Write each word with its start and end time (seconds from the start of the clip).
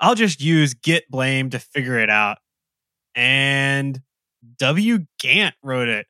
I'll 0.00 0.14
just 0.14 0.40
use 0.40 0.74
git 0.74 1.04
blame 1.10 1.50
to 1.50 1.58
figure 1.58 1.98
it 1.98 2.10
out. 2.10 2.38
And 3.14 4.00
W. 4.58 5.06
Gant 5.20 5.54
wrote 5.62 5.88
it. 5.88 6.06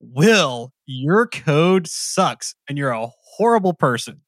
Will, 0.00 0.72
your 0.86 1.26
code 1.26 1.86
sucks 1.86 2.54
and 2.68 2.78
you're 2.78 2.90
a 2.90 3.08
horrible 3.36 3.74
person. 3.74 4.22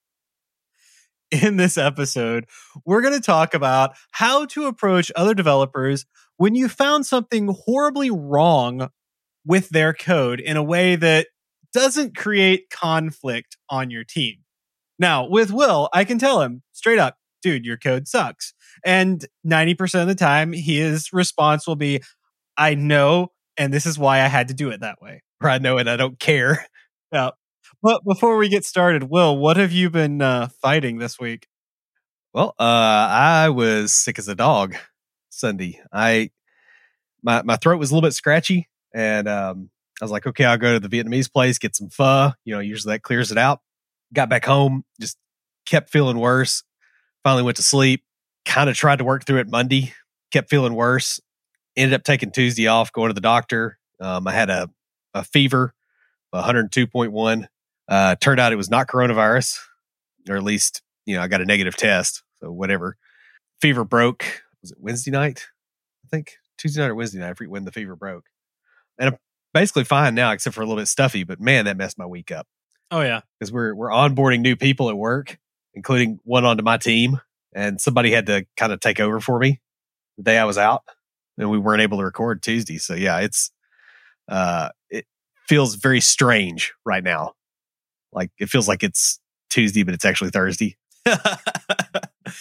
In 1.31 1.55
this 1.55 1.77
episode, 1.77 2.45
we're 2.85 3.01
going 3.01 3.13
to 3.13 3.21
talk 3.21 3.53
about 3.53 3.95
how 4.11 4.45
to 4.47 4.65
approach 4.65 5.11
other 5.15 5.33
developers 5.33 6.05
when 6.35 6.55
you 6.55 6.67
found 6.67 7.05
something 7.05 7.55
horribly 7.65 8.11
wrong 8.11 8.89
with 9.45 9.69
their 9.69 9.93
code 9.93 10.41
in 10.41 10.57
a 10.57 10.63
way 10.63 10.97
that 10.97 11.27
doesn't 11.73 12.17
create 12.17 12.69
conflict 12.69 13.55
on 13.69 13.89
your 13.89 14.03
team. 14.03 14.39
Now, 14.99 15.25
with 15.25 15.51
Will, 15.51 15.89
I 15.93 16.03
can 16.03 16.19
tell 16.19 16.41
him 16.41 16.63
straight 16.73 16.99
up, 16.99 17.17
dude, 17.41 17.65
your 17.65 17.77
code 17.77 18.07
sucks. 18.07 18.53
And 18.83 19.25
90% 19.45 20.01
of 20.01 20.07
the 20.07 20.15
time, 20.15 20.53
his 20.53 21.13
response 21.13 21.67
will 21.67 21.75
be, 21.75 22.01
I 22.57 22.75
know, 22.75 23.31
and 23.57 23.73
this 23.73 23.85
is 23.85 23.97
why 23.97 24.21
I 24.21 24.27
had 24.27 24.47
to 24.49 24.53
do 24.53 24.69
it 24.69 24.81
that 24.81 25.01
way. 25.01 25.23
Or 25.41 25.49
I 25.49 25.57
know 25.57 25.77
and 25.77 25.89
I 25.89 25.97
don't 25.97 26.19
care. 26.19 26.65
Yeah. 27.13 27.31
But 27.83 28.05
before 28.05 28.37
we 28.37 28.47
get 28.47 28.63
started, 28.63 29.03
Will, 29.03 29.37
what 29.37 29.57
have 29.57 29.73
you 29.73 29.89
been 29.89 30.21
uh, 30.21 30.47
fighting 30.61 30.97
this 30.97 31.19
week? 31.19 31.47
Well, 32.33 32.55
uh, 32.57 32.63
I 32.63 33.49
was 33.49 33.93
sick 33.93 34.17
as 34.17 34.29
a 34.29 34.35
dog 34.35 34.77
Sunday. 35.29 35.81
I 35.91 36.29
my 37.21 37.41
my 37.41 37.57
throat 37.57 37.79
was 37.79 37.91
a 37.91 37.93
little 37.93 38.07
bit 38.07 38.13
scratchy, 38.13 38.69
and 38.93 39.27
um, 39.27 39.69
I 40.01 40.05
was 40.05 40.11
like, 40.11 40.25
okay, 40.27 40.45
I'll 40.45 40.57
go 40.57 40.79
to 40.79 40.87
the 40.87 40.87
Vietnamese 40.87 41.31
place, 41.31 41.57
get 41.57 41.75
some 41.75 41.89
pho. 41.89 42.31
You 42.45 42.55
know, 42.55 42.61
usually 42.61 42.93
that 42.93 43.03
clears 43.03 43.31
it 43.31 43.37
out. 43.37 43.59
Got 44.13 44.29
back 44.29 44.45
home, 44.45 44.83
just 44.99 45.17
kept 45.65 45.89
feeling 45.89 46.17
worse. 46.17 46.63
Finally 47.23 47.43
went 47.43 47.57
to 47.57 47.63
sleep. 47.63 48.03
Kind 48.45 48.69
of 48.69 48.75
tried 48.75 48.97
to 48.97 49.03
work 49.03 49.25
through 49.25 49.39
it 49.39 49.49
Monday. 49.49 49.93
Kept 50.31 50.49
feeling 50.49 50.73
worse. 50.73 51.19
Ended 51.75 51.93
up 51.93 52.03
taking 52.03 52.31
Tuesday 52.31 52.67
off, 52.67 52.91
going 52.91 53.09
to 53.09 53.13
the 53.13 53.21
doctor. 53.21 53.77
Um, 53.99 54.27
I 54.27 54.33
had 54.33 54.49
a 54.49 54.69
a 55.13 55.23
fever, 55.23 55.73
102.1. 56.33 57.47
Uh, 57.87 58.15
turned 58.15 58.39
out 58.39 58.53
it 58.53 58.57
was 58.57 58.69
not 58.69 58.87
coronavirus, 58.87 59.59
or 60.29 60.37
at 60.37 60.43
least, 60.43 60.81
you 61.05 61.15
know, 61.15 61.21
I 61.21 61.27
got 61.27 61.41
a 61.41 61.45
negative 61.45 61.75
test. 61.75 62.23
So 62.39 62.51
whatever. 62.51 62.97
Fever 63.59 63.83
broke. 63.83 64.43
Was 64.61 64.71
it 64.71 64.77
Wednesday 64.79 65.11
night? 65.11 65.47
I 66.05 66.07
think 66.07 66.37
Tuesday 66.57 66.81
night 66.81 66.91
or 66.91 66.95
Wednesday 66.95 67.19
night. 67.19 67.31
I 67.31 67.33
forget 67.33 67.51
when 67.51 67.65
the 67.65 67.71
fever 67.71 67.95
broke. 67.95 68.25
And 68.97 69.09
I'm 69.09 69.17
basically 69.53 69.83
fine 69.83 70.15
now, 70.15 70.31
except 70.31 70.55
for 70.55 70.61
a 70.61 70.65
little 70.65 70.81
bit 70.81 70.87
stuffy. 70.87 71.23
But 71.23 71.39
man, 71.39 71.65
that 71.65 71.77
messed 71.77 71.97
my 71.97 72.05
week 72.05 72.31
up. 72.31 72.47
Oh 72.89 73.01
yeah, 73.01 73.21
because 73.39 73.51
we're 73.51 73.73
we're 73.73 73.89
onboarding 73.89 74.41
new 74.41 74.55
people 74.55 74.89
at 74.89 74.97
work, 74.97 75.37
including 75.73 76.19
one 76.23 76.45
onto 76.45 76.63
my 76.63 76.77
team, 76.77 77.19
and 77.53 77.79
somebody 77.79 78.11
had 78.11 78.25
to 78.27 78.45
kind 78.57 78.71
of 78.71 78.79
take 78.79 78.99
over 78.99 79.19
for 79.19 79.39
me 79.39 79.59
the 80.17 80.23
day 80.23 80.37
I 80.37 80.45
was 80.45 80.57
out, 80.57 80.83
and 81.37 81.49
we 81.49 81.57
weren't 81.57 81.81
able 81.81 81.97
to 81.97 82.03
record 82.03 82.41
Tuesday. 82.41 82.77
So 82.77 82.93
yeah, 82.93 83.19
it's 83.19 83.51
uh, 84.29 84.69
it 84.89 85.05
feels 85.47 85.75
very 85.75 86.01
strange 86.01 86.73
right 86.85 87.03
now. 87.03 87.33
Like 88.11 88.31
it 88.39 88.49
feels 88.49 88.67
like 88.67 88.83
it's 88.83 89.19
Tuesday, 89.49 89.83
but 89.83 89.93
it's 89.93 90.05
actually 90.05 90.31
Thursday. 90.31 90.77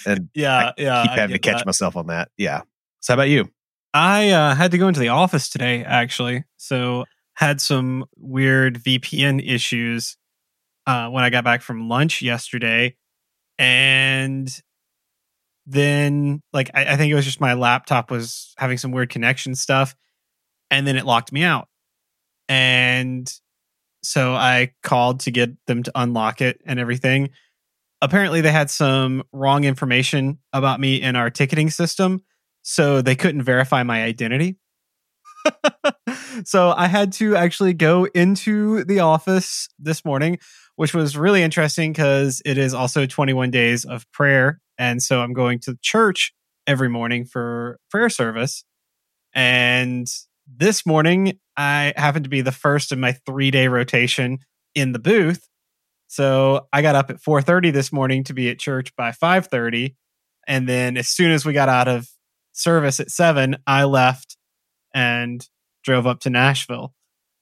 and 0.07 0.29
yeah, 0.35 0.57
I 0.57 0.73
yeah, 0.77 1.03
keep 1.03 1.13
I 1.13 1.17
having 1.17 1.35
to 1.35 1.39
catch 1.39 1.59
that. 1.59 1.67
myself 1.67 1.97
on 1.97 2.09
that. 2.09 2.31
Yeah. 2.37 2.63
So 3.01 3.13
how 3.13 3.15
about 3.15 3.29
you? 3.29 3.51
I 3.93 4.31
uh, 4.31 4.55
had 4.55 4.71
to 4.71 4.79
go 4.79 4.89
into 4.89 5.01
the 5.01 5.09
office 5.09 5.49
today, 5.49 5.85
actually. 5.85 6.45
So 6.57 7.05
had 7.35 7.61
some 7.61 8.05
weird 8.17 8.83
VPN 8.83 9.45
issues 9.45 10.17
uh, 10.87 11.09
when 11.09 11.25
I 11.25 11.31
got 11.31 11.45
back 11.45 11.63
from 11.63 11.89
lunch 11.89 12.23
yesterday, 12.23 12.97
and 13.59 14.49
then 15.67 16.43
like 16.53 16.71
I, 16.75 16.95
I 16.95 16.97
think 16.97 17.11
it 17.11 17.15
was 17.15 17.25
just 17.25 17.41
my 17.41 17.55
laptop 17.55 18.11
was 18.11 18.55
having 18.57 18.79
some 18.79 18.93
weird 18.93 19.11
connection 19.11 19.55
stuff, 19.55 19.95
and 20.71 20.87
then 20.87 20.97
it 20.97 21.07
locked 21.07 21.33
me 21.33 21.43
out, 21.43 21.69
and 22.49 23.33
so 24.03 24.35
I 24.35 24.73
called 24.83 25.21
to 25.21 25.31
get 25.31 25.51
them 25.67 25.83
to 25.83 25.93
unlock 25.95 26.41
it 26.41 26.61
and 26.65 26.81
everything. 26.81 27.31
Apparently, 28.03 28.41
they 28.41 28.53
had 28.53 28.71
some 28.71 29.23
wrong 29.33 29.65
information 29.65 30.39
about 30.53 30.81
me 30.81 31.03
in 31.03 31.17
our 31.17 31.29
ticketing 31.29 31.69
system 31.69 32.23
so 32.63 33.03
they 33.03 33.15
couldn't 33.15 33.43
verify 33.43 33.83
my 33.83 34.03
identity. 34.03 34.57
so 36.45 36.71
I 36.71 36.87
had 36.87 37.13
to 37.15 37.37
actually 37.37 37.75
go 37.75 38.05
into 38.07 38.85
the 38.85 39.01
office 39.01 39.69
this 39.79 40.05
morning, 40.05 40.39
which 40.77 40.95
was 40.95 41.17
really 41.17 41.43
interesting 41.43 41.93
because 41.93 42.43
it 42.45 42.59
is 42.59 42.75
also 42.75 43.07
21 43.07 43.51
days 43.51 43.85
of 43.85 44.11
prayer. 44.13 44.61
And 44.81 45.03
so 45.03 45.21
I'm 45.21 45.35
going 45.35 45.59
to 45.61 45.77
church 45.83 46.33
every 46.67 46.89
morning 46.89 47.27
for 47.27 47.79
prayer 47.91 48.09
service. 48.09 48.65
And 49.35 50.07
this 50.49 50.87
morning, 50.87 51.39
I 51.55 51.93
happened 51.97 52.25
to 52.25 52.31
be 52.31 52.41
the 52.41 52.51
first 52.51 52.91
in 52.91 52.99
my 52.99 53.13
three 53.27 53.51
day 53.51 53.69
rotation 53.69 54.39
in 54.75 54.93
the 54.93 54.99
booth. 54.99 55.47
So 56.09 56.67
I 56.73 56.81
got 56.81 56.97
up 56.97 57.11
at 57.11 57.21
4:30 57.21 57.71
this 57.71 57.93
morning 57.93 58.25
to 58.25 58.33
be 58.33 58.49
at 58.49 58.59
church 58.59 58.97
by 58.97 59.13
5:30, 59.13 59.97
and 60.49 60.67
then 60.67 60.97
as 60.97 61.09
soon 61.09 61.31
as 61.31 61.45
we 61.45 61.53
got 61.53 61.69
out 61.69 61.87
of 61.87 62.09
service 62.53 63.01
at 63.01 63.11
seven, 63.11 63.57
I 63.67 63.85
left 63.85 64.39
and 64.95 65.47
drove 65.85 66.07
up 66.07 66.21
to 66.21 66.31
Nashville. 66.31 66.95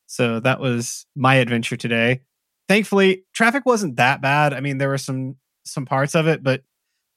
So 0.06 0.40
that 0.40 0.58
was 0.58 1.06
my 1.14 1.36
adventure 1.36 1.76
today. 1.76 2.22
Thankfully, 2.66 3.24
traffic 3.32 3.64
wasn't 3.64 3.96
that 3.96 4.20
bad. 4.20 4.52
I 4.52 4.60
mean, 4.60 4.78
there 4.78 4.88
were 4.88 4.98
some 4.98 5.36
some 5.64 5.86
parts 5.86 6.16
of 6.16 6.26
it, 6.26 6.42
but 6.42 6.62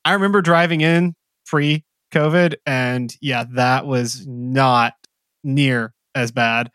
I 0.03 0.13
remember 0.13 0.41
driving 0.41 0.81
in 0.81 1.15
pre 1.45 1.85
COVID, 2.13 2.55
and 2.65 3.15
yeah, 3.21 3.45
that 3.53 3.85
was 3.85 4.25
not 4.27 4.93
near 5.43 5.93
as 6.13 6.31
bad. 6.31 6.71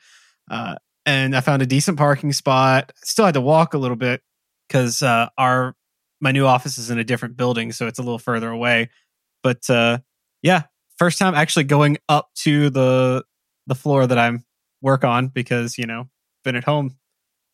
Uh, 0.51 0.77
and 1.05 1.37
I 1.37 1.41
found 1.41 1.63
a 1.63 1.67
decent 1.67 1.99
parking 1.99 2.33
spot. 2.33 2.93
Still 3.05 3.27
had 3.27 3.35
to 3.35 3.41
walk 3.41 3.75
a 3.75 3.79
little 3.79 3.97
bit 3.97 4.23
because 4.69 5.03
uh, 5.03 5.29
our 5.39 5.75
my 6.21 6.33
new 6.33 6.47
office 6.47 6.79
is 6.79 6.91
in 6.91 6.99
a 6.99 7.05
different 7.05 7.37
building, 7.37 7.73
so 7.73 7.87
it's 7.87 7.99
a 7.99 8.03
little 8.03 8.19
further 8.19 8.51
away. 8.51 8.91
But 9.43 9.69
uh, 9.71 9.99
yeah, 10.43 10.63
first 10.99 11.19
time 11.19 11.35
actually 11.35 11.65
going 11.65 11.99
up 12.09 12.31
to 12.43 12.71
the 12.71 13.25
the 13.67 13.75
floor 13.75 14.07
that 14.07 14.19
I'm 14.19 14.45
work 14.83 15.05
on 15.05 15.29
because 15.29 15.79
you 15.79 15.87
know 15.87 16.09
been 16.45 16.57
at 16.57 16.65
home. 16.65 16.97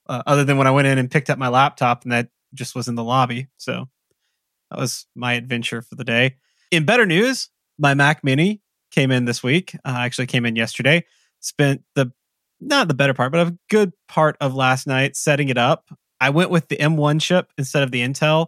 Uh, 0.08 0.22
other 0.26 0.44
than 0.44 0.58
when 0.58 0.66
I 0.66 0.72
went 0.72 0.88
in 0.88 0.98
and 0.98 1.10
picked 1.10 1.30
up 1.30 1.38
my 1.38 1.48
laptop, 1.48 2.02
and 2.02 2.12
that 2.12 2.28
just 2.54 2.74
was 2.74 2.88
in 2.88 2.96
the 2.96 3.04
lobby. 3.04 3.48
So 3.56 3.88
that 4.72 4.80
was 4.80 5.06
my 5.14 5.34
adventure 5.34 5.82
for 5.82 5.96
the 5.96 6.04
day. 6.04 6.36
In 6.70 6.86
better 6.86 7.04
news, 7.04 7.50
my 7.78 7.92
Mac 7.92 8.24
Mini 8.24 8.62
came 8.90 9.10
in 9.10 9.26
this 9.26 9.42
week. 9.42 9.74
Uh, 9.84 9.96
actually, 9.98 10.26
came 10.26 10.46
in 10.46 10.56
yesterday. 10.56 11.04
Spent 11.40 11.82
the 11.94 12.10
not 12.58 12.88
the 12.88 12.94
better 12.94 13.12
part, 13.12 13.32
but 13.32 13.46
a 13.46 13.58
good 13.68 13.92
part 14.08 14.36
of 14.40 14.54
last 14.54 14.86
night 14.86 15.14
setting 15.14 15.50
it 15.50 15.58
up. 15.58 15.90
I 16.20 16.30
went 16.30 16.50
with 16.50 16.68
the 16.68 16.76
M1 16.76 17.20
chip 17.20 17.52
instead 17.58 17.82
of 17.82 17.90
the 17.90 18.00
Intel. 18.00 18.46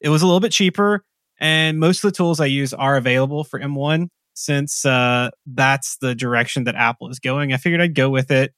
It 0.00 0.08
was 0.08 0.22
a 0.22 0.26
little 0.26 0.40
bit 0.40 0.50
cheaper, 0.50 1.04
and 1.38 1.78
most 1.78 2.02
of 2.02 2.10
the 2.10 2.16
tools 2.16 2.40
I 2.40 2.46
use 2.46 2.74
are 2.74 2.96
available 2.96 3.44
for 3.44 3.60
M1 3.60 4.08
since 4.34 4.84
uh, 4.84 5.30
that's 5.46 5.98
the 5.98 6.16
direction 6.16 6.64
that 6.64 6.74
Apple 6.74 7.10
is 7.10 7.20
going. 7.20 7.52
I 7.52 7.58
figured 7.58 7.80
I'd 7.80 7.94
go 7.94 8.10
with 8.10 8.32
it 8.32 8.54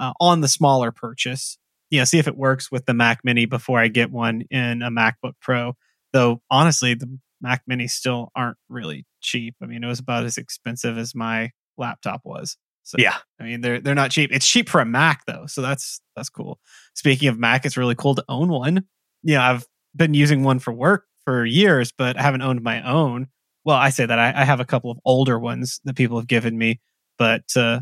uh, 0.00 0.14
on 0.20 0.40
the 0.40 0.48
smaller 0.48 0.90
purchase. 0.90 1.58
You 1.90 2.00
know, 2.00 2.04
see 2.04 2.18
if 2.18 2.26
it 2.26 2.36
works 2.36 2.72
with 2.72 2.86
the 2.86 2.94
Mac 2.94 3.20
Mini 3.22 3.44
before 3.44 3.78
I 3.78 3.86
get 3.86 4.10
one 4.10 4.42
in 4.50 4.82
a 4.82 4.90
MacBook 4.90 5.34
Pro. 5.40 5.76
Though 6.16 6.40
honestly, 6.50 6.94
the 6.94 7.18
Mac 7.42 7.62
Minis 7.70 7.90
still 7.90 8.30
aren't 8.34 8.56
really 8.70 9.04
cheap. 9.20 9.54
I 9.62 9.66
mean, 9.66 9.84
it 9.84 9.86
was 9.86 9.98
about 9.98 10.24
as 10.24 10.38
expensive 10.38 10.96
as 10.96 11.14
my 11.14 11.50
laptop 11.76 12.22
was. 12.24 12.56
So 12.84 12.96
Yeah. 12.98 13.16
I 13.38 13.44
mean, 13.44 13.60
they're 13.60 13.80
they're 13.82 13.94
not 13.94 14.12
cheap. 14.12 14.30
It's 14.32 14.48
cheap 14.48 14.70
for 14.70 14.80
a 14.80 14.86
Mac 14.86 15.26
though, 15.26 15.44
so 15.46 15.60
that's 15.60 16.00
that's 16.14 16.30
cool. 16.30 16.58
Speaking 16.94 17.28
of 17.28 17.38
Mac, 17.38 17.66
it's 17.66 17.76
really 17.76 17.94
cool 17.94 18.14
to 18.14 18.24
own 18.30 18.48
one. 18.48 18.84
Yeah, 19.22 19.46
I've 19.46 19.66
been 19.94 20.14
using 20.14 20.42
one 20.42 20.58
for 20.58 20.72
work 20.72 21.04
for 21.26 21.44
years, 21.44 21.92
but 21.92 22.18
I 22.18 22.22
haven't 22.22 22.40
owned 22.40 22.62
my 22.62 22.80
own. 22.88 23.26
Well, 23.66 23.76
I 23.76 23.90
say 23.90 24.06
that 24.06 24.18
I, 24.18 24.32
I 24.34 24.44
have 24.46 24.60
a 24.60 24.64
couple 24.64 24.90
of 24.90 24.98
older 25.04 25.38
ones 25.38 25.80
that 25.84 25.96
people 25.96 26.18
have 26.18 26.28
given 26.28 26.56
me, 26.56 26.80
but 27.18 27.44
uh, 27.56 27.80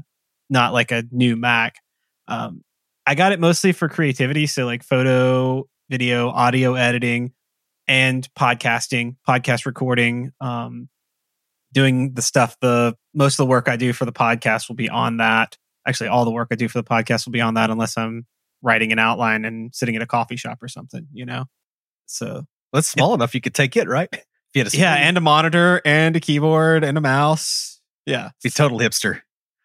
not 0.50 0.72
like 0.72 0.90
a 0.90 1.04
new 1.12 1.36
Mac. 1.36 1.76
Um, 2.26 2.62
I 3.06 3.14
got 3.14 3.30
it 3.30 3.38
mostly 3.38 3.70
for 3.70 3.88
creativity, 3.88 4.46
so 4.48 4.64
like 4.64 4.82
photo, 4.82 5.68
video, 5.88 6.30
audio 6.30 6.74
editing, 6.74 7.32
and 7.86 8.28
podcasting, 8.34 9.16
podcast 9.28 9.66
recording. 9.66 10.32
Um, 10.40 10.88
doing 11.74 12.14
the 12.14 12.22
stuff. 12.22 12.56
The 12.60 12.96
most 13.12 13.34
of 13.34 13.44
the 13.44 13.50
work 13.50 13.68
I 13.68 13.76
do 13.76 13.92
for 13.92 14.06
the 14.06 14.12
podcast 14.12 14.68
will 14.68 14.76
be 14.76 14.88
on 14.88 15.18
that. 15.18 15.58
Actually, 15.86 16.08
all 16.08 16.24
the 16.24 16.30
work 16.30 16.48
I 16.50 16.54
do 16.54 16.68
for 16.68 16.78
the 16.78 16.88
podcast 16.88 17.26
will 17.26 17.32
be 17.32 17.42
on 17.42 17.54
that, 17.54 17.68
unless 17.68 17.98
I'm 17.98 18.26
writing 18.62 18.92
an 18.92 18.98
outline 18.98 19.44
and 19.44 19.74
sitting 19.74 19.96
at 19.96 20.02
a 20.02 20.06
coffee 20.06 20.36
shop 20.36 20.62
or 20.62 20.68
something. 20.68 21.06
You 21.12 21.26
know, 21.26 21.44
so 22.06 22.44
that's 22.72 22.88
small 22.88 23.10
yeah. 23.10 23.14
enough 23.16 23.34
you 23.34 23.42
could 23.42 23.54
take 23.54 23.76
it, 23.76 23.88
right? 23.88 24.08
If 24.54 24.72
you 24.72 24.80
yeah, 24.80 24.94
and 24.94 25.18
a 25.18 25.20
monitor 25.20 25.82
and 25.84 26.16
a 26.16 26.20
keyboard 26.20 26.84
and 26.84 26.96
a 26.96 27.00
mouse. 27.00 27.80
Yeah, 28.06 28.30
be 28.42 28.50
total 28.50 28.78
hipster. 28.78 29.20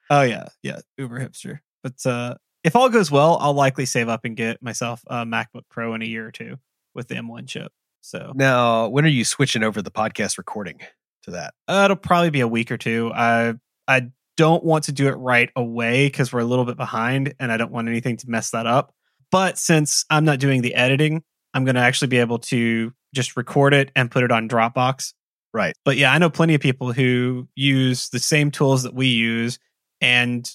Oh 0.10 0.24
yeah, 0.24 0.48
yeah, 0.63 0.80
uber 0.98 1.19
hipster. 1.19 1.60
But 1.83 2.06
uh, 2.06 2.36
if 2.63 2.75
all 2.75 2.89
goes 2.89 3.12
well, 3.12 3.38
I'll 3.39 3.54
likely 3.54 3.86
save 3.86 4.10
up 4.10 4.25
and 4.25 4.36
get 4.36 4.62
myself 4.62 5.04
a 5.07 5.25
MacBook 5.25 5.63
Pro 5.69 5.94
in 5.94 6.01
a 6.01 6.06
year 6.06 6.25
or 6.27 6.31
two 6.31 6.57
with 6.95 7.07
the 7.07 7.15
M1 7.15 7.48
chip. 7.48 7.72
So 8.10 8.32
now, 8.34 8.88
when 8.88 9.06
are 9.06 9.10
you 9.10 9.24
switching 9.24 9.62
over 9.62 9.84
the 9.84 9.92
podcast 9.92 10.40
recording 10.40 10.80
to 11.26 11.32
that? 11.32 11.54
Uh, 11.68 11.84
it'll 11.86 11.96
probably 11.96 12.32
be 12.32 12.40
a 12.40 12.48
week 12.48 12.72
or 12.72 12.78
two. 12.78 13.12
I 13.14 13.54
I 13.88 14.08
don't 14.36 14.64
want 14.64 14.86
to 14.86 14.92
do 14.92 15.10
it 15.10 15.12
right 15.12 15.52
away 15.56 16.08
because 16.08 16.34
we're 16.34 16.40
a 16.40 16.46
little 16.46 16.66
bit 16.66 16.76
behind, 16.76 17.36
and 17.40 17.52
I 17.52 17.58
don't 17.58 17.72
want 17.72 17.88
anything 17.88 18.18
to 18.18 18.28
mess 18.28 18.50
that 18.50 18.66
up. 18.66 18.96
But 19.32 19.60
since 19.60 20.06
I'm 20.10 20.26
not 20.26 20.40
doing 20.40 20.64
the 20.64 20.74
editing, 20.74 21.22
I'm 21.54 21.66
going 21.66 21.76
to 21.76 21.82
actually 21.82 22.08
be 22.08 22.18
able 22.18 22.40
to 22.40 22.92
just 23.14 23.38
record 23.38 23.76
it 23.76 23.92
and 23.96 24.10
put 24.10 24.24
it 24.24 24.32
on 24.32 24.50
Dropbox. 24.50 25.14
Right. 25.54 25.76
But 25.86 25.98
yeah, 25.98 26.12
I 26.12 26.18
know 26.18 26.32
plenty 26.32 26.56
of 26.56 26.62
people 26.62 26.94
who 26.94 27.48
use 27.54 28.10
the 28.10 28.20
same 28.20 28.50
tools 28.50 28.82
that 28.84 28.96
we 28.96 29.06
use 29.06 29.60
and 30.02 30.50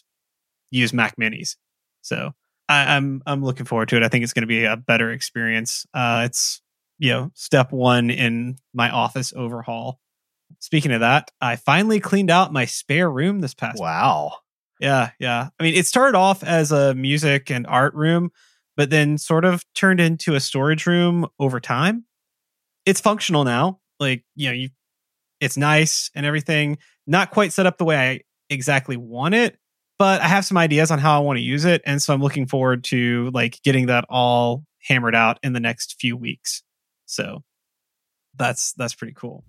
use 0.72 0.92
Mac 0.92 1.16
Minis. 1.16 1.54
So 2.02 2.32
I, 2.68 2.96
am 2.96 3.22
I'm, 3.26 3.38
I'm 3.38 3.44
looking 3.44 3.66
forward 3.66 3.90
to 3.90 3.96
it. 3.96 4.02
I 4.02 4.08
think 4.08 4.24
it's 4.24 4.32
going 4.32 4.42
to 4.42 4.48
be 4.48 4.64
a 4.64 4.76
better 4.76 5.12
experience. 5.12 5.86
Uh, 5.94 6.22
it's 6.26 6.60
you 7.04 7.10
know 7.10 7.30
step 7.34 7.70
one 7.70 8.08
in 8.08 8.56
my 8.72 8.88
office 8.88 9.34
overhaul. 9.36 10.00
Speaking 10.58 10.90
of 10.90 11.00
that, 11.00 11.30
I 11.38 11.56
finally 11.56 12.00
cleaned 12.00 12.30
out 12.30 12.50
my 12.50 12.64
spare 12.64 13.10
room 13.10 13.40
this 13.40 13.52
past. 13.52 13.78
Wow. 13.78 14.30
Week. 14.30 14.38
Yeah, 14.80 15.10
yeah. 15.18 15.48
I 15.60 15.62
mean, 15.62 15.74
it 15.74 15.84
started 15.84 16.16
off 16.16 16.42
as 16.42 16.72
a 16.72 16.94
music 16.94 17.50
and 17.50 17.66
art 17.66 17.94
room, 17.94 18.30
but 18.74 18.88
then 18.88 19.18
sort 19.18 19.44
of 19.44 19.62
turned 19.74 20.00
into 20.00 20.34
a 20.34 20.40
storage 20.40 20.86
room 20.86 21.26
over 21.38 21.60
time. 21.60 22.06
It's 22.86 23.02
functional 23.02 23.44
now. 23.44 23.80
Like 24.00 24.24
you 24.34 24.48
know, 24.48 24.54
you 24.54 24.70
it's 25.40 25.58
nice 25.58 26.10
and 26.14 26.24
everything. 26.24 26.78
Not 27.06 27.30
quite 27.30 27.52
set 27.52 27.66
up 27.66 27.76
the 27.76 27.84
way 27.84 27.96
I 27.96 28.20
exactly 28.48 28.96
want 28.96 29.34
it, 29.34 29.58
but 29.98 30.22
I 30.22 30.28
have 30.28 30.46
some 30.46 30.56
ideas 30.56 30.90
on 30.90 30.98
how 30.98 31.18
I 31.18 31.22
want 31.22 31.36
to 31.36 31.42
use 31.42 31.66
it, 31.66 31.82
and 31.84 32.00
so 32.00 32.14
I'm 32.14 32.22
looking 32.22 32.46
forward 32.46 32.82
to 32.84 33.30
like 33.34 33.60
getting 33.62 33.86
that 33.86 34.06
all 34.08 34.64
hammered 34.80 35.14
out 35.14 35.38
in 35.42 35.52
the 35.52 35.60
next 35.60 35.96
few 36.00 36.16
weeks. 36.16 36.63
So 37.06 37.42
that's 38.36 38.72
that's 38.74 38.94
pretty 38.94 39.14
cool. 39.14 39.44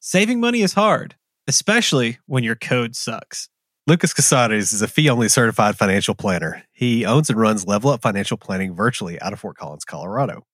Saving 0.00 0.40
money 0.40 0.60
is 0.62 0.74
hard, 0.74 1.16
especially 1.48 2.18
when 2.26 2.44
your 2.44 2.56
code 2.56 2.94
sucks. 2.94 3.48
Lucas 3.86 4.14
Casarez 4.14 4.72
is 4.72 4.80
a 4.80 4.88
fee 4.88 5.10
only 5.10 5.28
certified 5.28 5.76
financial 5.76 6.14
planner. 6.14 6.62
He 6.72 7.04
owns 7.04 7.28
and 7.28 7.38
runs 7.38 7.66
Level 7.66 7.90
Up 7.90 8.00
Financial 8.00 8.38
Planning 8.38 8.74
virtually 8.74 9.20
out 9.20 9.34
of 9.34 9.40
Fort 9.40 9.58
Collins, 9.58 9.84
Colorado. 9.84 10.46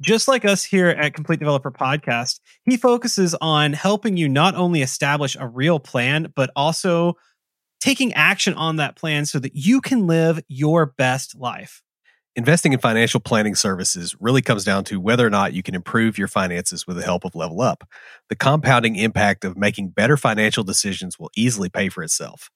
Just 0.00 0.26
like 0.26 0.44
us 0.44 0.64
here 0.64 0.88
at 0.88 1.14
Complete 1.14 1.38
Developer 1.38 1.70
Podcast, 1.70 2.40
he 2.64 2.76
focuses 2.76 3.34
on 3.40 3.72
helping 3.74 4.16
you 4.16 4.28
not 4.28 4.54
only 4.54 4.82
establish 4.82 5.36
a 5.38 5.46
real 5.46 5.78
plan, 5.78 6.32
but 6.34 6.50
also 6.56 7.14
taking 7.78 8.12
action 8.14 8.54
on 8.54 8.76
that 8.76 8.96
plan 8.96 9.26
so 9.26 9.38
that 9.38 9.54
you 9.54 9.80
can 9.80 10.06
live 10.06 10.40
your 10.48 10.86
best 10.86 11.36
life. 11.36 11.82
Investing 12.34 12.72
in 12.72 12.78
financial 12.78 13.20
planning 13.20 13.54
services 13.54 14.16
really 14.18 14.40
comes 14.40 14.64
down 14.64 14.84
to 14.84 14.98
whether 14.98 15.26
or 15.26 15.30
not 15.30 15.52
you 15.52 15.62
can 15.62 15.74
improve 15.74 16.16
your 16.16 16.28
finances 16.28 16.86
with 16.86 16.96
the 16.96 17.02
help 17.02 17.26
of 17.26 17.34
Level 17.34 17.60
Up. 17.60 17.86
The 18.30 18.36
compounding 18.36 18.96
impact 18.96 19.44
of 19.44 19.56
making 19.56 19.90
better 19.90 20.16
financial 20.16 20.64
decisions 20.64 21.18
will 21.18 21.30
easily 21.36 21.68
pay 21.68 21.90
for 21.90 22.02
itself. 22.02 22.48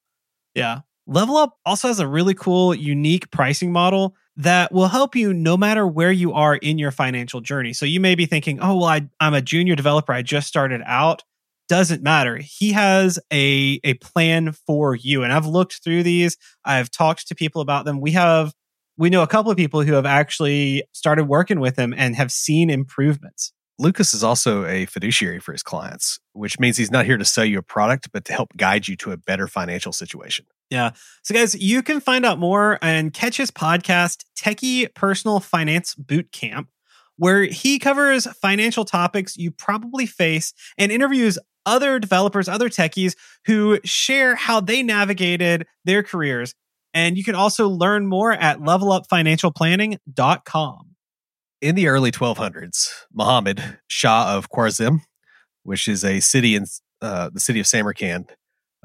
Yeah. 0.54 0.80
Level 1.06 1.36
Up 1.36 1.58
also 1.66 1.88
has 1.88 2.00
a 2.00 2.08
really 2.08 2.32
cool, 2.32 2.74
unique 2.74 3.30
pricing 3.30 3.70
model 3.70 4.16
that 4.38 4.72
will 4.72 4.88
help 4.88 5.14
you 5.14 5.34
no 5.34 5.58
matter 5.58 5.86
where 5.86 6.10
you 6.10 6.32
are 6.32 6.56
in 6.56 6.78
your 6.78 6.90
financial 6.90 7.42
journey. 7.42 7.74
So 7.74 7.84
you 7.84 8.00
may 8.00 8.14
be 8.14 8.24
thinking, 8.24 8.60
oh, 8.60 8.76
well, 8.76 8.86
I, 8.86 9.08
I'm 9.20 9.34
a 9.34 9.42
junior 9.42 9.76
developer. 9.76 10.12
I 10.12 10.22
just 10.22 10.48
started 10.48 10.80
out. 10.86 11.22
Doesn't 11.68 12.02
matter. 12.02 12.36
He 12.36 12.72
has 12.72 13.18
a, 13.30 13.78
a 13.84 13.94
plan 13.94 14.52
for 14.52 14.94
you. 14.94 15.22
And 15.22 15.32
I've 15.32 15.46
looked 15.46 15.82
through 15.84 16.02
these. 16.02 16.38
I've 16.64 16.90
talked 16.90 17.28
to 17.28 17.34
people 17.34 17.60
about 17.60 17.84
them. 17.84 18.00
We 18.00 18.12
have, 18.12 18.54
we 18.96 19.10
know 19.10 19.22
a 19.22 19.26
couple 19.26 19.50
of 19.50 19.56
people 19.56 19.82
who 19.82 19.94
have 19.94 20.06
actually 20.06 20.84
started 20.92 21.24
working 21.24 21.60
with 21.60 21.78
him 21.78 21.94
and 21.96 22.16
have 22.16 22.32
seen 22.32 22.70
improvements. 22.70 23.52
Lucas 23.78 24.14
is 24.14 24.24
also 24.24 24.64
a 24.64 24.86
fiduciary 24.86 25.38
for 25.38 25.52
his 25.52 25.62
clients, 25.62 26.18
which 26.32 26.58
means 26.58 26.78
he's 26.78 26.90
not 26.90 27.04
here 27.04 27.18
to 27.18 27.24
sell 27.26 27.44
you 27.44 27.58
a 27.58 27.62
product, 27.62 28.10
but 28.10 28.24
to 28.24 28.32
help 28.32 28.56
guide 28.56 28.88
you 28.88 28.96
to 28.96 29.12
a 29.12 29.18
better 29.18 29.46
financial 29.46 29.92
situation. 29.92 30.46
Yeah. 30.70 30.92
So, 31.22 31.34
guys, 31.34 31.54
you 31.54 31.82
can 31.82 32.00
find 32.00 32.24
out 32.24 32.38
more 32.38 32.78
and 32.80 33.12
catch 33.12 33.36
his 33.36 33.50
podcast, 33.50 34.24
Techie 34.38 34.92
Personal 34.94 35.40
Finance 35.40 35.94
Boot 35.94 36.32
Camp, 36.32 36.68
where 37.16 37.44
he 37.44 37.78
covers 37.78 38.26
financial 38.40 38.84
topics 38.84 39.36
you 39.36 39.50
probably 39.50 40.06
face 40.06 40.54
and 40.78 40.90
interviews 40.90 41.38
other 41.66 41.98
developers, 41.98 42.48
other 42.48 42.70
techies 42.70 43.14
who 43.44 43.78
share 43.84 44.36
how 44.36 44.60
they 44.60 44.82
navigated 44.82 45.66
their 45.84 46.02
careers. 46.02 46.54
And 46.96 47.16
you 47.18 47.24
can 47.24 47.34
also 47.34 47.68
learn 47.68 48.06
more 48.06 48.32
at 48.32 48.60
levelupfinancialplanning.com. 48.60 50.86
In 51.60 51.74
the 51.74 51.88
early 51.88 52.10
1200s, 52.10 52.88
Muhammad, 53.12 53.80
Shah 53.86 54.34
of 54.34 54.48
Khwarizm, 54.48 55.00
which 55.62 55.88
is 55.88 56.02
a 56.02 56.20
city 56.20 56.54
in 56.54 56.64
uh, 57.02 57.28
the 57.30 57.40
city 57.40 57.60
of 57.60 57.66
Samarkand, 57.66 58.30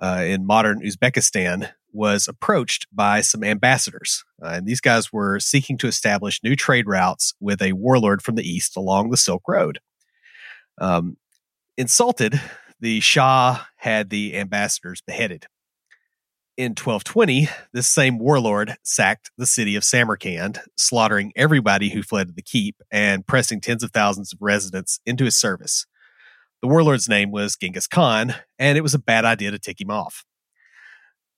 uh, 0.01 0.25
in 0.27 0.45
modern 0.45 0.81
Uzbekistan 0.81 1.71
was 1.93 2.27
approached 2.27 2.85
by 2.91 3.21
some 3.21 3.45
ambassadors. 3.45 4.25
Uh, 4.43 4.55
and 4.55 4.67
these 4.67 4.81
guys 4.81 5.13
were 5.13 5.39
seeking 5.39 5.77
to 5.77 5.87
establish 5.87 6.43
new 6.43 6.57
trade 6.57 6.87
routes 6.87 7.33
with 7.39 7.61
a 7.61 7.71
warlord 7.71 8.21
from 8.21 8.35
the 8.35 8.43
east 8.43 8.75
along 8.75 9.11
the 9.11 9.15
Silk 9.15 9.43
Road. 9.47 9.79
Um, 10.81 11.15
insulted, 11.77 12.41
the 12.77 12.99
Shah 12.99 13.63
had 13.77 14.09
the 14.09 14.35
ambassadors 14.35 14.99
beheaded. 14.99 15.47
In 16.57 16.71
1220, 16.71 17.47
this 17.71 17.87
same 17.87 18.19
warlord 18.19 18.75
sacked 18.83 19.31
the 19.37 19.45
city 19.45 19.77
of 19.77 19.85
Samarkand, 19.85 20.59
slaughtering 20.75 21.31
everybody 21.33 21.89
who 21.89 22.03
fled 22.03 22.27
to 22.27 22.33
the 22.33 22.41
keep 22.41 22.75
and 22.91 23.25
pressing 23.25 23.61
tens 23.61 23.83
of 23.83 23.91
thousands 23.91 24.33
of 24.33 24.41
residents 24.41 24.99
into 25.05 25.23
his 25.23 25.37
service. 25.37 25.85
The 26.61 26.67
warlord's 26.67 27.07
name 27.07 27.31
was 27.31 27.55
Genghis 27.55 27.87
Khan, 27.87 28.35
and 28.59 28.77
it 28.77 28.81
was 28.81 28.93
a 28.93 28.99
bad 28.99 29.23
idea 29.23 29.49
to 29.51 29.59
tick 29.59 29.79
him 29.79 29.89
off. 29.89 30.25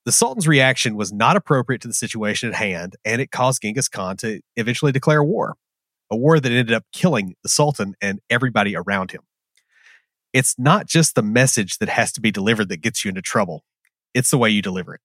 The 0.03 0.11
Sultan's 0.11 0.47
reaction 0.47 0.95
was 0.95 1.13
not 1.13 1.37
appropriate 1.37 1.81
to 1.83 1.87
the 1.87 1.93
situation 1.93 2.49
at 2.49 2.55
hand, 2.55 2.95
and 3.05 3.21
it 3.21 3.29
caused 3.29 3.61
Genghis 3.61 3.87
Khan 3.87 4.17
to 4.17 4.41
eventually 4.55 4.91
declare 4.91 5.23
war, 5.23 5.55
a 6.09 6.17
war 6.17 6.39
that 6.39 6.51
ended 6.51 6.73
up 6.73 6.85
killing 6.91 7.35
the 7.43 7.49
Sultan 7.49 7.93
and 8.01 8.19
everybody 8.31 8.75
around 8.75 9.11
him. 9.11 9.21
It's 10.33 10.55
not 10.57 10.87
just 10.87 11.13
the 11.13 11.21
message 11.21 11.77
that 11.77 11.89
has 11.89 12.11
to 12.13 12.21
be 12.21 12.31
delivered 12.31 12.69
that 12.69 12.81
gets 12.81 13.05
you 13.05 13.09
into 13.09 13.21
trouble, 13.21 13.63
it's 14.13 14.31
the 14.31 14.37
way 14.37 14.49
you 14.49 14.61
deliver 14.61 14.95
it. 14.95 15.01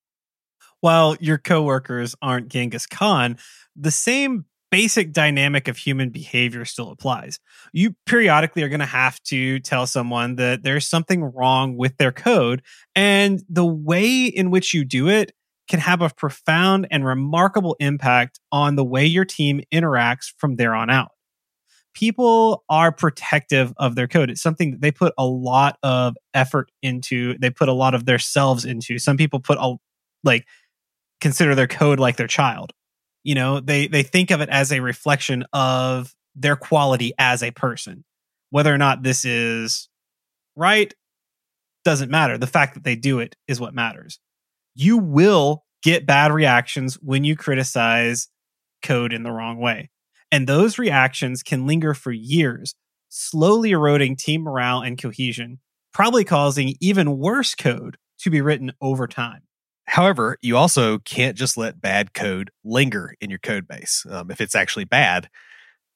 While 0.81 1.17
your 1.21 1.38
coworkers 1.38 2.15
aren't 2.23 2.49
Genghis 2.49 2.87
Khan, 2.87 3.37
the 3.75 3.91
same 3.91 4.45
basic 4.71 5.12
dynamic 5.12 5.69
of 5.69 5.77
human 5.77 6.11
behavior 6.11 6.65
still 6.65 6.91
applies. 6.91 7.41
You 7.73 7.95
periodically 8.07 8.62
are 8.62 8.69
going 8.69 8.81
to 8.81 8.87
have 8.87 9.21
to 9.25 9.61
tell 9.61 9.87
someone 9.87 10.37
that 10.37 10.62
there's 10.62 10.87
something 10.87 11.25
wrong 11.25 11.77
with 11.77 11.97
their 11.97 12.12
code. 12.12 12.62
And 12.95 13.43
the 13.49 13.67
way 13.67 14.25
in 14.25 14.50
which 14.50 14.75
you 14.75 14.85
do 14.85 15.09
it 15.09 15.33
can 15.69 15.81
have 15.81 16.03
a 16.03 16.11
profound 16.11 16.87
and 16.91 17.05
remarkable 17.05 17.77
impact 17.79 18.41
on 18.50 18.77
the 18.77 18.85
way 18.85 19.05
your 19.05 19.25
team 19.25 19.61
interacts 19.73 20.33
from 20.38 20.57
there 20.57 20.75
on 20.75 20.91
out. 20.91 21.11
People 21.95 22.64
are 22.68 22.92
protective 22.92 23.73
of 23.76 23.95
their 23.95 24.07
code. 24.07 24.30
It's 24.30 24.42
something 24.42 24.73
that 24.73 24.80
they 24.80 24.92
put 24.92 25.14
a 25.18 25.25
lot 25.25 25.78
of 25.83 26.16
effort 26.35 26.71
into. 26.83 27.37
They 27.38 27.50
put 27.50 27.68
a 27.68 27.73
lot 27.73 27.95
of 27.95 28.04
their 28.04 28.18
selves 28.18 28.64
into. 28.64 28.99
Some 28.99 29.16
people 29.16 29.40
put 29.40 29.59
a 29.59 29.76
like 30.23 30.47
consider 31.21 31.54
their 31.54 31.66
code 31.66 31.99
like 31.99 32.16
their 32.16 32.26
child 32.26 32.73
you 33.25 33.35
know 33.35 33.61
they 33.61 33.88
they 33.88 34.02
think 34.02 34.30
of 34.30 34.40
it 34.40 34.49
as 34.49 34.73
a 34.73 34.80
reflection 34.80 35.45
of 35.52 36.14
their 36.35 36.57
quality 36.57 37.12
as 37.18 37.42
a 37.42 37.50
person 37.50 38.04
whether 38.50 38.73
or 38.73 38.78
not 38.78 39.02
this 39.02 39.25
is 39.25 39.88
right 40.57 40.95
doesn't 41.85 42.11
matter 42.11 42.38
the 42.38 42.47
fact 42.47 42.75
that 42.75 42.85
they 42.85 42.97
do 42.97 43.18
it 43.18 43.37
is 43.47 43.61
what 43.61 43.75
matters 43.75 44.18
you 44.75 44.99
will 44.99 45.64
get 45.83 46.07
bad 46.07 46.33
reactions 46.33 46.95
when 47.02 47.25
you 47.25 47.37
criticize 47.37 48.28
code 48.83 49.12
in 49.12 49.23
the 49.23 49.33
wrong 49.33 49.59
way 49.59 49.90
and 50.30 50.47
those 50.47 50.78
reactions 50.78 51.42
can 51.42 51.66
linger 51.66 51.94
for 51.94 52.12
years 52.12 52.75
slowly 53.08 53.70
eroding 53.70 54.16
team 54.16 54.42
morale 54.42 54.80
and 54.80 55.00
cohesion 55.00 55.58
probably 55.92 56.25
causing 56.25 56.75
even 56.80 57.18
worse 57.18 57.54
code 57.54 57.97
to 58.18 58.30
be 58.30 58.40
written 58.40 58.73
over 58.80 59.06
time 59.06 59.42
However, 59.90 60.37
you 60.42 60.54
also 60.54 60.99
can't 60.99 61.35
just 61.35 61.56
let 61.56 61.80
bad 61.80 62.12
code 62.12 62.50
linger 62.62 63.14
in 63.23 63.30
your 63.30 63.38
code 63.38 63.66
base 63.66 64.04
um, 64.11 64.30
if 64.30 64.38
it's 64.38 64.54
actually 64.54 64.85
bad, 64.85 65.30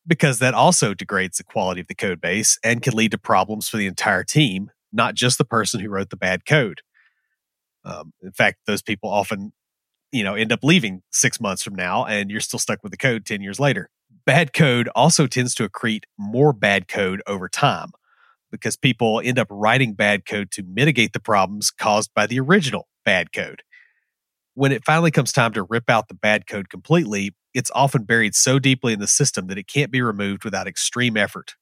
because 0.06 0.38
that 0.38 0.54
also 0.54 0.94
degrades 0.94 1.36
the 1.36 1.44
quality 1.44 1.82
of 1.82 1.88
the 1.88 1.94
code 1.94 2.18
base 2.18 2.58
and 2.64 2.80
can 2.80 2.94
lead 2.94 3.10
to 3.10 3.18
problems 3.18 3.68
for 3.68 3.76
the 3.76 3.86
entire 3.86 4.24
team 4.24 4.70
not 4.92 5.14
just 5.14 5.38
the 5.38 5.44
person 5.44 5.80
who 5.80 5.88
wrote 5.88 6.10
the 6.10 6.16
bad 6.16 6.44
code. 6.44 6.82
Um, 7.84 8.12
in 8.22 8.32
fact, 8.32 8.58
those 8.66 8.82
people 8.82 9.10
often, 9.10 9.52
you 10.12 10.22
know, 10.22 10.34
end 10.34 10.52
up 10.52 10.62
leaving 10.62 11.02
six 11.10 11.40
months 11.40 11.62
from 11.62 11.74
now, 11.74 12.04
and 12.04 12.30
you're 12.30 12.40
still 12.40 12.58
stuck 12.58 12.82
with 12.82 12.92
the 12.92 12.98
code 12.98 13.24
ten 13.24 13.40
years 13.40 13.58
later. 13.58 13.90
Bad 14.24 14.52
code 14.52 14.88
also 14.94 15.26
tends 15.26 15.54
to 15.56 15.68
accrete 15.68 16.04
more 16.16 16.52
bad 16.52 16.86
code 16.86 17.22
over 17.26 17.48
time 17.48 17.90
because 18.52 18.76
people 18.76 19.20
end 19.24 19.38
up 19.38 19.48
writing 19.50 19.94
bad 19.94 20.24
code 20.26 20.50
to 20.52 20.62
mitigate 20.62 21.12
the 21.12 21.20
problems 21.20 21.70
caused 21.70 22.12
by 22.14 22.26
the 22.26 22.38
original 22.38 22.86
bad 23.04 23.32
code. 23.32 23.62
When 24.54 24.70
it 24.70 24.84
finally 24.84 25.10
comes 25.10 25.32
time 25.32 25.52
to 25.54 25.62
rip 25.62 25.88
out 25.88 26.08
the 26.08 26.14
bad 26.14 26.46
code 26.46 26.68
completely, 26.68 27.34
it's 27.54 27.70
often 27.74 28.04
buried 28.04 28.34
so 28.34 28.58
deeply 28.58 28.92
in 28.92 29.00
the 29.00 29.06
system 29.06 29.46
that 29.48 29.58
it 29.58 29.66
can't 29.66 29.90
be 29.90 30.02
removed 30.02 30.44
without 30.44 30.68
extreme 30.68 31.16
effort. 31.16 31.54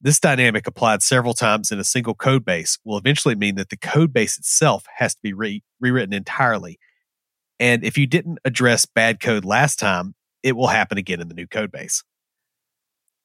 This 0.00 0.20
dynamic 0.20 0.66
applied 0.66 1.02
several 1.02 1.32
times 1.32 1.72
in 1.72 1.80
a 1.80 1.84
single 1.84 2.14
code 2.14 2.44
base 2.44 2.78
will 2.84 2.98
eventually 2.98 3.34
mean 3.34 3.54
that 3.56 3.70
the 3.70 3.78
code 3.78 4.12
base 4.12 4.38
itself 4.38 4.84
has 4.98 5.14
to 5.14 5.22
be 5.22 5.32
re- 5.32 5.64
rewritten 5.80 6.12
entirely. 6.12 6.78
And 7.58 7.82
if 7.82 7.96
you 7.96 8.06
didn't 8.06 8.38
address 8.44 8.84
bad 8.84 9.20
code 9.20 9.46
last 9.46 9.78
time, 9.78 10.14
it 10.46 10.56
will 10.56 10.68
happen 10.68 10.96
again 10.96 11.20
in 11.20 11.26
the 11.26 11.34
new 11.34 11.48
code 11.48 11.72
base. 11.72 12.04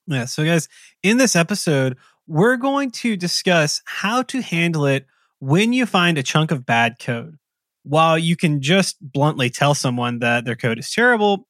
Yeah. 0.07 0.25
So, 0.25 0.43
guys, 0.43 0.67
in 1.03 1.17
this 1.17 1.35
episode, 1.35 1.97
we're 2.25 2.57
going 2.57 2.89
to 2.91 3.15
discuss 3.15 3.83
how 3.85 4.23
to 4.23 4.41
handle 4.41 4.87
it 4.87 5.05
when 5.37 5.71
you 5.71 5.85
find 5.85 6.17
a 6.17 6.23
chunk 6.23 6.49
of 6.49 6.65
bad 6.65 6.95
code. 6.99 7.37
While 7.83 8.17
you 8.17 8.35
can 8.35 8.59
just 8.59 8.97
bluntly 8.99 9.51
tell 9.51 9.75
someone 9.75 10.17
that 10.19 10.45
their 10.45 10.55
code 10.55 10.79
is 10.79 10.91
terrible, 10.91 11.47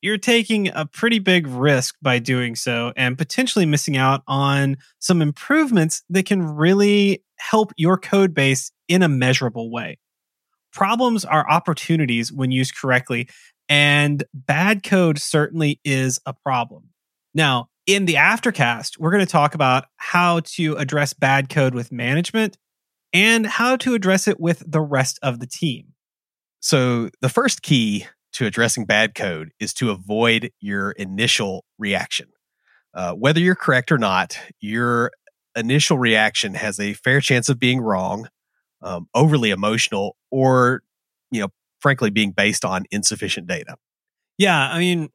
you're 0.00 0.16
taking 0.16 0.68
a 0.68 0.86
pretty 0.86 1.18
big 1.18 1.46
risk 1.46 1.94
by 2.00 2.18
doing 2.18 2.54
so 2.54 2.94
and 2.96 3.18
potentially 3.18 3.66
missing 3.66 3.98
out 3.98 4.22
on 4.26 4.78
some 4.98 5.20
improvements 5.20 6.02
that 6.08 6.24
can 6.24 6.42
really 6.42 7.22
help 7.38 7.72
your 7.76 7.98
code 7.98 8.32
base 8.32 8.72
in 8.88 9.02
a 9.02 9.08
measurable 9.10 9.70
way. 9.70 9.98
Problems 10.76 11.24
are 11.24 11.48
opportunities 11.50 12.30
when 12.30 12.50
used 12.50 12.76
correctly, 12.76 13.30
and 13.66 14.22
bad 14.34 14.82
code 14.82 15.18
certainly 15.18 15.80
is 15.86 16.20
a 16.26 16.34
problem. 16.34 16.90
Now, 17.32 17.70
in 17.86 18.04
the 18.04 18.16
aftercast, 18.16 18.98
we're 18.98 19.10
going 19.10 19.24
to 19.24 19.32
talk 19.32 19.54
about 19.54 19.86
how 19.96 20.40
to 20.40 20.74
address 20.74 21.14
bad 21.14 21.48
code 21.48 21.74
with 21.74 21.90
management 21.90 22.58
and 23.14 23.46
how 23.46 23.76
to 23.76 23.94
address 23.94 24.28
it 24.28 24.38
with 24.38 24.70
the 24.70 24.82
rest 24.82 25.18
of 25.22 25.40
the 25.40 25.46
team. 25.46 25.94
So, 26.60 27.08
the 27.22 27.30
first 27.30 27.62
key 27.62 28.04
to 28.34 28.44
addressing 28.44 28.84
bad 28.84 29.14
code 29.14 29.52
is 29.58 29.72
to 29.74 29.90
avoid 29.90 30.50
your 30.60 30.90
initial 30.90 31.64
reaction. 31.78 32.28
Uh, 32.92 33.12
whether 33.14 33.40
you're 33.40 33.54
correct 33.54 33.90
or 33.90 33.96
not, 33.96 34.38
your 34.60 35.10
initial 35.56 35.96
reaction 35.96 36.52
has 36.52 36.78
a 36.78 36.92
fair 36.92 37.22
chance 37.22 37.48
of 37.48 37.58
being 37.58 37.80
wrong, 37.80 38.28
um, 38.82 39.08
overly 39.14 39.50
emotional, 39.50 40.16
or, 40.30 40.82
you 41.30 41.40
know, 41.40 41.48
frankly, 41.80 42.10
being 42.10 42.30
based 42.30 42.64
on 42.64 42.84
insufficient 42.90 43.46
data. 43.46 43.76
Yeah. 44.38 44.70
I 44.70 44.78
mean, 44.78 45.10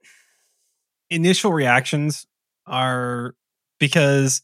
initial 1.09 1.51
reactions 1.51 2.25
are 2.65 3.35
because 3.79 4.41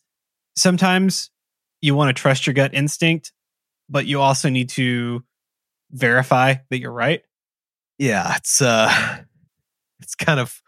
sometimes 0.55 1.31
you 1.81 1.95
want 1.95 2.15
to 2.15 2.19
trust 2.19 2.45
your 2.45 2.53
gut 2.53 2.73
instinct, 2.73 3.31
but 3.89 4.05
you 4.05 4.19
also 4.19 4.49
need 4.49 4.69
to 4.69 5.23
verify 5.91 6.55
that 6.69 6.79
you're 6.79 6.91
right. 6.91 7.21
Yeah, 7.97 8.35
it's 8.35 8.61
uh 8.61 9.17
it's 9.99 10.15
kind 10.15 10.39
of 10.39 10.61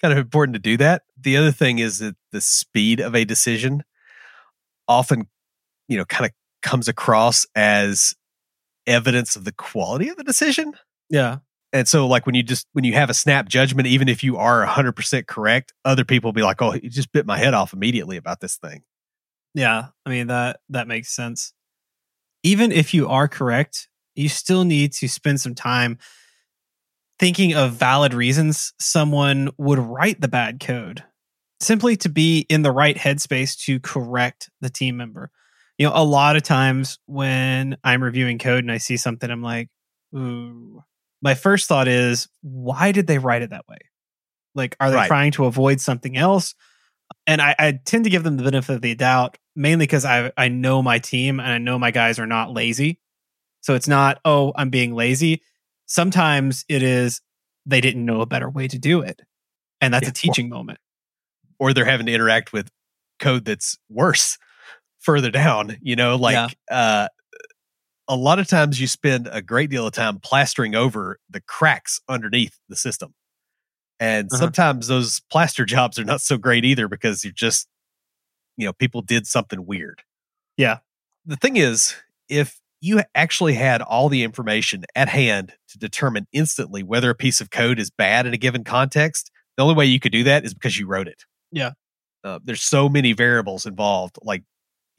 kind 0.00 0.12
of 0.12 0.18
important 0.18 0.54
to 0.54 0.60
do 0.60 0.76
that. 0.78 1.02
The 1.20 1.36
other 1.36 1.52
thing 1.52 1.78
is 1.78 1.98
that 1.98 2.16
the 2.32 2.40
speed 2.40 3.00
of 3.00 3.14
a 3.14 3.24
decision 3.24 3.84
often, 4.88 5.28
you 5.88 5.96
know, 5.96 6.04
kind 6.04 6.26
of 6.26 6.32
comes 6.62 6.88
across 6.88 7.46
as 7.54 8.14
evidence 8.86 9.36
of 9.36 9.44
the 9.44 9.52
quality 9.52 10.08
of 10.08 10.16
the 10.16 10.24
decision. 10.24 10.72
Yeah. 11.08 11.38
And 11.72 11.88
so, 11.88 12.06
like 12.06 12.26
when 12.26 12.34
you 12.34 12.42
just 12.42 12.66
when 12.72 12.84
you 12.84 12.92
have 12.94 13.10
a 13.10 13.14
snap 13.14 13.48
judgment, 13.48 13.88
even 13.88 14.08
if 14.08 14.22
you 14.22 14.36
are 14.36 14.64
hundred 14.66 14.92
percent 14.92 15.26
correct, 15.26 15.72
other 15.84 16.04
people 16.04 16.28
will 16.28 16.34
be 16.34 16.42
like, 16.42 16.60
"Oh, 16.60 16.74
you 16.74 16.90
just 16.90 17.12
bit 17.12 17.24
my 17.24 17.38
head 17.38 17.54
off 17.54 17.72
immediately 17.72 18.18
about 18.18 18.40
this 18.40 18.56
thing." 18.56 18.82
Yeah, 19.54 19.86
I 20.04 20.10
mean 20.10 20.26
that 20.26 20.60
that 20.68 20.86
makes 20.86 21.14
sense. 21.14 21.54
Even 22.42 22.72
if 22.72 22.92
you 22.92 23.08
are 23.08 23.26
correct, 23.26 23.88
you 24.14 24.28
still 24.28 24.64
need 24.64 24.92
to 24.94 25.08
spend 25.08 25.40
some 25.40 25.54
time 25.54 25.98
thinking 27.18 27.54
of 27.54 27.72
valid 27.72 28.12
reasons 28.12 28.74
someone 28.78 29.50
would 29.56 29.78
write 29.78 30.20
the 30.20 30.28
bad 30.28 30.60
code, 30.60 31.04
simply 31.60 31.96
to 31.96 32.08
be 32.08 32.44
in 32.48 32.62
the 32.62 32.72
right 32.72 32.96
headspace 32.96 33.56
to 33.64 33.80
correct 33.80 34.50
the 34.60 34.68
team 34.68 34.96
member. 34.96 35.30
You 35.82 35.88
know, 35.88 35.94
a 35.96 36.04
lot 36.04 36.36
of 36.36 36.44
times 36.44 37.00
when 37.06 37.76
I'm 37.82 38.04
reviewing 38.04 38.38
code 38.38 38.62
and 38.62 38.70
I 38.70 38.78
see 38.78 38.96
something, 38.96 39.28
I'm 39.28 39.42
like, 39.42 39.68
"Ooh." 40.14 40.84
my 41.20 41.34
first 41.34 41.66
thought 41.68 41.88
is, 41.88 42.28
why 42.40 42.92
did 42.92 43.08
they 43.08 43.18
write 43.18 43.42
it 43.42 43.50
that 43.50 43.66
way? 43.68 43.78
Like, 44.54 44.76
are 44.78 44.90
they 44.90 44.96
Right. 44.98 45.08
trying 45.08 45.32
to 45.32 45.46
avoid 45.46 45.80
something 45.80 46.16
else? 46.16 46.54
And 47.26 47.42
I, 47.42 47.56
I 47.58 47.80
tend 47.84 48.04
to 48.04 48.10
give 48.10 48.22
them 48.22 48.36
the 48.36 48.44
benefit 48.44 48.76
of 48.76 48.80
the 48.80 48.94
doubt, 48.94 49.38
mainly 49.56 49.82
because 49.86 50.04
I 50.04 50.30
I 50.36 50.46
know 50.46 50.82
my 50.82 51.00
team 51.00 51.40
and 51.40 51.48
I 51.50 51.58
know 51.58 51.80
my 51.80 51.90
guys 51.90 52.20
are 52.20 52.28
not 52.28 52.52
lazy. 52.52 53.00
So 53.62 53.74
it's 53.74 53.88
not, 53.88 54.20
oh, 54.24 54.52
I'm 54.54 54.70
being 54.70 54.94
lazy. 54.94 55.42
Sometimes 55.86 56.64
it 56.68 56.84
is 56.84 57.20
they 57.66 57.80
didn't 57.80 58.04
know 58.04 58.20
a 58.20 58.26
better 58.26 58.48
way 58.48 58.68
to 58.68 58.78
do 58.78 59.00
it. 59.00 59.20
And 59.80 59.92
that's 59.92 60.04
Yeah. 60.04 60.10
a 60.10 60.12
teaching 60.12 60.48
moment. 60.48 60.78
Or 61.58 61.72
they're 61.74 61.84
having 61.86 62.06
to 62.06 62.12
interact 62.12 62.52
with 62.52 62.70
code 63.18 63.44
that's 63.46 63.76
worse 63.88 64.38
further 65.02 65.30
down. 65.30 65.76
You 65.82 65.96
know, 65.96 66.16
like 66.16 66.34
Yeah. 66.34 66.48
uh, 66.76 67.08
a 68.08 68.16
lot 68.16 68.38
of 68.38 68.48
times 68.48 68.80
you 68.80 68.86
spend 68.86 69.28
a 69.30 69.40
great 69.40 69.70
deal 69.70 69.86
of 69.86 69.92
time 69.92 70.18
plastering 70.18 70.74
over 70.74 71.18
the 71.30 71.40
cracks 71.40 72.00
underneath 72.08 72.58
the 72.68 72.76
system. 72.76 73.14
And 74.00 74.28
Uh-huh. 74.32 74.40
sometimes 74.40 74.88
those 74.88 75.20
plaster 75.30 75.64
jobs 75.64 75.98
are 75.98 76.04
not 76.04 76.20
so 76.20 76.36
great 76.36 76.64
either 76.64 76.88
because 76.88 77.24
you're 77.24 77.32
just, 77.32 77.68
you 78.56 78.66
know, 78.66 78.72
people 78.72 79.02
did 79.02 79.26
something 79.26 79.64
weird. 79.66 80.02
Yeah. 80.56 80.78
The 81.24 81.36
thing 81.36 81.56
is, 81.56 81.94
if 82.28 82.60
you 82.80 83.00
actually 83.14 83.54
had 83.54 83.80
all 83.80 84.08
the 84.08 84.24
information 84.24 84.84
at 84.96 85.08
hand 85.08 85.54
to 85.68 85.78
determine 85.78 86.26
instantly 86.32 86.82
whether 86.82 87.10
a 87.10 87.14
piece 87.14 87.40
of 87.40 87.50
code 87.50 87.78
is 87.78 87.90
bad 87.90 88.26
in 88.26 88.34
a 88.34 88.38
given 88.38 88.64
context, 88.64 89.30
the 89.56 89.62
only 89.62 89.76
way 89.76 89.86
you 89.86 90.00
could 90.00 90.10
do 90.12 90.24
that 90.24 90.44
is 90.44 90.52
because 90.52 90.76
you 90.76 90.86
wrote 90.88 91.06
it. 91.06 91.24
Yeah. 91.52 91.72
Uh, 92.24 92.40
there's 92.42 92.62
so 92.62 92.88
many 92.88 93.12
variables 93.12 93.66
involved. 93.66 94.16
Like, 94.22 94.42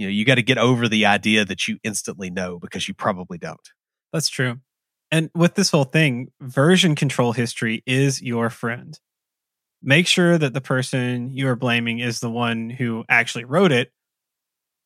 you 0.03 0.09
know, 0.09 0.11
you 0.11 0.25
got 0.25 0.35
to 0.35 0.43
get 0.43 0.57
over 0.57 0.87
the 0.89 1.05
idea 1.05 1.45
that 1.45 1.67
you 1.67 1.77
instantly 1.83 2.29
know 2.29 2.59
because 2.59 2.87
you 2.87 2.93
probably 2.93 3.37
don't. 3.37 3.69
That's 4.11 4.29
true. 4.29 4.59
And 5.11 5.29
with 5.33 5.55
this 5.55 5.69
whole 5.71 5.85
thing, 5.85 6.27
version 6.41 6.95
control 6.95 7.31
history 7.33 7.83
is 7.85 8.21
your 8.21 8.49
friend. 8.49 8.99
Make 9.81 10.07
sure 10.07 10.37
that 10.37 10.53
the 10.53 10.61
person 10.61 11.29
you 11.31 11.47
are 11.47 11.55
blaming 11.55 11.99
is 11.99 12.19
the 12.19 12.29
one 12.29 12.69
who 12.69 13.05
actually 13.09 13.45
wrote 13.45 13.71
it 13.71 13.91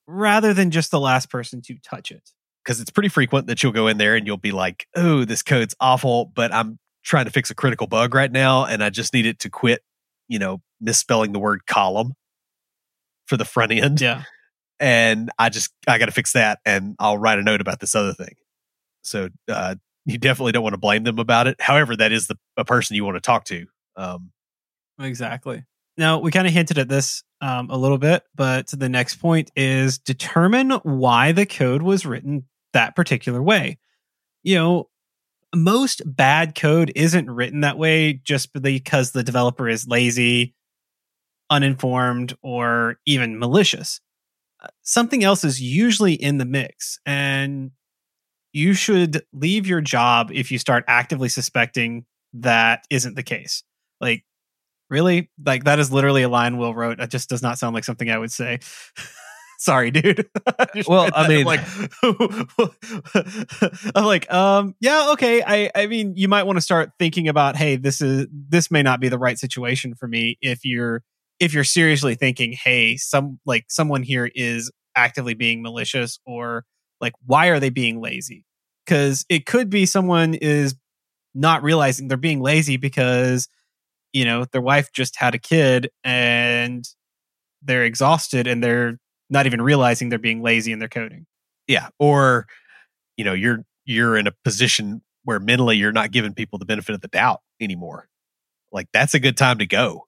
rather 0.07 0.53
than 0.53 0.71
just 0.71 0.91
the 0.91 0.99
last 0.99 1.29
person 1.29 1.61
to 1.63 1.77
touch 1.83 2.11
it. 2.11 2.29
because 2.63 2.81
it's 2.81 2.91
pretty 2.91 3.09
frequent 3.09 3.47
that 3.47 3.63
you'll 3.63 3.71
go 3.71 3.87
in 3.87 3.97
there 3.97 4.15
and 4.15 4.27
you'll 4.27 4.37
be 4.37 4.51
like, 4.51 4.85
"Oh, 4.95 5.23
this 5.23 5.41
code's 5.41 5.75
awful, 5.79 6.25
but 6.25 6.53
I'm 6.53 6.77
trying 7.03 7.25
to 7.25 7.31
fix 7.31 7.49
a 7.49 7.55
critical 7.55 7.87
bug 7.87 8.13
right 8.13 8.31
now, 8.31 8.65
and 8.65 8.83
I 8.83 8.89
just 8.89 9.13
need 9.13 9.25
it 9.25 9.39
to 9.39 9.49
quit." 9.49 9.81
You 10.27 10.39
know, 10.39 10.61
misspelling 10.81 11.31
the 11.31 11.39
word 11.39 11.65
column 11.65 12.13
for 13.27 13.37
the 13.37 13.45
front 13.45 13.71
end, 13.71 14.01
Yeah. 14.01 14.23
And 14.79 15.31
I 15.37 15.49
just 15.49 15.71
I 15.87 15.97
got 15.97 16.05
to 16.05 16.11
fix 16.11 16.33
that, 16.33 16.59
and 16.65 16.95
I'll 16.99 17.17
write 17.17 17.39
a 17.39 17.43
note 17.43 17.61
about 17.61 17.79
this 17.79 17.95
other 17.95 18.13
thing. 18.13 18.35
So 19.01 19.29
uh, 19.49 19.75
you 20.05 20.17
definitely 20.17 20.51
don't 20.51 20.63
want 20.63 20.73
to 20.73 20.79
blame 20.79 21.03
them 21.03 21.19
about 21.19 21.47
it. 21.47 21.59
However, 21.61 21.95
that 21.95 22.11
is 22.11 22.27
the 22.27 22.37
a 22.55 22.65
person 22.65 22.95
you 22.95 23.05
want 23.05 23.15
to 23.15 23.21
talk 23.21 23.45
to. 23.45 23.65
Um, 23.95 24.31
Exactly. 24.99 25.63
Now, 25.97 26.19
we 26.19 26.31
kind 26.31 26.47
of 26.47 26.53
hinted 26.53 26.77
at 26.77 26.89
this 26.89 27.23
um, 27.41 27.69
a 27.69 27.77
little 27.77 27.97
bit, 27.97 28.23
but 28.35 28.67
the 28.67 28.89
next 28.89 29.15
point 29.15 29.51
is 29.55 29.97
determine 29.97 30.71
why 30.83 31.31
the 31.31 31.45
code 31.45 31.81
was 31.81 32.05
written 32.05 32.45
that 32.73 32.95
particular 32.95 33.41
way. 33.41 33.79
You 34.43 34.55
know, 34.55 34.89
most 35.55 36.01
bad 36.05 36.55
code 36.55 36.91
isn't 36.95 37.29
written 37.29 37.61
that 37.61 37.77
way 37.77 38.13
just 38.13 38.53
because 38.53 39.11
the 39.11 39.23
developer 39.23 39.67
is 39.67 39.87
lazy, 39.87 40.55
uninformed, 41.49 42.37
or 42.41 42.99
even 43.05 43.39
malicious. 43.39 43.99
Something 44.81 45.23
else 45.23 45.43
is 45.43 45.61
usually 45.61 46.13
in 46.13 46.37
the 46.37 46.45
mix, 46.45 46.99
and 47.05 47.71
you 48.53 48.73
should 48.73 49.23
leave 49.33 49.67
your 49.67 49.81
job 49.81 50.31
if 50.33 50.51
you 50.51 50.57
start 50.57 50.83
actively 50.87 51.29
suspecting 51.29 52.05
that 52.33 52.85
isn't 52.89 53.15
the 53.15 53.23
case. 53.23 53.63
Like, 54.01 54.23
Really? 54.89 55.29
Like 55.43 55.65
that 55.65 55.79
is 55.79 55.91
literally 55.91 56.23
a 56.23 56.29
line 56.29 56.57
Will 56.57 56.73
wrote. 56.73 56.97
That 56.97 57.09
just 57.09 57.29
does 57.29 57.41
not 57.41 57.57
sound 57.57 57.73
like 57.73 57.83
something 57.83 58.09
I 58.09 58.17
would 58.17 58.31
say. 58.31 58.59
Sorry, 59.59 59.89
dude. 59.89 60.29
Just 60.75 60.87
Well, 60.87 61.09
I 61.15 61.27
mean, 61.27 61.39
I'm 61.39 61.45
like, 61.45 61.61
I'm 63.95 64.05
like, 64.05 64.31
um, 64.31 64.75
yeah, 64.79 65.09
okay. 65.13 65.41
I, 65.41 65.71
I 65.73 65.87
mean, 65.87 66.13
you 66.15 66.27
might 66.27 66.43
want 66.43 66.57
to 66.57 66.61
start 66.61 66.91
thinking 66.99 67.27
about, 67.27 67.55
hey, 67.55 67.75
this 67.75 67.99
is 67.99 68.27
this 68.31 68.69
may 68.69 68.83
not 68.83 68.99
be 68.99 69.09
the 69.09 69.17
right 69.17 69.39
situation 69.39 69.95
for 69.95 70.07
me. 70.07 70.37
If 70.41 70.63
you're 70.63 71.01
if 71.39 71.53
you're 71.53 71.63
seriously 71.63 72.15
thinking, 72.15 72.53
hey, 72.53 72.97
some 72.97 73.39
like 73.45 73.65
someone 73.69 74.03
here 74.03 74.29
is 74.33 74.71
actively 74.95 75.33
being 75.33 75.61
malicious 75.61 76.19
or 76.25 76.65
like 76.99 77.13
why 77.25 77.47
are 77.47 77.59
they 77.59 77.69
being 77.69 78.01
lazy? 78.01 78.43
Because 78.85 79.25
it 79.29 79.45
could 79.45 79.69
be 79.69 79.85
someone 79.85 80.33
is 80.33 80.75
not 81.35 81.61
realizing 81.61 82.07
they're 82.07 82.17
being 82.17 82.41
lazy 82.41 82.77
because 82.77 83.47
you 84.13 84.25
know 84.25 84.45
their 84.51 84.61
wife 84.61 84.91
just 84.93 85.15
had 85.17 85.35
a 85.35 85.39
kid 85.39 85.89
and 86.03 86.85
they're 87.61 87.83
exhausted 87.83 88.47
and 88.47 88.63
they're 88.63 88.97
not 89.29 89.45
even 89.45 89.61
realizing 89.61 90.09
they're 90.09 90.17
being 90.17 90.41
lazy 90.41 90.71
in 90.71 90.79
their 90.79 90.87
coding. 90.87 91.25
Yeah, 91.67 91.89
or 91.99 92.47
you 93.17 93.25
know 93.25 93.33
you're 93.33 93.63
you're 93.85 94.17
in 94.17 94.25
a 94.25 94.33
position 94.43 95.01
where 95.23 95.39
mentally 95.39 95.77
you're 95.77 95.91
not 95.91 96.11
giving 96.11 96.33
people 96.33 96.57
the 96.57 96.65
benefit 96.65 96.95
of 96.95 97.01
the 97.01 97.09
doubt 97.09 97.41
anymore. 97.59 98.07
Like 98.71 98.87
that's 98.93 99.13
a 99.13 99.19
good 99.19 99.37
time 99.37 99.59
to 99.59 99.65
go 99.65 100.06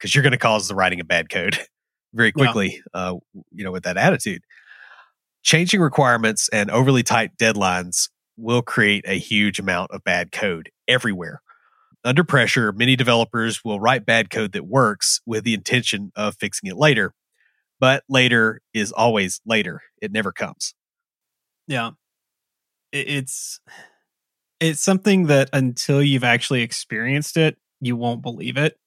because 0.00 0.14
you're 0.14 0.22
going 0.22 0.32
to 0.32 0.38
cause 0.38 0.66
the 0.66 0.74
writing 0.74 1.00
of 1.00 1.06
bad 1.06 1.28
code 1.28 1.58
very 2.14 2.32
quickly. 2.32 2.82
Yeah. 2.94 3.00
Uh, 3.00 3.16
you 3.52 3.64
know, 3.64 3.72
with 3.72 3.84
that 3.84 3.96
attitude, 3.96 4.42
changing 5.42 5.80
requirements 5.80 6.48
and 6.52 6.70
overly 6.70 7.02
tight 7.02 7.36
deadlines 7.36 8.08
will 8.36 8.62
create 8.62 9.04
a 9.06 9.18
huge 9.18 9.58
amount 9.58 9.90
of 9.90 10.02
bad 10.02 10.32
code 10.32 10.70
everywhere. 10.88 11.42
Under 12.02 12.24
pressure, 12.24 12.72
many 12.72 12.96
developers 12.96 13.62
will 13.62 13.78
write 13.78 14.06
bad 14.06 14.30
code 14.30 14.52
that 14.52 14.66
works 14.66 15.20
with 15.26 15.44
the 15.44 15.52
intention 15.52 16.12
of 16.16 16.34
fixing 16.40 16.70
it 16.70 16.76
later. 16.76 17.12
But 17.78 18.04
later 18.08 18.60
is 18.72 18.92
always 18.92 19.40
later. 19.44 19.82
It 20.00 20.12
never 20.12 20.32
comes. 20.32 20.74
Yeah. 21.66 21.90
It's 22.92 23.60
it's 24.60 24.82
something 24.82 25.26
that 25.26 25.48
until 25.52 26.02
you've 26.02 26.24
actually 26.24 26.62
experienced 26.62 27.36
it, 27.36 27.56
you 27.80 27.96
won't 27.96 28.22
believe 28.22 28.56
it. 28.56 28.78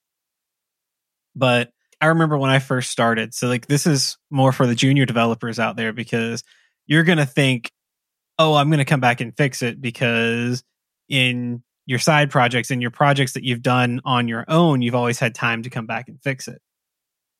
But 1.36 1.72
I 2.04 2.08
remember 2.08 2.38
when 2.38 2.50
I 2.50 2.60
first 2.60 2.92
started. 2.92 3.34
So 3.34 3.48
like 3.48 3.68
this 3.68 3.88
is 3.88 4.18
more 4.30 4.52
for 4.52 4.68
the 4.68 4.76
junior 4.76 5.06
developers 5.06 5.58
out 5.58 5.78
there 5.78 5.94
because 5.94 6.44
you're 6.86 7.04
going 7.04 7.18
to 7.18 7.26
think, 7.26 7.72
"Oh, 8.38 8.56
I'm 8.56 8.70
going 8.70 8.80
to 8.80 8.86
come 8.86 9.00
back 9.00 9.22
and 9.22 9.36
fix 9.36 9.62
it 9.62 9.82
because 9.82 10.64
in 11.08 11.64
your 11.86 12.00
side 12.00 12.30
projects 12.30 12.72
and 12.72 12.82
your 12.82 12.92
projects 12.92 13.34
that 13.34 13.44
you've 13.44 13.62
done 13.62 14.02
on 14.04 14.28
your 14.28 14.44
own, 14.50 14.82
you've 14.82 14.96
always 14.96 15.20
had 15.20 15.34
time 15.34 15.64
to 15.64 15.70
come 15.70 15.86
back 15.86 16.10
and 16.10 16.22
fix 16.22 16.48
it." 16.48 16.62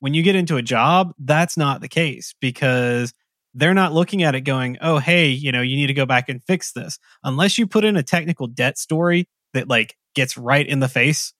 When 0.00 0.14
you 0.14 0.22
get 0.22 0.34
into 0.34 0.56
a 0.56 0.62
job, 0.62 1.12
that's 1.18 1.56
not 1.56 1.80
the 1.82 1.88
case 1.88 2.34
because 2.40 3.12
they're 3.52 3.74
not 3.74 3.92
looking 3.92 4.22
at 4.22 4.34
it 4.34 4.42
going, 4.42 4.78
"Oh, 4.80 4.98
hey, 4.98 5.28
you 5.28 5.52
know, 5.52 5.62
you 5.62 5.76
need 5.76 5.88
to 5.88 5.94
go 5.94 6.06
back 6.06 6.30
and 6.30 6.42
fix 6.42 6.72
this." 6.72 6.98
Unless 7.22 7.58
you 7.58 7.66
put 7.66 7.84
in 7.84 7.96
a 7.96 8.02
technical 8.02 8.46
debt 8.46 8.78
story 8.78 9.28
that 9.52 9.68
like 9.68 9.94
gets 10.14 10.38
right 10.38 10.66
in 10.66 10.80
the 10.80 10.88
face 10.88 11.34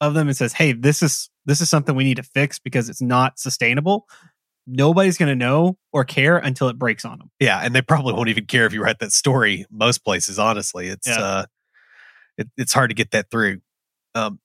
of 0.00 0.12
them 0.12 0.28
and 0.28 0.36
says, 0.36 0.52
"Hey, 0.52 0.72
this 0.72 1.02
is 1.02 1.30
this 1.46 1.60
is 1.60 1.70
something 1.70 1.94
we 1.94 2.04
need 2.04 2.18
to 2.18 2.22
fix 2.22 2.58
because 2.58 2.88
it's 2.88 3.02
not 3.02 3.38
sustainable." 3.38 4.06
Nobody's 4.68 5.16
going 5.16 5.28
to 5.28 5.36
know 5.36 5.78
or 5.92 6.04
care 6.04 6.38
until 6.38 6.68
it 6.68 6.76
breaks 6.76 7.04
on 7.04 7.18
them. 7.18 7.30
Yeah, 7.38 7.60
and 7.62 7.72
they 7.72 7.82
probably 7.82 8.14
won't 8.14 8.28
even 8.28 8.46
care 8.46 8.66
if 8.66 8.72
you 8.72 8.82
write 8.82 8.98
that 8.98 9.12
story. 9.12 9.64
Most 9.70 9.98
places, 10.04 10.40
honestly, 10.40 10.88
it's 10.88 11.06
yeah. 11.06 11.20
uh, 11.20 11.46
it, 12.36 12.48
it's 12.56 12.72
hard 12.72 12.90
to 12.90 12.94
get 12.94 13.12
that 13.12 13.30
through. 13.30 13.60
Um, 14.14 14.40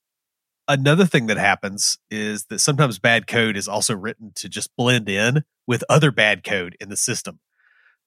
another 0.68 1.06
thing 1.06 1.28
that 1.28 1.38
happens 1.38 1.98
is 2.10 2.46
that 2.46 2.60
sometimes 2.60 3.00
bad 3.00 3.28
code 3.28 3.58
is 3.58 3.68
also 3.68 3.96
written 3.96 4.32
to 4.36 4.50
just 4.50 4.70
blend 4.78 5.10
in 5.10 5.44
with 5.68 5.84
other 5.90 6.12
bad 6.12 6.44
code 6.44 6.76
in 6.80 6.90
the 6.90 6.98
system. 6.98 7.40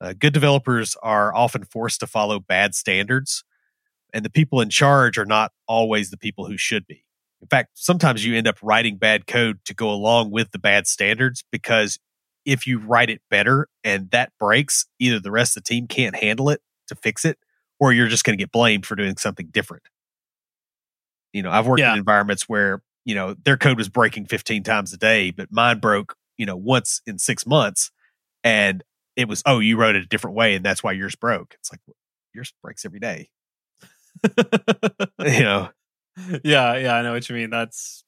Uh, 0.00 0.12
good 0.12 0.32
developers 0.32 0.96
are 1.02 1.34
often 1.34 1.64
forced 1.64 2.00
to 2.00 2.06
follow 2.06 2.40
bad 2.40 2.74
standards, 2.74 3.44
and 4.12 4.24
the 4.24 4.30
people 4.30 4.60
in 4.60 4.70
charge 4.70 5.18
are 5.18 5.26
not 5.26 5.52
always 5.66 6.10
the 6.10 6.16
people 6.16 6.46
who 6.46 6.56
should 6.56 6.86
be. 6.86 7.03
In 7.44 7.48
fact, 7.48 7.72
sometimes 7.74 8.24
you 8.24 8.34
end 8.34 8.48
up 8.48 8.56
writing 8.62 8.96
bad 8.96 9.26
code 9.26 9.58
to 9.66 9.74
go 9.74 9.90
along 9.90 10.30
with 10.30 10.50
the 10.52 10.58
bad 10.58 10.86
standards 10.86 11.44
because 11.52 11.98
if 12.46 12.66
you 12.66 12.78
write 12.78 13.10
it 13.10 13.20
better 13.28 13.68
and 13.84 14.10
that 14.12 14.32
breaks, 14.40 14.86
either 14.98 15.20
the 15.20 15.30
rest 15.30 15.54
of 15.54 15.62
the 15.62 15.68
team 15.68 15.86
can't 15.86 16.16
handle 16.16 16.48
it 16.48 16.62
to 16.88 16.94
fix 16.94 17.22
it, 17.26 17.36
or 17.78 17.92
you're 17.92 18.08
just 18.08 18.24
going 18.24 18.38
to 18.38 18.42
get 18.42 18.50
blamed 18.50 18.86
for 18.86 18.96
doing 18.96 19.18
something 19.18 19.48
different. 19.48 19.82
You 21.34 21.42
know, 21.42 21.50
I've 21.50 21.66
worked 21.66 21.80
yeah. 21.80 21.92
in 21.92 21.98
environments 21.98 22.48
where, 22.48 22.82
you 23.04 23.14
know, 23.14 23.34
their 23.44 23.58
code 23.58 23.76
was 23.76 23.90
breaking 23.90 24.24
15 24.24 24.62
times 24.62 24.94
a 24.94 24.96
day, 24.96 25.30
but 25.30 25.52
mine 25.52 25.80
broke, 25.80 26.16
you 26.38 26.46
know, 26.46 26.56
once 26.56 27.02
in 27.06 27.18
six 27.18 27.46
months. 27.46 27.90
And 28.42 28.82
it 29.16 29.28
was, 29.28 29.42
oh, 29.44 29.58
you 29.58 29.76
wrote 29.76 29.96
it 29.96 30.02
a 30.02 30.06
different 30.06 30.34
way 30.34 30.54
and 30.54 30.64
that's 30.64 30.82
why 30.82 30.92
yours 30.92 31.14
broke. 31.14 31.56
It's 31.60 31.70
like, 31.70 31.80
yours 32.32 32.54
breaks 32.62 32.86
every 32.86 33.00
day. 33.00 33.28
you 35.18 35.42
know, 35.42 35.68
yeah, 36.44 36.76
yeah, 36.76 36.94
I 36.94 37.02
know 37.02 37.12
what 37.12 37.28
you 37.28 37.34
mean. 37.34 37.50
That's 37.50 38.04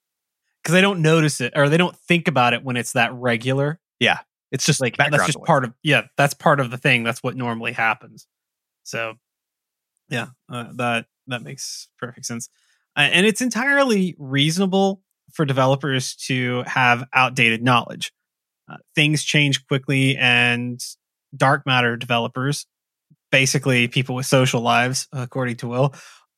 because 0.61 0.73
they 0.73 0.81
don't 0.81 1.01
notice 1.01 1.41
it 1.41 1.53
or 1.55 1.69
they 1.69 1.77
don't 1.77 1.95
think 1.95 2.27
about 2.27 2.53
it 2.53 2.63
when 2.63 2.77
it's 2.77 2.93
that 2.93 3.13
regular. 3.13 3.79
Yeah, 3.99 4.19
it's 4.51 4.65
just 4.65 4.81
like 4.81 4.97
that's 4.97 5.25
just 5.25 5.41
part 5.43 5.63
of 5.63 5.73
yeah, 5.83 6.03
that's 6.17 6.33
part 6.33 6.59
of 6.59 6.71
the 6.71 6.77
thing. 6.77 7.03
That's 7.03 7.23
what 7.23 7.35
normally 7.35 7.73
happens. 7.73 8.27
So, 8.83 9.15
yeah, 10.09 10.27
uh, 10.51 10.65
that 10.75 11.05
that 11.27 11.41
makes 11.41 11.89
perfect 11.99 12.25
sense, 12.25 12.49
uh, 12.95 13.01
and 13.01 13.25
it's 13.25 13.41
entirely 13.41 14.15
reasonable 14.17 15.01
for 15.33 15.45
developers 15.45 16.15
to 16.15 16.63
have 16.65 17.05
outdated 17.13 17.61
knowledge. 17.61 18.13
Uh, 18.69 18.77
things 18.95 19.23
change 19.23 19.65
quickly, 19.67 20.17
and 20.17 20.81
dark 21.35 21.65
matter 21.65 21.97
developers, 21.97 22.65
basically 23.31 23.87
people 23.87 24.15
with 24.15 24.25
social 24.25 24.61
lives, 24.61 25.07
according 25.11 25.57
to 25.57 25.67
Will, 25.67 25.93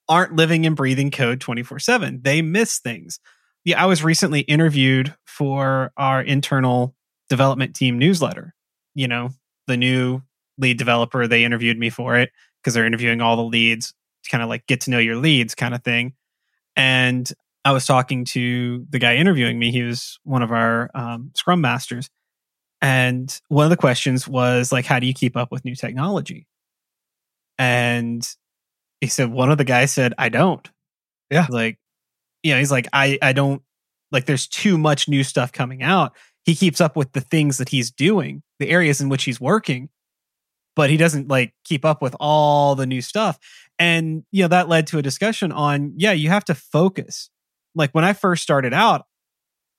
aren't 0.09 0.35
living 0.35 0.65
and 0.65 0.75
breathing 0.75 1.11
code 1.11 1.39
24 1.39 1.79
7. 1.79 2.21
They 2.23 2.41
miss 2.41 2.79
things. 2.79 3.19
Yeah, 3.63 3.81
I 3.81 3.85
was 3.85 4.03
recently 4.03 4.41
interviewed 4.41 5.15
for 5.25 5.91
our 5.95 6.21
internal 6.21 6.95
development 7.29 7.75
team 7.75 7.99
newsletter. 7.99 8.55
You 8.95 9.07
know, 9.07 9.29
the 9.67 9.77
new 9.77 10.21
lead 10.57 10.77
developer, 10.77 11.27
they 11.27 11.43
interviewed 11.45 11.77
me 11.77 11.89
for 11.89 12.17
it 12.17 12.31
because 12.61 12.73
they're 12.73 12.85
interviewing 12.85 13.21
all 13.21 13.37
the 13.37 13.43
leads 13.43 13.93
to 14.23 14.29
kind 14.29 14.43
of 14.43 14.49
like 14.49 14.65
get 14.67 14.81
to 14.81 14.91
know 14.91 14.97
your 14.97 15.15
leads 15.15 15.55
kind 15.55 15.73
of 15.73 15.83
thing. 15.83 16.13
And 16.75 17.31
I 17.63 17.71
was 17.71 17.85
talking 17.85 18.25
to 18.25 18.85
the 18.89 18.99
guy 18.99 19.15
interviewing 19.15 19.59
me. 19.59 19.71
He 19.71 19.83
was 19.83 20.19
one 20.23 20.41
of 20.41 20.51
our 20.51 20.89
um, 20.95 21.31
scrum 21.35 21.61
masters. 21.61 22.09
And 22.81 23.37
one 23.49 23.65
of 23.65 23.69
the 23.69 23.77
questions 23.77 24.27
was 24.27 24.71
like, 24.71 24.85
how 24.85 24.99
do 24.99 25.07
you 25.07 25.13
keep 25.13 25.35
up 25.35 25.51
with 25.51 25.65
new 25.65 25.75
technology? 25.75 26.47
And 27.57 28.25
he 29.01 29.07
said 29.07 29.31
one 29.31 29.51
of 29.51 29.57
the 29.57 29.63
guys 29.63 29.91
said 29.91 30.13
i 30.17 30.29
don't. 30.29 30.69
Yeah. 31.29 31.47
Like 31.49 31.77
you 32.43 32.53
know 32.53 32.59
he's 32.59 32.71
like 32.71 32.87
i 32.93 33.19
i 33.21 33.33
don't 33.33 33.61
like 34.11 34.25
there's 34.25 34.47
too 34.47 34.77
much 34.77 35.07
new 35.07 35.23
stuff 35.23 35.51
coming 35.51 35.83
out. 35.83 36.13
He 36.43 36.55
keeps 36.55 36.81
up 36.81 36.95
with 36.95 37.11
the 37.11 37.21
things 37.21 37.57
that 37.57 37.69
he's 37.69 37.91
doing 37.91 38.43
the 38.59 38.69
areas 38.69 39.01
in 39.01 39.09
which 39.09 39.23
he's 39.23 39.39
working 39.39 39.89
but 40.75 40.89
he 40.89 40.95
doesn't 40.95 41.27
like 41.27 41.53
keep 41.65 41.83
up 41.83 42.01
with 42.01 42.15
all 42.21 42.73
the 42.73 42.85
new 42.85 43.01
stuff. 43.01 43.37
And 43.77 44.23
you 44.31 44.43
know 44.43 44.47
that 44.47 44.69
led 44.69 44.87
to 44.87 44.97
a 44.97 45.01
discussion 45.01 45.51
on 45.51 45.93
yeah 45.97 46.13
you 46.13 46.29
have 46.29 46.45
to 46.45 46.55
focus. 46.55 47.29
Like 47.75 47.91
when 47.91 48.03
i 48.03 48.13
first 48.13 48.43
started 48.43 48.73
out 48.73 49.05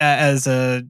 as 0.00 0.46
a 0.46 0.82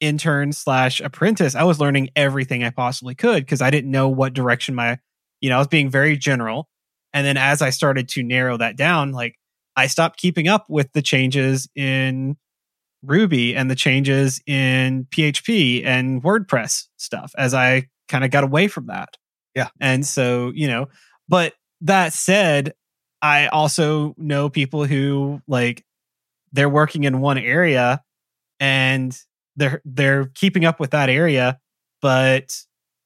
intern 0.00 0.52
slash 0.52 1.00
apprentice 1.00 1.54
i 1.54 1.62
was 1.62 1.78
learning 1.78 2.10
everything 2.16 2.64
i 2.64 2.70
possibly 2.70 3.14
could 3.14 3.44
because 3.44 3.62
i 3.62 3.70
didn't 3.70 3.90
know 3.90 4.08
what 4.08 4.34
direction 4.34 4.74
my 4.74 4.98
you 5.40 5.48
know 5.48 5.54
i 5.54 5.58
was 5.58 5.68
being 5.68 5.88
very 5.88 6.16
general 6.16 6.68
and 7.12 7.26
then 7.26 7.36
as 7.36 7.62
I 7.62 7.70
started 7.70 8.08
to 8.10 8.22
narrow 8.22 8.56
that 8.58 8.76
down, 8.76 9.12
like 9.12 9.36
I 9.76 9.86
stopped 9.86 10.18
keeping 10.18 10.48
up 10.48 10.66
with 10.68 10.92
the 10.92 11.02
changes 11.02 11.68
in 11.74 12.36
Ruby 13.02 13.56
and 13.56 13.70
the 13.70 13.74
changes 13.74 14.40
in 14.46 15.06
PHP 15.10 15.84
and 15.84 16.22
WordPress 16.22 16.86
stuff 16.96 17.32
as 17.36 17.54
I 17.54 17.88
kind 18.08 18.24
of 18.24 18.30
got 18.30 18.44
away 18.44 18.68
from 18.68 18.86
that. 18.86 19.16
Yeah. 19.54 19.68
And 19.80 20.06
so, 20.06 20.52
you 20.54 20.68
know, 20.68 20.88
but 21.28 21.54
that 21.82 22.12
said, 22.12 22.74
I 23.20 23.48
also 23.48 24.14
know 24.16 24.48
people 24.48 24.84
who 24.84 25.40
like 25.46 25.84
they're 26.52 26.68
working 26.68 27.04
in 27.04 27.20
one 27.20 27.38
area 27.38 28.02
and 28.60 29.16
they're 29.56 29.82
they're 29.84 30.26
keeping 30.26 30.64
up 30.64 30.80
with 30.80 30.90
that 30.90 31.08
area, 31.08 31.58
but 32.00 32.56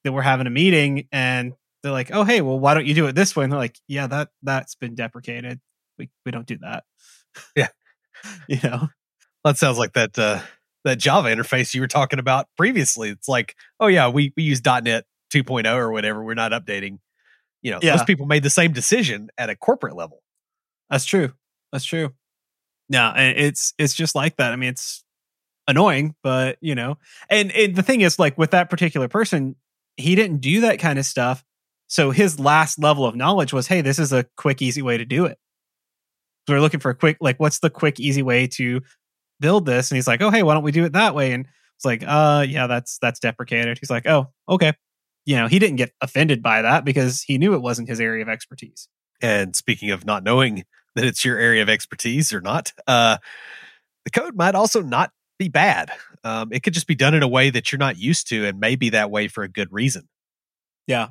then 0.03 0.13
we're 0.13 0.21
having 0.21 0.47
a 0.47 0.51
meeting 0.51 1.07
and 1.11 1.53
they're 1.83 1.91
like, 1.91 2.11
"Oh, 2.11 2.23
hey, 2.23 2.41
well, 2.41 2.59
why 2.59 2.73
don't 2.73 2.85
you 2.85 2.95
do 2.95 3.07
it 3.07 3.15
this 3.15 3.35
way?" 3.35 3.43
And 3.43 3.51
they're 3.51 3.59
like, 3.59 3.79
"Yeah, 3.87 4.07
that 4.07 4.29
that's 4.43 4.75
been 4.75 4.95
deprecated. 4.95 5.59
We 5.97 6.09
we 6.25 6.31
don't 6.31 6.47
do 6.47 6.57
that." 6.59 6.83
Yeah, 7.55 7.69
you 8.47 8.59
know, 8.63 8.89
that 9.43 9.57
sounds 9.57 9.77
like 9.77 9.93
that 9.93 10.17
uh, 10.17 10.41
that 10.83 10.97
Java 10.97 11.29
interface 11.29 11.73
you 11.73 11.81
were 11.81 11.87
talking 11.87 12.19
about 12.19 12.47
previously. 12.57 13.09
It's 13.09 13.27
like, 13.27 13.55
oh 13.79 13.87
yeah, 13.87 14.09
we 14.09 14.33
we 14.35 14.43
use 14.43 14.61
.NET 14.63 15.05
2.0 15.33 15.75
or 15.75 15.91
whatever. 15.91 16.23
We're 16.23 16.33
not 16.33 16.51
updating. 16.51 16.99
You 17.61 17.71
know, 17.71 17.79
yeah. 17.81 17.95
those 17.95 18.05
people 18.05 18.25
made 18.25 18.43
the 18.43 18.49
same 18.49 18.71
decision 18.71 19.29
at 19.37 19.49
a 19.49 19.55
corporate 19.55 19.95
level. 19.95 20.21
That's 20.89 21.05
true. 21.05 21.33
That's 21.71 21.85
true. 21.85 22.13
Yeah, 22.89 23.13
it's 23.17 23.73
it's 23.77 23.93
just 23.93 24.15
like 24.15 24.37
that. 24.37 24.53
I 24.53 24.55
mean, 24.55 24.69
it's 24.69 25.03
annoying, 25.67 26.15
but 26.23 26.57
you 26.61 26.75
know, 26.75 26.97
and, 27.29 27.51
and 27.51 27.75
the 27.75 27.83
thing 27.83 28.01
is, 28.01 28.17
like 28.17 28.37
with 28.37 28.51
that 28.51 28.69
particular 28.69 29.07
person, 29.09 29.55
he 29.97 30.15
didn't 30.15 30.37
do 30.37 30.61
that 30.61 30.79
kind 30.79 30.97
of 30.97 31.05
stuff 31.05 31.43
so 31.87 32.11
his 32.11 32.39
last 32.39 32.79
level 32.79 33.05
of 33.05 33.15
knowledge 33.15 33.53
was, 33.53 33.67
hey, 33.67 33.81
this 33.81 33.99
is 33.99 34.13
a 34.13 34.25
quick, 34.35 34.61
easy 34.61 34.81
way 34.81 34.97
to 34.97 35.05
do 35.05 35.25
it. 35.25 35.37
So 36.47 36.53
we're 36.53 36.61
looking 36.61 36.79
for 36.79 36.91
a 36.91 36.95
quick, 36.95 37.17
like, 37.19 37.39
what's 37.39 37.59
the 37.59 37.69
quick, 37.69 37.99
easy 37.99 38.23
way 38.23 38.47
to 38.47 38.81
build 39.39 39.65
this? 39.65 39.91
And 39.91 39.97
he's 39.97 40.07
like, 40.07 40.21
oh, 40.21 40.29
hey, 40.29 40.43
why 40.43 40.53
don't 40.53 40.63
we 40.63 40.71
do 40.71 40.85
it 40.85 40.93
that 40.93 41.15
way? 41.15 41.33
And 41.33 41.45
It's 41.77 41.85
like, 41.85 42.03
uh, 42.05 42.45
yeah, 42.47 42.67
that's 42.67 42.97
that's 42.99 43.19
deprecated. 43.19 43.77
He's 43.79 43.89
like, 43.89 44.07
oh, 44.07 44.31
okay. 44.49 44.73
You 45.25 45.35
know, 45.35 45.47
he 45.47 45.59
didn't 45.59 45.75
get 45.75 45.91
offended 46.01 46.41
by 46.41 46.63
that 46.63 46.85
because 46.85 47.21
he 47.21 47.37
knew 47.37 47.53
it 47.53 47.61
wasn't 47.61 47.89
his 47.89 47.99
area 47.99 48.23
of 48.23 48.29
expertise. 48.29 48.87
And 49.21 49.55
speaking 49.55 49.91
of 49.91 50.05
not 50.05 50.23
knowing 50.23 50.63
that 50.95 51.05
it's 51.05 51.23
your 51.23 51.37
area 51.37 51.61
of 51.61 51.69
expertise 51.69 52.33
or 52.33 52.41
not, 52.41 52.73
uh, 52.87 53.17
the 54.05 54.11
code 54.11 54.35
might 54.35 54.55
also 54.55 54.81
not 54.81 55.11
be 55.37 55.49
bad. 55.49 55.91
Um, 56.23 56.51
it 56.51 56.63
could 56.63 56.73
just 56.73 56.87
be 56.87 56.95
done 56.95 57.13
in 57.13 57.21
a 57.23 57.27
way 57.27 57.49
that 57.51 57.71
you're 57.71 57.77
not 57.77 57.97
used 57.97 58.29
to 58.29 58.45
and 58.45 58.59
maybe 58.59 58.89
that 58.89 59.11
way 59.11 59.27
for 59.27 59.43
a 59.43 59.49
good 59.49 59.71
reason. 59.71 60.07
Yeah. 60.87 61.09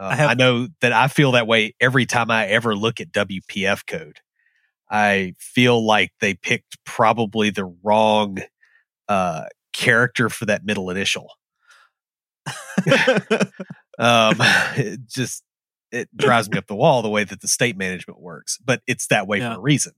Uh, 0.00 0.04
I, 0.04 0.14
have, 0.14 0.30
I 0.30 0.34
know 0.34 0.68
that 0.80 0.92
I 0.92 1.08
feel 1.08 1.32
that 1.32 1.46
way 1.46 1.74
every 1.78 2.06
time 2.06 2.30
I 2.30 2.46
ever 2.46 2.74
look 2.74 3.00
at 3.00 3.12
WPF 3.12 3.86
code. 3.86 4.18
I 4.90 5.34
feel 5.38 5.84
like 5.84 6.12
they 6.20 6.34
picked 6.34 6.82
probably 6.84 7.50
the 7.50 7.66
wrong 7.82 8.38
uh, 9.08 9.44
character 9.74 10.30
for 10.30 10.46
that 10.46 10.64
middle 10.64 10.88
initial. 10.88 11.30
um, 13.98 14.36
it 14.76 15.00
just 15.06 15.44
it 15.92 16.08
drives 16.16 16.50
me 16.50 16.56
up 16.56 16.66
the 16.66 16.74
wall 16.74 17.02
the 17.02 17.10
way 17.10 17.22
that 17.24 17.42
the 17.42 17.48
state 17.48 17.76
management 17.76 18.20
works, 18.20 18.58
but 18.64 18.80
it's 18.86 19.06
that 19.08 19.26
way 19.26 19.38
yeah. 19.38 19.52
for 19.52 19.58
a 19.58 19.62
reason. 19.62 19.92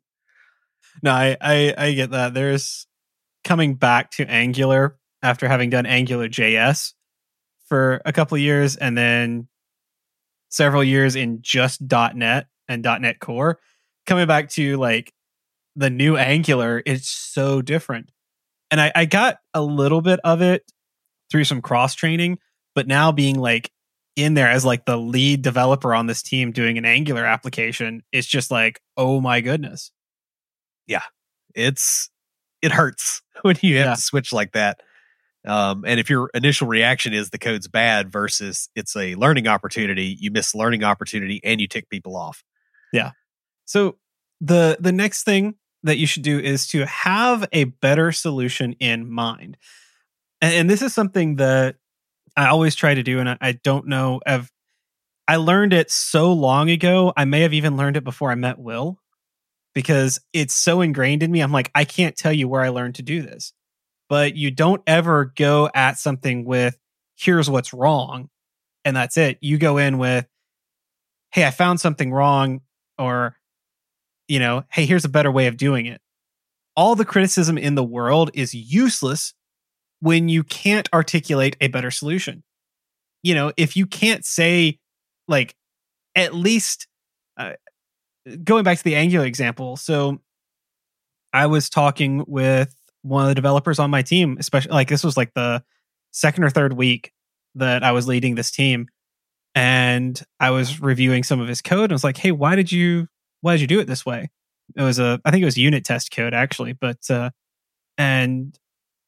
No, 1.03 1.13
I, 1.13 1.37
I 1.41 1.75
I 1.79 1.93
get 1.93 2.11
that. 2.11 2.35
There's 2.35 2.87
coming 3.45 3.77
back 3.77 4.11
to 4.13 4.29
Angular 4.29 4.99
after 5.23 5.47
having 5.47 5.71
done 5.71 5.87
Angular 5.87 6.29
JS 6.29 6.93
for 7.69 8.03
a 8.05 8.13
couple 8.13 8.35
of 8.35 8.43
years, 8.43 8.77
and 8.77 8.99
then 8.99 9.49
several 10.53 10.85
years 10.85 11.17
in 11.17 11.41
just 11.43 11.81
.NET 11.81 12.47
and 12.69 12.83
.NET 12.83 13.19
Core. 13.19 13.59
Coming 14.07 14.27
back 14.27 14.51
to 14.51 14.77
like 14.77 15.13
the 15.75 15.91
new 15.91 16.17
Angular, 16.17 16.83
it's 16.87 17.09
so 17.09 17.63
different. 17.63 18.11
And 18.71 18.81
I, 18.81 18.93
I 18.95 19.05
got 19.07 19.39
a 19.55 19.63
little 19.63 20.03
bit 20.03 20.21
of 20.23 20.43
it 20.43 20.71
through 21.31 21.45
some 21.45 21.63
cross 21.63 21.95
training, 21.95 22.39
but 22.75 22.87
now 22.87 23.11
being 23.11 23.39
like 23.39 23.71
in 24.15 24.35
there 24.35 24.49
as 24.49 24.65
like 24.65 24.85
the 24.85 24.99
lead 24.99 25.43
developer 25.43 25.95
on 25.95 26.07
this 26.07 26.23
team 26.23 26.53
doing 26.53 26.79
an 26.79 26.85
Angular 26.85 27.25
application, 27.25 28.03
it's 28.13 28.27
just 28.27 28.51
like, 28.51 28.81
oh 28.97 29.21
my 29.21 29.41
goodness. 29.41 29.91
Yeah. 30.87 31.03
It's 31.55 32.11
it 32.61 32.73
hurts 32.73 33.23
when 33.43 33.57
you 33.63 33.79
have 33.79 33.87
yeah. 33.87 33.95
to 33.95 34.01
switch 34.01 34.33
like 34.33 34.53
that. 34.53 34.81
Um, 35.47 35.85
and 35.87 35.99
if 35.99 36.09
your 36.09 36.31
initial 36.35 36.69
reaction 36.69 37.13
is 37.13 37.31
the 37.31 37.39
code's 37.39 37.67
bad 37.67 38.13
versus 38.13 38.69
it's 38.77 38.95
a 38.95 39.15
learning 39.17 39.49
opportunity, 39.49 40.17
you 40.21 40.31
miss 40.31 40.55
learning 40.55 40.85
opportunity 40.85 41.41
and 41.43 41.61
you 41.61 41.67
tick 41.67 41.89
people 41.89 42.17
off. 42.17 42.45
Yeah. 42.93 43.13
So 43.65 43.97
the 44.41 44.77
the 44.79 44.93
next 44.93 45.25
thing 45.25 45.55
that 45.83 45.99
you 45.99 46.07
should 46.07 46.23
do 46.23 46.39
is 46.39 46.69
to 46.69 46.87
have 46.87 47.49
a 47.53 47.65
better 47.65 48.13
solution 48.13 48.75
in 48.75 49.11
mind. 49.11 49.57
And, 50.41 50.55
and 50.55 50.71
this 50.71 50.83
is 50.83 50.95
something 50.95 51.37
that 51.37 51.77
I 52.37 52.47
always 52.49 52.75
try 52.75 52.95
to 52.95 53.03
do, 53.03 53.19
and 53.19 53.29
I, 53.29 53.39
I 53.41 53.53
don't 53.53 53.89
know 53.89 54.21
if 54.25 54.51
I 55.27 55.37
learned 55.37 55.73
it 55.73 55.91
so 55.91 56.33
long 56.33 56.71
ago. 56.71 57.13
I 57.17 57.25
may 57.25 57.41
have 57.41 57.53
even 57.53 57.77
learned 57.77 57.97
it 57.97 58.05
before 58.05 58.31
I 58.31 58.37
met 58.37 58.59
Will 58.59 58.99
because 59.75 60.21
it's 60.33 60.55
so 60.55 60.81
ingrained 60.81 61.23
in 61.23 61.31
me. 61.31 61.41
I'm 61.41 61.53
like, 61.53 61.71
I 61.75 61.85
can't 61.85 62.17
tell 62.17 62.33
you 62.33 62.49
where 62.49 62.63
I 62.63 62.69
learned 62.69 62.97
to 62.97 63.03
do 63.03 63.23
this. 63.23 63.53
But 64.13 64.37
you 64.37 64.51
don't 64.51 64.83
ever 64.87 65.33
go 65.35 65.71
at 65.75 65.97
something 65.97 66.45
with, 66.45 66.77
here's 67.17 67.49
what's 67.49 67.73
wrong. 67.73 68.29
And 68.85 68.95
that's 68.95 69.17
it. 69.17 69.39
You 69.41 69.57
go 69.57 69.79
in 69.79 69.97
with, 69.97 70.27
hey, 71.31 71.47
I 71.47 71.51
found 71.51 71.81
something 71.81 72.13
wrong, 72.13 72.61
or, 72.99 73.39
you 74.29 74.39
know, 74.39 74.65
hey, 74.71 74.85
here's 74.85 75.07
a 75.07 75.09
better 75.09 75.33
way 75.33 75.47
of 75.47 75.57
doing 75.57 75.87
it. 75.87 76.03
All 76.77 76.95
the 76.95 77.07
criticism 77.07 77.57
in 77.57 77.75
the 77.75 77.83
world 77.83 78.31
is 78.35 78.53
useless 78.53 79.33
when 80.01 80.29
you 80.29 80.45
can't 80.45 80.91
articulate 80.93 81.57
a 81.63 81.69
better 81.69 81.91
solution. 81.91 82.45
You 83.23 83.35
know, 83.35 83.51
if 83.57 83.79
you 83.79 83.87
can't 83.87 84.27
say, 84.27 84.79
like, 85.27 85.55
at 86.15 86.35
least, 86.35 86.87
uh, 87.39 87.53
going 88.45 88.65
back 88.65 88.77
to 88.77 88.85
the 88.85 88.95
Angular 88.95 89.25
example, 89.25 89.79
so 89.79 90.21
I 91.33 91.47
was 91.47 91.71
talking 91.71 92.27
with 92.29 92.77
one 93.03 93.25
of 93.25 93.29
the 93.29 93.35
developers 93.35 93.79
on 93.79 93.91
my 93.91 94.03
team, 94.03 94.37
especially 94.39 94.73
like 94.73 94.89
this 94.89 95.05
was 95.05 95.17
like 95.17 95.35
the 95.35 95.63
second 96.13 96.45
or 96.45 96.51
third 96.51 96.73
week 96.73 97.13
that 97.55 97.83
I 97.83 97.93
was 97.93 98.07
leading 98.07 98.35
this 98.35 98.51
team, 98.51 98.89
and 99.55 100.21
I 100.41 100.51
was 100.51 100.81
reviewing 100.81 101.23
some 101.25 101.41
of 101.41 101.49
his 101.49 101.63
code. 101.63 101.85
And 101.85 101.93
was 101.93 102.05
like, 102.05 102.17
"Hey, 102.17 102.33
why 102.33 102.57
did 102.57 102.73
you 102.73 103.09
why 103.41 103.53
did 103.55 103.61
you 103.61 103.67
do 103.67 103.81
it 103.81 103.87
this 103.87 104.07
way?" 104.07 104.31
It 104.77 104.83
was 104.83 104.99
a 104.99 105.21
I 105.25 105.31
think 105.31 105.43
it 105.43 105.47
was 105.47 105.59
unit 105.59 105.85
test 105.85 106.13
code 106.13 106.35
actually, 106.35 106.73
but 106.73 106.99
uh, 107.11 107.31
and 107.99 108.59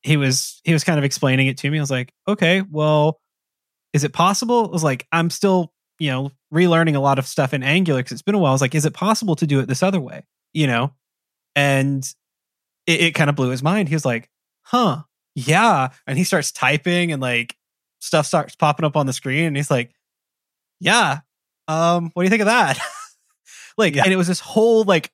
he 0.03 0.17
was 0.17 0.61
he 0.65 0.73
was 0.73 0.85
kind 0.85 0.99
of 0.99 1.05
explaining 1.05 1.47
it 1.47 1.59
to 1.59 1.71
me. 1.71 1.79
I 1.79 1.83
was 1.83 1.91
like, 1.91 2.13
"Okay, 2.29 2.63
well, 2.63 3.21
is 3.93 4.05
it 4.05 4.13
possible?" 4.13 4.67
I 4.67 4.73
was 4.73 4.85
like, 4.85 5.07
"I'm 5.13 5.31
still 5.31 5.73
you 5.99 6.11
know 6.11 6.31
relearning 6.53 6.97
a 6.97 7.01
lot 7.01 7.19
of 7.19 7.27
stuff 7.27 7.55
in 7.55 7.63
Angular 7.63 8.01
because 8.01 8.13
it's 8.13 8.23
been 8.23 8.35
a 8.35 8.39
while. 8.39 8.51
I 8.51 8.55
was 8.55 8.61
like, 8.61 8.75
is 8.75 8.85
it 8.85 8.95
possible 8.95 9.37
to 9.37 9.47
do 9.47 9.61
it 9.61 9.67
this 9.67 9.83
other 9.83 10.01
way? 10.01 10.25
You 10.53 10.67
know, 10.67 10.93
and 11.57 12.05
it, 12.87 13.01
it 13.01 13.15
kind 13.15 13.31
of 13.31 13.37
blew 13.37 13.51
his 13.51 13.63
mind. 13.63 13.89
He 13.89 13.95
was 13.95 14.05
like, 14.05 14.29
huh, 14.63 15.03
yeah, 15.35 15.89
and 16.07 16.19
he 16.19 16.25
starts 16.25 16.53
typing 16.53 17.13
and 17.13 17.21
like 17.21 17.57
stuff 18.01 18.27
starts 18.27 18.55
popping 18.57 18.85
up 18.85 18.97
on 18.97 19.07
the 19.07 19.13
screen, 19.13 19.47
and 19.47 19.57
he's 19.57 19.71
like, 19.71 19.93
yeah, 20.81 21.21
um, 21.69 22.11
what 22.15 22.23
do 22.23 22.25
you 22.25 22.31
think 22.31 22.43
of 22.43 22.47
that? 22.47 22.79
like, 23.79 23.95
yeah. 23.95 24.05
and 24.05 24.13
it 24.13 24.17
was 24.17 24.29
this 24.29 24.41
whole 24.41 24.85
like, 24.85 25.11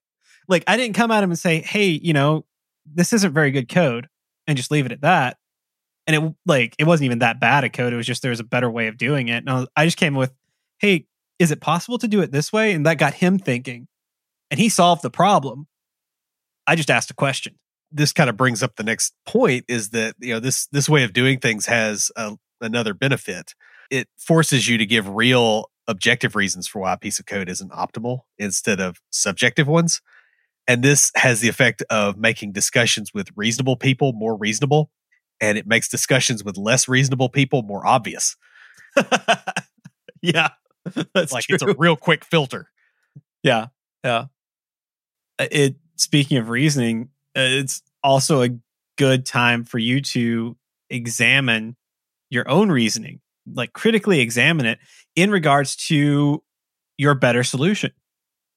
like 0.48 0.64
I 0.66 0.76
didn't 0.76 0.94
come 0.94 1.10
at 1.10 1.22
him 1.22 1.30
and 1.30 1.38
say, 1.38 1.60
hey, 1.60 1.88
you 1.88 2.12
know, 2.12 2.44
this 2.86 3.12
isn't 3.12 3.32
very 3.32 3.50
good 3.50 3.68
code, 3.68 4.08
and 4.46 4.56
just 4.56 4.70
leave 4.70 4.86
it 4.86 4.92
at 4.92 5.02
that. 5.02 5.36
And 6.06 6.16
it 6.16 6.34
like 6.44 6.74
it 6.78 6.84
wasn't 6.84 7.06
even 7.06 7.20
that 7.20 7.40
bad 7.40 7.64
a 7.64 7.68
code. 7.68 7.92
It 7.92 7.96
was 7.96 8.06
just 8.06 8.22
there 8.22 8.30
was 8.30 8.40
a 8.40 8.44
better 8.44 8.70
way 8.70 8.88
of 8.88 8.96
doing 8.96 9.28
it. 9.28 9.36
And 9.36 9.50
I, 9.50 9.54
was, 9.54 9.68
I 9.76 9.84
just 9.84 9.96
came 9.96 10.14
with, 10.14 10.32
hey, 10.78 11.06
is 11.38 11.50
it 11.50 11.60
possible 11.60 11.98
to 11.98 12.08
do 12.08 12.20
it 12.20 12.32
this 12.32 12.52
way? 12.52 12.72
And 12.72 12.84
that 12.86 12.98
got 12.98 13.14
him 13.14 13.38
thinking. 13.38 13.86
And 14.50 14.58
he 14.58 14.68
solved 14.68 15.02
the 15.02 15.10
problem. 15.10 15.68
I 16.70 16.76
just 16.76 16.88
asked 16.88 17.10
a 17.10 17.14
question. 17.14 17.56
This 17.90 18.12
kind 18.12 18.30
of 18.30 18.36
brings 18.36 18.62
up 18.62 18.76
the 18.76 18.84
next 18.84 19.12
point 19.26 19.64
is 19.66 19.90
that, 19.90 20.14
you 20.20 20.32
know, 20.32 20.38
this 20.38 20.68
this 20.68 20.88
way 20.88 21.02
of 21.02 21.12
doing 21.12 21.40
things 21.40 21.66
has 21.66 22.12
a, 22.14 22.36
another 22.60 22.94
benefit. 22.94 23.56
It 23.90 24.06
forces 24.16 24.68
you 24.68 24.78
to 24.78 24.86
give 24.86 25.08
real 25.08 25.68
objective 25.88 26.36
reasons 26.36 26.68
for 26.68 26.78
why 26.82 26.92
a 26.92 26.96
piece 26.96 27.18
of 27.18 27.26
code 27.26 27.48
isn't 27.48 27.72
optimal 27.72 28.20
instead 28.38 28.78
of 28.78 29.00
subjective 29.10 29.66
ones. 29.66 30.00
And 30.68 30.84
this 30.84 31.10
has 31.16 31.40
the 31.40 31.48
effect 31.48 31.82
of 31.90 32.16
making 32.16 32.52
discussions 32.52 33.12
with 33.12 33.30
reasonable 33.34 33.74
people 33.74 34.12
more 34.12 34.36
reasonable, 34.36 34.92
and 35.40 35.58
it 35.58 35.66
makes 35.66 35.88
discussions 35.88 36.44
with 36.44 36.56
less 36.56 36.86
reasonable 36.86 37.30
people 37.30 37.62
more 37.62 37.84
obvious. 37.84 38.36
yeah. 40.22 40.50
That's 41.14 41.32
like 41.32 41.46
true. 41.46 41.54
it's 41.54 41.64
a 41.64 41.74
real 41.76 41.96
quick 41.96 42.24
filter. 42.24 42.70
Yeah, 43.42 43.66
yeah. 44.04 44.26
It. 45.40 45.74
Speaking 46.00 46.38
of 46.38 46.48
reasoning, 46.48 47.10
uh, 47.36 47.44
it's 47.44 47.82
also 48.02 48.42
a 48.42 48.48
good 48.96 49.26
time 49.26 49.64
for 49.64 49.78
you 49.78 50.00
to 50.00 50.56
examine 50.88 51.76
your 52.30 52.48
own 52.48 52.70
reasoning, 52.70 53.20
like 53.52 53.74
critically 53.74 54.20
examine 54.20 54.64
it 54.64 54.78
in 55.14 55.30
regards 55.30 55.76
to 55.88 56.42
your 56.96 57.14
better 57.14 57.44
solution. 57.44 57.92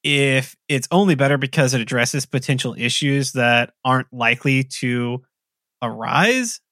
If 0.02 0.56
it's 0.70 0.88
only 0.90 1.16
better 1.16 1.36
because 1.36 1.74
it 1.74 1.82
addresses 1.82 2.24
potential 2.24 2.74
issues 2.78 3.32
that 3.32 3.74
aren't 3.84 4.10
likely 4.10 4.64
to 4.80 5.22
arise, 5.82 6.62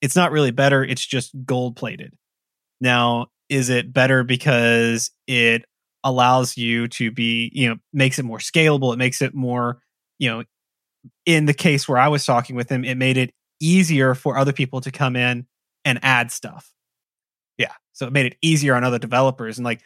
it's 0.00 0.16
not 0.16 0.32
really 0.32 0.52
better. 0.52 0.82
It's 0.82 1.04
just 1.04 1.32
gold 1.44 1.76
plated. 1.76 2.14
Now, 2.80 3.26
is 3.50 3.68
it 3.68 3.92
better 3.92 4.24
because 4.24 5.10
it 5.26 5.66
allows 6.04 6.56
you 6.56 6.88
to 6.88 7.10
be, 7.10 7.50
you 7.54 7.68
know, 7.68 7.76
makes 7.92 8.18
it 8.18 8.24
more 8.24 8.38
scalable? 8.38 8.92
It 8.92 8.98
makes 8.98 9.22
it 9.22 9.34
more, 9.34 9.80
you 10.18 10.30
know, 10.30 10.44
in 11.26 11.46
the 11.46 11.54
case 11.54 11.88
where 11.88 11.98
I 11.98 12.08
was 12.08 12.24
talking 12.24 12.56
with 12.56 12.70
him, 12.70 12.84
it 12.84 12.96
made 12.96 13.16
it 13.16 13.32
easier 13.60 14.14
for 14.14 14.36
other 14.36 14.52
people 14.52 14.80
to 14.80 14.90
come 14.90 15.16
in 15.16 15.46
and 15.84 15.98
add 16.02 16.30
stuff. 16.30 16.72
Yeah. 17.58 17.72
So 17.92 18.06
it 18.06 18.12
made 18.12 18.26
it 18.26 18.36
easier 18.42 18.74
on 18.74 18.84
other 18.84 18.98
developers. 18.98 19.58
And 19.58 19.64
like 19.64 19.80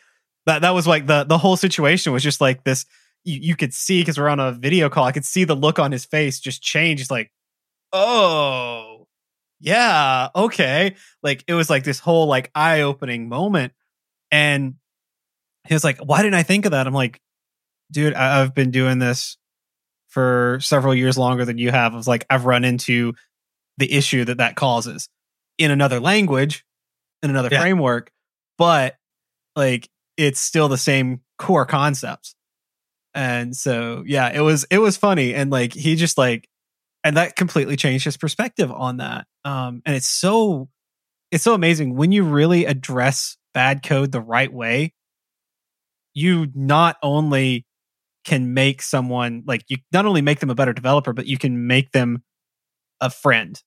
that 0.46 0.62
that 0.62 0.74
was 0.74 0.87
like 0.87 1.07
the 1.07 1.24
the 1.24 1.38
whole 1.38 1.57
situation 1.57 2.12
was 2.12 2.22
just 2.22 2.40
like 2.40 2.64
this 2.64 2.87
you, 3.24 3.40
you 3.40 3.57
could 3.57 3.74
see 3.74 4.00
because 4.00 4.18
we're 4.18 4.29
on 4.29 4.40
a 4.40 4.52
video 4.52 4.88
call, 4.88 5.05
I 5.05 5.12
could 5.12 5.24
see 5.24 5.44
the 5.44 5.57
look 5.57 5.79
on 5.79 5.92
his 5.92 6.07
face 6.07 6.40
just 6.40 6.62
change. 6.62 7.00
It's 7.00 7.11
like, 7.11 7.31
oh, 7.92 9.07
yeah, 9.61 10.29
okay. 10.35 10.94
Like 11.22 11.44
it 11.46 11.55
was 11.55 11.68
like 11.68 11.85
this 11.85 11.98
whole 11.98 12.26
like 12.26 12.50
eye 12.55 12.83
opening 12.83 13.29
moment. 13.29 13.72
And 14.31 14.74
he 15.66 15.74
was 15.74 15.85
like, 15.85 15.98
why 15.98 16.22
didn't 16.22 16.35
I 16.35 16.42
think 16.42 16.64
of 16.64 16.72
that? 16.72 16.87
I'm 16.87 16.94
like, 16.94 17.20
dude, 17.92 18.14
I- 18.14 18.38
have 18.38 18.55
been 18.55 18.70
doing 18.70 18.98
this 18.98 19.37
for 20.09 20.59
several 20.61 20.94
years 20.94 21.18
longer 21.18 21.44
than 21.44 21.59
you 21.59 21.70
have. 21.70 21.92
I 21.92 21.96
was 21.96 22.09
like, 22.09 22.24
I've 22.31 22.46
run 22.46 22.64
into 22.64 23.14
the 23.79 23.92
issue 23.92 24.24
that 24.24 24.38
that 24.38 24.57
causes 24.57 25.09
in 25.59 25.70
another 25.70 26.00
language, 26.00 26.64
in 27.22 27.31
another 27.31 27.50
yeah. 27.52 27.61
framework, 27.61 28.11
but 28.57 28.96
like 29.55 29.88
it's 30.16 30.40
still 30.40 30.68
the 30.68 30.79
same 30.79 31.20
core 31.38 31.66
concepts. 31.66 32.35
And 33.14 33.57
so, 33.57 34.05
yeah, 34.07 34.31
it 34.33 34.40
was, 34.40 34.64
it 34.70 34.79
was 34.79 34.96
funny. 34.96 35.35
And 35.35 35.50
like, 35.50 35.72
he 35.72 35.96
just 35.96 36.18
like, 36.18 36.48
and 37.05 37.16
that 37.16 37.37
completely 37.37 37.76
changed 37.76 38.05
his 38.05 38.16
perspective 38.16 38.70
on 38.72 38.96
that 38.96 39.26
Um, 39.44 39.81
and 39.87 39.94
it's 39.94 40.09
so 40.09 40.68
it's 41.31 41.44
so 41.44 41.55
amazing 41.55 41.94
when 41.94 42.11
you 42.11 42.24
really 42.24 42.64
address 42.64 43.37
bad 43.55 43.83
code 43.83 44.11
the 44.11 44.20
right 44.20 44.52
way. 44.52 44.92
You 46.16 46.48
not 46.55 46.96
only 47.02 47.66
can 48.24 48.55
make 48.55 48.81
someone 48.81 49.44
like 49.46 49.64
you 49.68 49.76
not 49.92 50.07
only 50.07 50.22
make 50.22 50.40
them 50.40 50.50
a 50.50 50.55
better 50.55 50.72
developer, 50.72 51.12
but 51.12 51.26
you 51.26 51.38
can 51.38 51.66
make 51.66 51.92
them 51.92 52.24
a 53.00 53.11
friend. 53.11 53.62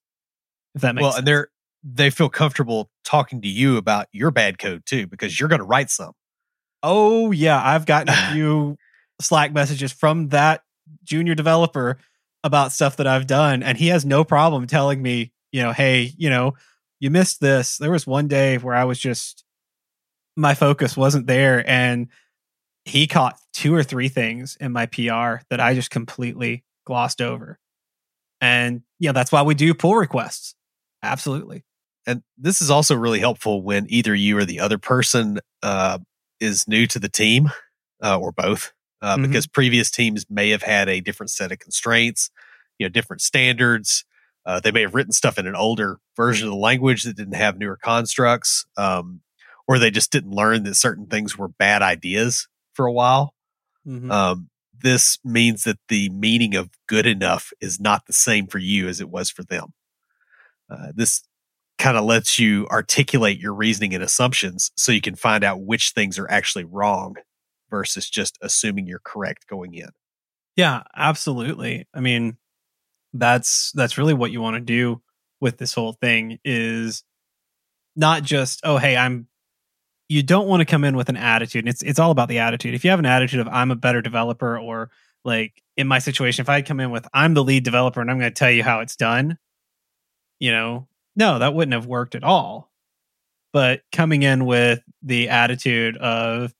If 0.74 0.82
that 0.82 0.94
makes 0.94 1.02
well, 1.02 1.12
sense. 1.12 1.18
and 1.20 1.26
they're 1.28 1.48
they 1.82 2.10
feel 2.10 2.28
comfortable 2.28 2.90
talking 3.04 3.40
to 3.42 3.48
you 3.48 3.76
about 3.76 4.06
your 4.12 4.30
bad 4.30 4.58
code 4.58 4.84
too 4.84 5.06
because 5.06 5.38
you're 5.38 5.48
going 5.48 5.60
to 5.60 5.66
write 5.66 5.90
some. 5.90 6.12
Oh 6.82 7.30
yeah, 7.30 7.60
I've 7.62 7.86
gotten 7.86 8.10
a 8.10 8.32
few 8.32 8.76
Slack 9.20 9.52
messages 9.52 9.92
from 9.92 10.28
that 10.28 10.62
junior 11.04 11.34
developer 11.34 11.98
about 12.42 12.72
stuff 12.72 12.96
that 12.96 13.06
I've 13.06 13.26
done, 13.26 13.62
and 13.62 13.78
he 13.78 13.88
has 13.88 14.04
no 14.04 14.24
problem 14.24 14.66
telling 14.66 15.00
me, 15.00 15.32
you 15.52 15.62
know, 15.62 15.72
hey, 15.72 16.12
you 16.16 16.30
know, 16.30 16.54
you 17.00 17.10
missed 17.10 17.40
this. 17.40 17.76
There 17.78 17.90
was 17.90 18.06
one 18.06 18.28
day 18.28 18.58
where 18.58 18.74
I 18.74 18.84
was 18.84 18.98
just 18.98 19.44
my 20.36 20.54
focus 20.54 20.96
wasn't 20.96 21.26
there, 21.26 21.68
and 21.68 22.08
he 22.84 23.06
caught 23.06 23.38
two 23.52 23.74
or 23.74 23.82
three 23.82 24.08
things 24.08 24.56
in 24.60 24.72
my 24.72 24.86
PR 24.86 25.42
that 25.50 25.60
I 25.60 25.74
just 25.74 25.90
completely 25.90 26.64
glossed 26.86 27.20
over. 27.20 27.58
And 28.40 28.82
yeah, 28.98 29.12
that's 29.12 29.30
why 29.32 29.42
we 29.42 29.54
do 29.54 29.74
pull 29.74 29.96
requests. 29.96 30.54
Absolutely. 31.02 31.64
And 32.06 32.22
this 32.38 32.62
is 32.62 32.70
also 32.70 32.94
really 32.94 33.20
helpful 33.20 33.62
when 33.62 33.86
either 33.88 34.14
you 34.14 34.38
or 34.38 34.44
the 34.44 34.60
other 34.60 34.78
person 34.78 35.38
uh, 35.62 35.98
is 36.40 36.66
new 36.66 36.86
to 36.86 36.98
the 36.98 37.08
team 37.08 37.50
uh, 38.02 38.18
or 38.18 38.32
both, 38.32 38.72
uh, 39.02 39.16
Mhm. 39.16 39.26
because 39.26 39.46
previous 39.46 39.90
teams 39.90 40.24
may 40.30 40.50
have 40.50 40.62
had 40.62 40.88
a 40.88 41.00
different 41.00 41.30
set 41.30 41.52
of 41.52 41.58
constraints, 41.58 42.30
you 42.78 42.86
know, 42.86 42.90
different 42.90 43.20
standards. 43.20 44.04
Uh, 44.46 44.58
they 44.58 44.70
may 44.72 44.80
have 44.80 44.94
written 44.94 45.12
stuff 45.12 45.38
in 45.38 45.46
an 45.46 45.54
older 45.54 45.98
version 46.16 46.48
of 46.48 46.52
the 46.52 46.58
language 46.58 47.02
that 47.02 47.16
didn't 47.16 47.34
have 47.34 47.58
newer 47.58 47.76
constructs, 47.76 48.64
um, 48.78 49.20
or 49.68 49.78
they 49.78 49.90
just 49.90 50.10
didn't 50.10 50.30
learn 50.32 50.62
that 50.62 50.74
certain 50.76 51.06
things 51.06 51.36
were 51.36 51.48
bad 51.48 51.82
ideas 51.82 52.48
for 52.74 52.86
a 52.86 52.92
while. 52.92 53.34
Mhm. 53.86 54.10
Um, 54.10 54.50
this 54.82 55.18
means 55.24 55.64
that 55.64 55.78
the 55.88 56.08
meaning 56.10 56.54
of 56.56 56.70
good 56.86 57.06
enough 57.06 57.52
is 57.60 57.80
not 57.80 58.06
the 58.06 58.12
same 58.12 58.46
for 58.46 58.58
you 58.58 58.88
as 58.88 59.00
it 59.00 59.10
was 59.10 59.30
for 59.30 59.44
them. 59.44 59.74
Uh, 60.70 60.92
this 60.94 61.22
kind 61.78 61.96
of 61.96 62.04
lets 62.04 62.38
you 62.38 62.66
articulate 62.70 63.38
your 63.40 63.54
reasoning 63.54 63.94
and 63.94 64.04
assumptions 64.04 64.70
so 64.76 64.92
you 64.92 65.00
can 65.00 65.16
find 65.16 65.42
out 65.44 65.62
which 65.62 65.90
things 65.90 66.18
are 66.18 66.30
actually 66.30 66.64
wrong 66.64 67.16
versus 67.70 68.08
just 68.10 68.38
assuming 68.42 68.86
you're 68.86 69.00
correct 69.04 69.46
going 69.48 69.74
in. 69.74 69.88
Yeah, 70.56 70.82
absolutely. 70.96 71.86
I 71.94 72.00
mean, 72.00 72.36
that's 73.14 73.72
that's 73.72 73.98
really 73.98 74.14
what 74.14 74.32
you 74.32 74.40
want 74.40 74.56
to 74.56 74.60
do 74.60 75.02
with 75.40 75.58
this 75.58 75.74
whole 75.74 75.94
thing 75.94 76.38
is 76.44 77.04
not 77.96 78.22
just, 78.22 78.60
oh 78.64 78.78
hey, 78.78 78.96
I'm 78.96 79.28
you 80.10 80.24
don't 80.24 80.48
want 80.48 80.60
to 80.60 80.64
come 80.64 80.82
in 80.82 80.96
with 80.96 81.08
an 81.08 81.16
attitude. 81.16 81.64
And 81.64 81.68
it's 81.68 81.82
it's 81.82 82.00
all 82.00 82.10
about 82.10 82.28
the 82.28 82.40
attitude. 82.40 82.74
If 82.74 82.82
you 82.84 82.90
have 82.90 82.98
an 82.98 83.06
attitude 83.06 83.38
of 83.38 83.46
I'm 83.46 83.70
a 83.70 83.76
better 83.76 84.02
developer 84.02 84.58
or 84.58 84.90
like 85.24 85.62
in 85.76 85.86
my 85.86 86.00
situation, 86.00 86.42
if 86.42 86.48
I 86.48 86.62
come 86.62 86.80
in 86.80 86.90
with 86.90 87.06
I'm 87.14 87.32
the 87.34 87.44
lead 87.44 87.62
developer 87.62 88.00
and 88.00 88.10
I'm 88.10 88.18
going 88.18 88.30
to 88.30 88.34
tell 88.34 88.50
you 88.50 88.64
how 88.64 88.80
it's 88.80 88.96
done, 88.96 89.38
you 90.40 90.50
know, 90.50 90.88
no, 91.14 91.38
that 91.38 91.54
wouldn't 91.54 91.74
have 91.74 91.86
worked 91.86 92.16
at 92.16 92.24
all. 92.24 92.72
But 93.52 93.82
coming 93.92 94.24
in 94.24 94.46
with 94.46 94.80
the 95.00 95.28
attitude 95.28 95.96
of, 95.98 96.52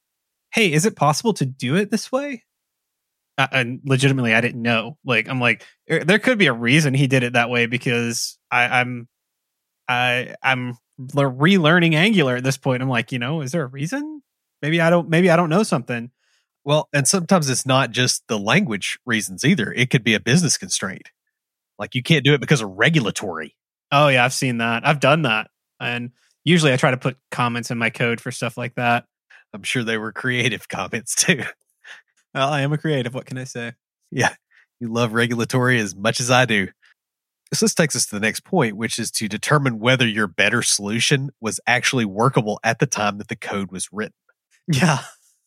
hey, 0.52 0.72
is 0.72 0.86
it 0.86 0.94
possible 0.94 1.32
to 1.34 1.44
do 1.44 1.74
it 1.74 1.90
this 1.90 2.12
way? 2.12 2.44
And 3.36 3.80
legitimately, 3.84 4.34
I 4.34 4.40
didn't 4.40 4.62
know. 4.62 4.96
Like, 5.04 5.28
I'm 5.28 5.40
like, 5.40 5.64
er, 5.90 6.04
there 6.04 6.18
could 6.18 6.38
be 6.38 6.46
a 6.46 6.52
reason 6.52 6.94
he 6.94 7.06
did 7.06 7.22
it 7.22 7.32
that 7.32 7.48
way 7.48 7.66
because 7.66 8.38
I, 8.50 8.80
I'm, 8.80 9.08
I, 9.88 10.34
I'm 10.42 10.76
relearning 11.08 11.94
Angular 11.94 12.36
at 12.36 12.44
this 12.44 12.56
point. 12.56 12.82
I'm 12.82 12.88
like, 12.88 13.12
you 13.12 13.18
know, 13.18 13.40
is 13.40 13.52
there 13.52 13.62
a 13.62 13.66
reason? 13.66 14.22
Maybe 14.62 14.80
I 14.80 14.90
don't. 14.90 15.08
Maybe 15.08 15.30
I 15.30 15.36
don't 15.36 15.50
know 15.50 15.62
something. 15.62 16.10
Well, 16.64 16.88
and 16.92 17.08
sometimes 17.08 17.48
it's 17.48 17.64
not 17.64 17.90
just 17.90 18.26
the 18.28 18.38
language 18.38 18.98
reasons 19.06 19.44
either. 19.44 19.72
It 19.72 19.90
could 19.90 20.04
be 20.04 20.14
a 20.14 20.20
business 20.20 20.58
constraint. 20.58 21.10
Like 21.78 21.94
you 21.94 22.02
can't 22.02 22.24
do 22.24 22.34
it 22.34 22.40
because 22.40 22.60
of 22.60 22.70
regulatory. 22.70 23.56
Oh 23.90 24.08
yeah, 24.08 24.24
I've 24.24 24.34
seen 24.34 24.58
that. 24.58 24.86
I've 24.86 25.00
done 25.00 25.22
that, 25.22 25.50
and 25.80 26.10
usually 26.44 26.72
I 26.72 26.76
try 26.76 26.90
to 26.90 26.98
put 26.98 27.16
comments 27.30 27.70
in 27.70 27.78
my 27.78 27.90
code 27.90 28.20
for 28.20 28.30
stuff 28.30 28.58
like 28.58 28.74
that. 28.74 29.06
I'm 29.54 29.62
sure 29.62 29.82
they 29.82 29.98
were 29.98 30.12
creative 30.12 30.68
comments 30.68 31.14
too. 31.14 31.42
Well, 32.34 32.48
I 32.48 32.60
am 32.60 32.72
a 32.72 32.78
creative. 32.78 33.14
What 33.14 33.26
can 33.26 33.38
I 33.38 33.44
say? 33.44 33.72
Yeah, 34.10 34.34
you 34.78 34.92
love 34.92 35.14
regulatory 35.14 35.80
as 35.80 35.96
much 35.96 36.20
as 36.20 36.30
I 36.30 36.44
do. 36.44 36.68
So 37.52 37.64
this 37.66 37.74
takes 37.74 37.96
us 37.96 38.06
to 38.06 38.14
the 38.14 38.20
next 38.20 38.44
point, 38.44 38.76
which 38.76 38.98
is 38.98 39.10
to 39.12 39.28
determine 39.28 39.80
whether 39.80 40.06
your 40.06 40.28
better 40.28 40.62
solution 40.62 41.30
was 41.40 41.60
actually 41.66 42.04
workable 42.04 42.60
at 42.62 42.78
the 42.78 42.86
time 42.86 43.18
that 43.18 43.28
the 43.28 43.36
code 43.36 43.72
was 43.72 43.88
written. 43.92 44.14
Yeah, 44.68 45.00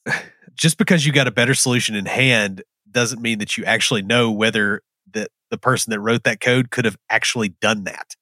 Just 0.55 0.77
because 0.77 1.05
you 1.05 1.11
got 1.11 1.27
a 1.27 1.31
better 1.31 1.53
solution 1.53 1.95
in 1.95 2.05
hand 2.05 2.63
doesn't 2.89 3.21
mean 3.21 3.39
that 3.39 3.57
you 3.57 3.65
actually 3.65 4.01
know 4.01 4.31
whether 4.31 4.81
that 5.13 5.29
the 5.49 5.57
person 5.57 5.91
that 5.91 5.99
wrote 5.99 6.23
that 6.23 6.39
code 6.39 6.69
could 6.69 6.85
have 6.85 6.97
actually 7.09 7.49
done 7.49 7.85
that. 7.85 8.15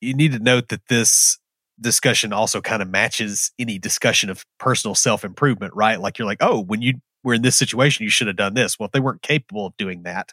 You 0.00 0.14
need 0.14 0.32
to 0.32 0.38
note 0.38 0.68
that 0.68 0.88
this 0.88 1.38
discussion 1.80 2.32
also 2.32 2.60
kind 2.60 2.82
of 2.82 2.88
matches 2.88 3.50
any 3.58 3.78
discussion 3.78 4.30
of 4.30 4.44
personal 4.58 4.94
self 4.94 5.24
improvement, 5.24 5.74
right? 5.74 6.00
Like 6.00 6.18
you're 6.18 6.26
like, 6.26 6.42
oh, 6.42 6.60
when 6.60 6.82
you 6.82 6.94
were 7.24 7.34
in 7.34 7.42
this 7.42 7.56
situation, 7.56 8.04
you 8.04 8.10
should 8.10 8.26
have 8.26 8.36
done 8.36 8.54
this. 8.54 8.78
Well, 8.78 8.86
if 8.86 8.92
they 8.92 9.00
weren't 9.00 9.22
capable 9.22 9.66
of 9.66 9.76
doing 9.76 10.02
that, 10.04 10.32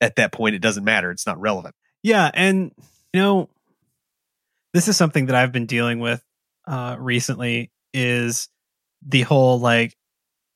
at 0.00 0.16
that 0.16 0.32
point, 0.32 0.54
it 0.54 0.62
doesn't 0.62 0.84
matter. 0.84 1.10
It's 1.10 1.26
not 1.26 1.40
relevant. 1.40 1.74
Yeah, 2.02 2.30
and 2.32 2.72
you 3.12 3.20
know, 3.20 3.48
this 4.74 4.88
is 4.88 4.96
something 4.96 5.26
that 5.26 5.36
I've 5.36 5.52
been 5.52 5.66
dealing 5.66 6.00
with 6.00 6.22
uh 6.68 6.96
recently 6.98 7.70
is 7.94 8.48
the 9.06 9.22
whole 9.22 9.58
like 9.60 9.96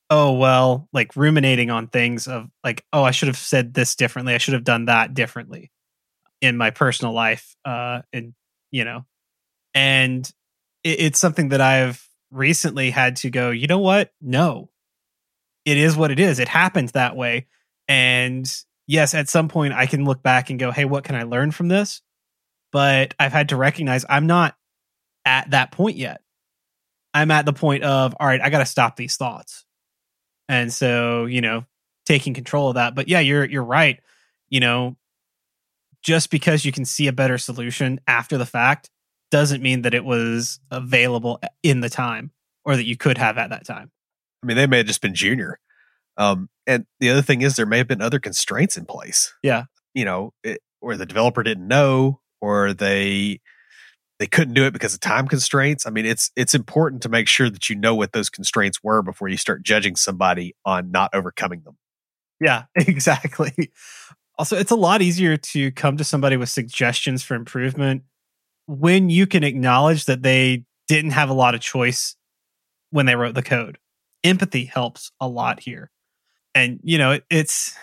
oh 0.09 0.33
well, 0.33 0.87
like 0.91 1.15
ruminating 1.15 1.69
on 1.69 1.87
things 1.87 2.27
of 2.27 2.49
like 2.63 2.85
oh 2.93 3.03
I 3.03 3.11
should 3.11 3.27
have 3.27 3.37
said 3.37 3.73
this 3.73 3.95
differently. 3.95 4.33
I 4.33 4.37
should 4.37 4.53
have 4.53 4.63
done 4.63 4.85
that 4.85 5.13
differently 5.13 5.71
in 6.41 6.57
my 6.57 6.69
personal 6.69 7.13
life 7.13 7.55
uh 7.65 8.01
and 8.13 8.33
you 8.71 8.85
know. 8.85 9.05
And 9.73 10.29
it, 10.83 10.99
it's 10.99 11.19
something 11.19 11.49
that 11.49 11.61
I've 11.61 12.05
recently 12.31 12.91
had 12.91 13.17
to 13.17 13.29
go, 13.29 13.51
you 13.51 13.67
know 13.67 13.79
what? 13.79 14.11
No. 14.21 14.69
It 15.65 15.77
is 15.77 15.95
what 15.95 16.11
it 16.11 16.19
is. 16.19 16.39
It 16.39 16.47
happened 16.47 16.89
that 16.89 17.15
way 17.15 17.47
and 17.87 18.51
yes, 18.87 19.13
at 19.13 19.29
some 19.29 19.47
point 19.47 19.73
I 19.73 19.85
can 19.85 20.05
look 20.05 20.23
back 20.23 20.49
and 20.49 20.59
go, 20.59 20.71
hey, 20.71 20.85
what 20.85 21.03
can 21.03 21.15
I 21.15 21.23
learn 21.23 21.51
from 21.51 21.67
this? 21.67 22.01
But 22.71 23.13
I've 23.19 23.33
had 23.33 23.49
to 23.49 23.57
recognize 23.57 24.05
I'm 24.09 24.27
not 24.27 24.55
at 25.25 25.51
that 25.51 25.71
point 25.71 25.97
yet. 25.97 26.21
I'm 27.13 27.31
at 27.31 27.45
the 27.45 27.53
point 27.53 27.83
of, 27.83 28.15
all 28.19 28.27
right, 28.27 28.41
I 28.41 28.49
got 28.49 28.59
to 28.59 28.65
stop 28.65 28.95
these 28.95 29.17
thoughts. 29.17 29.65
And 30.47 30.71
so, 30.71 31.25
you 31.25 31.41
know, 31.41 31.65
taking 32.05 32.33
control 32.33 32.69
of 32.69 32.75
that. 32.75 32.95
But 32.95 33.07
yeah, 33.07 33.19
you're 33.19 33.45
you're 33.45 33.63
right. 33.63 33.99
You 34.49 34.59
know, 34.59 34.97
just 36.01 36.29
because 36.29 36.65
you 36.65 36.71
can 36.71 36.85
see 36.85 37.07
a 37.07 37.13
better 37.13 37.37
solution 37.37 37.99
after 38.07 38.37
the 38.37 38.45
fact 38.45 38.89
doesn't 39.29 39.61
mean 39.61 39.83
that 39.83 39.93
it 39.93 40.03
was 40.03 40.59
available 40.69 41.39
in 41.63 41.79
the 41.79 41.89
time 41.89 42.31
or 42.65 42.75
that 42.75 42.85
you 42.85 42.97
could 42.97 43.17
have 43.17 43.37
at 43.37 43.49
that 43.49 43.65
time. 43.65 43.91
I 44.43 44.47
mean, 44.47 44.57
they 44.57 44.67
may 44.67 44.77
have 44.77 44.87
just 44.87 45.01
been 45.01 45.15
junior. 45.15 45.59
Um, 46.17 46.49
and 46.67 46.85
the 46.99 47.09
other 47.09 47.21
thing 47.21 47.41
is, 47.41 47.55
there 47.55 47.65
may 47.65 47.77
have 47.77 47.87
been 47.87 48.01
other 48.01 48.19
constraints 48.19 48.77
in 48.77 48.85
place. 48.85 49.33
Yeah. 49.43 49.65
You 49.93 50.05
know, 50.05 50.33
it, 50.43 50.61
or 50.81 50.97
the 50.97 51.05
developer 51.05 51.43
didn't 51.43 51.67
know, 51.67 52.21
or 52.39 52.73
they 52.73 53.39
they 54.19 54.27
couldn't 54.27 54.53
do 54.53 54.65
it 54.65 54.73
because 54.73 54.93
of 54.93 54.99
time 54.99 55.27
constraints. 55.27 55.87
I 55.87 55.89
mean, 55.89 56.05
it's 56.05 56.31
it's 56.35 56.53
important 56.53 57.01
to 57.01 57.09
make 57.09 57.27
sure 57.27 57.49
that 57.49 57.69
you 57.69 57.75
know 57.75 57.95
what 57.95 58.11
those 58.11 58.29
constraints 58.29 58.83
were 58.83 59.01
before 59.01 59.27
you 59.27 59.37
start 59.37 59.63
judging 59.63 59.95
somebody 59.95 60.55
on 60.65 60.91
not 60.91 61.09
overcoming 61.13 61.61
them. 61.63 61.77
Yeah, 62.39 62.65
exactly. 62.75 63.71
Also, 64.37 64.57
it's 64.57 64.71
a 64.71 64.75
lot 64.75 65.01
easier 65.01 65.37
to 65.37 65.71
come 65.71 65.97
to 65.97 66.03
somebody 66.03 66.37
with 66.37 66.49
suggestions 66.49 67.23
for 67.23 67.35
improvement 67.35 68.03
when 68.67 69.09
you 69.09 69.27
can 69.27 69.43
acknowledge 69.43 70.05
that 70.05 70.23
they 70.23 70.65
didn't 70.87 71.11
have 71.11 71.29
a 71.29 71.33
lot 71.33 71.55
of 71.55 71.61
choice 71.61 72.15
when 72.91 73.05
they 73.05 73.15
wrote 73.15 73.35
the 73.35 73.43
code. 73.43 73.77
Empathy 74.23 74.65
helps 74.65 75.11
a 75.19 75.27
lot 75.27 75.61
here. 75.61 75.89
And 76.53 76.79
you 76.83 76.97
know, 76.97 77.11
it, 77.11 77.23
it's 77.29 77.75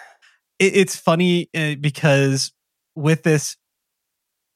it, 0.59 0.77
it's 0.77 0.97
funny 0.97 1.49
uh, 1.55 1.75
because 1.81 2.53
with 2.95 3.23
this 3.23 3.57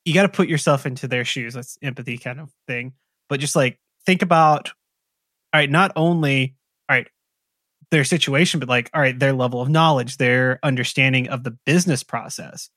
you 0.04 0.14
got 0.14 0.22
to 0.22 0.28
put 0.28 0.48
yourself 0.48 0.84
into 0.84 1.06
their 1.06 1.24
shoes. 1.24 1.54
That's 1.54 1.78
empathy 1.82 2.18
kind 2.18 2.40
of 2.40 2.50
thing. 2.66 2.94
But 3.28 3.40
just 3.40 3.54
like 3.54 3.78
think 4.04 4.22
about 4.22 4.72
all 5.52 5.60
right, 5.60 5.70
not 5.70 5.92
only 5.96 6.56
all 6.88 6.96
right, 6.96 7.06
their 7.90 8.04
situation, 8.04 8.58
but 8.58 8.68
like, 8.68 8.90
all 8.94 9.00
right, 9.00 9.18
their 9.18 9.32
level 9.32 9.60
of 9.60 9.68
knowledge, 9.68 10.16
their 10.16 10.58
understanding 10.62 11.28
of 11.28 11.44
the 11.44 11.56
business 11.66 12.02
process. 12.02 12.70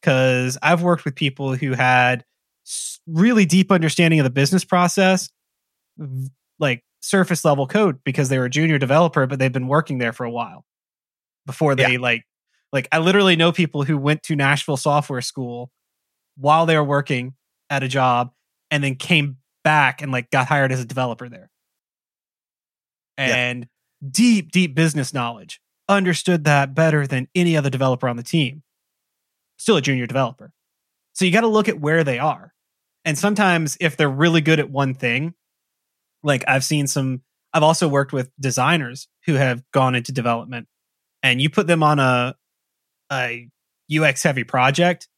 Because 0.00 0.56
I've 0.62 0.82
worked 0.82 1.04
with 1.04 1.16
people 1.16 1.56
who 1.56 1.72
had 1.72 2.24
really 3.06 3.46
deep 3.46 3.72
understanding 3.72 4.20
of 4.20 4.24
the 4.24 4.30
business 4.30 4.64
process, 4.64 5.30
like 6.60 6.84
surface 7.00 7.44
level 7.44 7.66
code, 7.66 7.98
because 8.04 8.28
they 8.28 8.38
were 8.38 8.44
a 8.44 8.50
junior 8.50 8.78
developer, 8.78 9.26
but 9.26 9.38
they've 9.38 9.52
been 9.52 9.66
working 9.66 9.98
there 9.98 10.12
for 10.12 10.24
a 10.24 10.30
while 10.30 10.64
before 11.48 11.74
they 11.74 11.96
like, 11.96 12.24
like 12.74 12.86
I 12.92 12.98
literally 12.98 13.34
know 13.34 13.50
people 13.50 13.82
who 13.82 13.96
went 13.96 14.22
to 14.24 14.36
Nashville 14.36 14.76
Software 14.76 15.22
School 15.22 15.70
while 16.36 16.66
they 16.66 16.76
were 16.76 16.84
working 16.84 17.34
at 17.70 17.82
a 17.82 17.88
job 17.88 18.30
and 18.70 18.84
then 18.84 18.96
came 18.96 19.38
back 19.64 20.02
and 20.02 20.12
like 20.12 20.30
got 20.30 20.46
hired 20.46 20.70
as 20.70 20.80
a 20.80 20.84
developer 20.84 21.28
there. 21.28 21.50
And 23.16 23.66
yeah. 24.02 24.08
deep, 24.10 24.52
deep 24.52 24.74
business 24.74 25.14
knowledge. 25.14 25.60
Understood 25.88 26.44
that 26.44 26.74
better 26.74 27.06
than 27.06 27.28
any 27.34 27.56
other 27.56 27.70
developer 27.70 28.08
on 28.08 28.18
the 28.18 28.22
team. 28.22 28.62
Still 29.56 29.78
a 29.78 29.82
junior 29.82 30.06
developer. 30.06 30.52
So 31.14 31.24
you 31.24 31.32
got 31.32 31.40
to 31.40 31.48
look 31.48 31.68
at 31.68 31.80
where 31.80 32.04
they 32.04 32.18
are. 32.18 32.52
And 33.06 33.16
sometimes 33.18 33.78
if 33.80 33.96
they're 33.96 34.10
really 34.10 34.42
good 34.42 34.60
at 34.60 34.70
one 34.70 34.92
thing, 34.92 35.32
like 36.22 36.44
I've 36.46 36.62
seen 36.62 36.86
some 36.86 37.22
I've 37.54 37.62
also 37.62 37.88
worked 37.88 38.12
with 38.12 38.30
designers 38.38 39.08
who 39.24 39.34
have 39.34 39.62
gone 39.72 39.94
into 39.94 40.12
development 40.12 40.68
and 41.22 41.40
you 41.40 41.50
put 41.50 41.66
them 41.66 41.82
on 41.82 41.98
a 41.98 42.34
a 43.10 43.48
UX 43.94 44.22
heavy 44.22 44.44
project, 44.44 45.08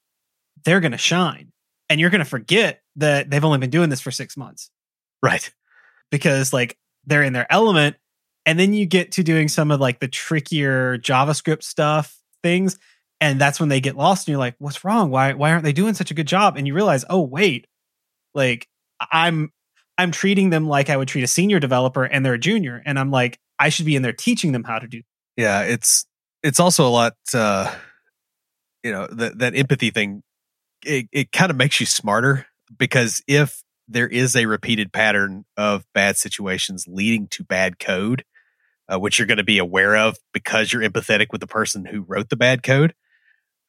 they're 0.64 0.80
going 0.80 0.92
to 0.92 0.98
shine. 0.98 1.52
And 1.88 2.00
you're 2.00 2.10
going 2.10 2.20
to 2.20 2.24
forget 2.24 2.82
that 2.96 3.30
they've 3.30 3.44
only 3.44 3.58
been 3.58 3.70
doing 3.70 3.90
this 3.90 4.00
for 4.00 4.12
6 4.12 4.36
months. 4.36 4.70
Right. 5.22 5.50
Because 6.10 6.52
like 6.52 6.78
they're 7.04 7.22
in 7.22 7.32
their 7.32 7.50
element 7.52 7.96
and 8.46 8.58
then 8.58 8.72
you 8.72 8.86
get 8.86 9.12
to 9.12 9.22
doing 9.22 9.48
some 9.48 9.70
of 9.70 9.80
like 9.80 10.00
the 10.00 10.08
trickier 10.08 10.98
JavaScript 10.98 11.62
stuff 11.62 12.16
things 12.42 12.78
and 13.20 13.40
that's 13.40 13.60
when 13.60 13.68
they 13.68 13.80
get 13.80 13.96
lost 13.96 14.26
and 14.26 14.32
you're 14.32 14.38
like 14.38 14.54
what's 14.58 14.84
wrong 14.84 15.10
why 15.10 15.32
why 15.34 15.50
aren't 15.50 15.64
they 15.64 15.72
doing 15.72 15.94
such 15.94 16.10
a 16.10 16.14
good 16.14 16.26
job 16.26 16.56
and 16.56 16.66
you 16.66 16.74
realize 16.74 17.04
oh 17.10 17.20
wait 17.20 17.66
like 18.34 18.66
i'm 19.12 19.52
i'm 19.98 20.10
treating 20.10 20.50
them 20.50 20.66
like 20.66 20.88
i 20.88 20.96
would 20.96 21.08
treat 21.08 21.24
a 21.24 21.28
senior 21.28 21.60
developer 21.60 22.04
and 22.04 22.24
they're 22.24 22.34
a 22.34 22.38
junior 22.38 22.82
and 22.86 22.98
i'm 22.98 23.10
like 23.10 23.38
i 23.58 23.68
should 23.68 23.86
be 23.86 23.96
in 23.96 24.02
there 24.02 24.12
teaching 24.12 24.52
them 24.52 24.64
how 24.64 24.78
to 24.78 24.88
do 24.88 25.02
yeah 25.40 25.62
it's 25.62 26.06
it's 26.42 26.60
also 26.60 26.86
a 26.86 26.90
lot 26.90 27.14
uh 27.34 27.74
you 28.82 28.92
know 28.92 29.06
that 29.06 29.38
that 29.38 29.56
empathy 29.56 29.90
thing 29.90 30.22
it, 30.84 31.08
it 31.12 31.32
kind 31.32 31.50
of 31.50 31.56
makes 31.56 31.80
you 31.80 31.86
smarter 31.86 32.46
because 32.78 33.22
if 33.26 33.62
there 33.88 34.08
is 34.08 34.36
a 34.36 34.46
repeated 34.46 34.92
pattern 34.92 35.44
of 35.56 35.84
bad 35.94 36.16
situations 36.16 36.86
leading 36.88 37.26
to 37.28 37.44
bad 37.44 37.78
code 37.78 38.24
uh, 38.90 38.98
which 38.98 39.18
you're 39.18 39.26
going 39.26 39.38
to 39.38 39.44
be 39.44 39.58
aware 39.58 39.96
of 39.96 40.18
because 40.32 40.72
you're 40.72 40.82
empathetic 40.82 41.28
with 41.30 41.40
the 41.40 41.46
person 41.46 41.84
who 41.84 42.02
wrote 42.02 42.28
the 42.28 42.36
bad 42.36 42.62
code. 42.62 42.94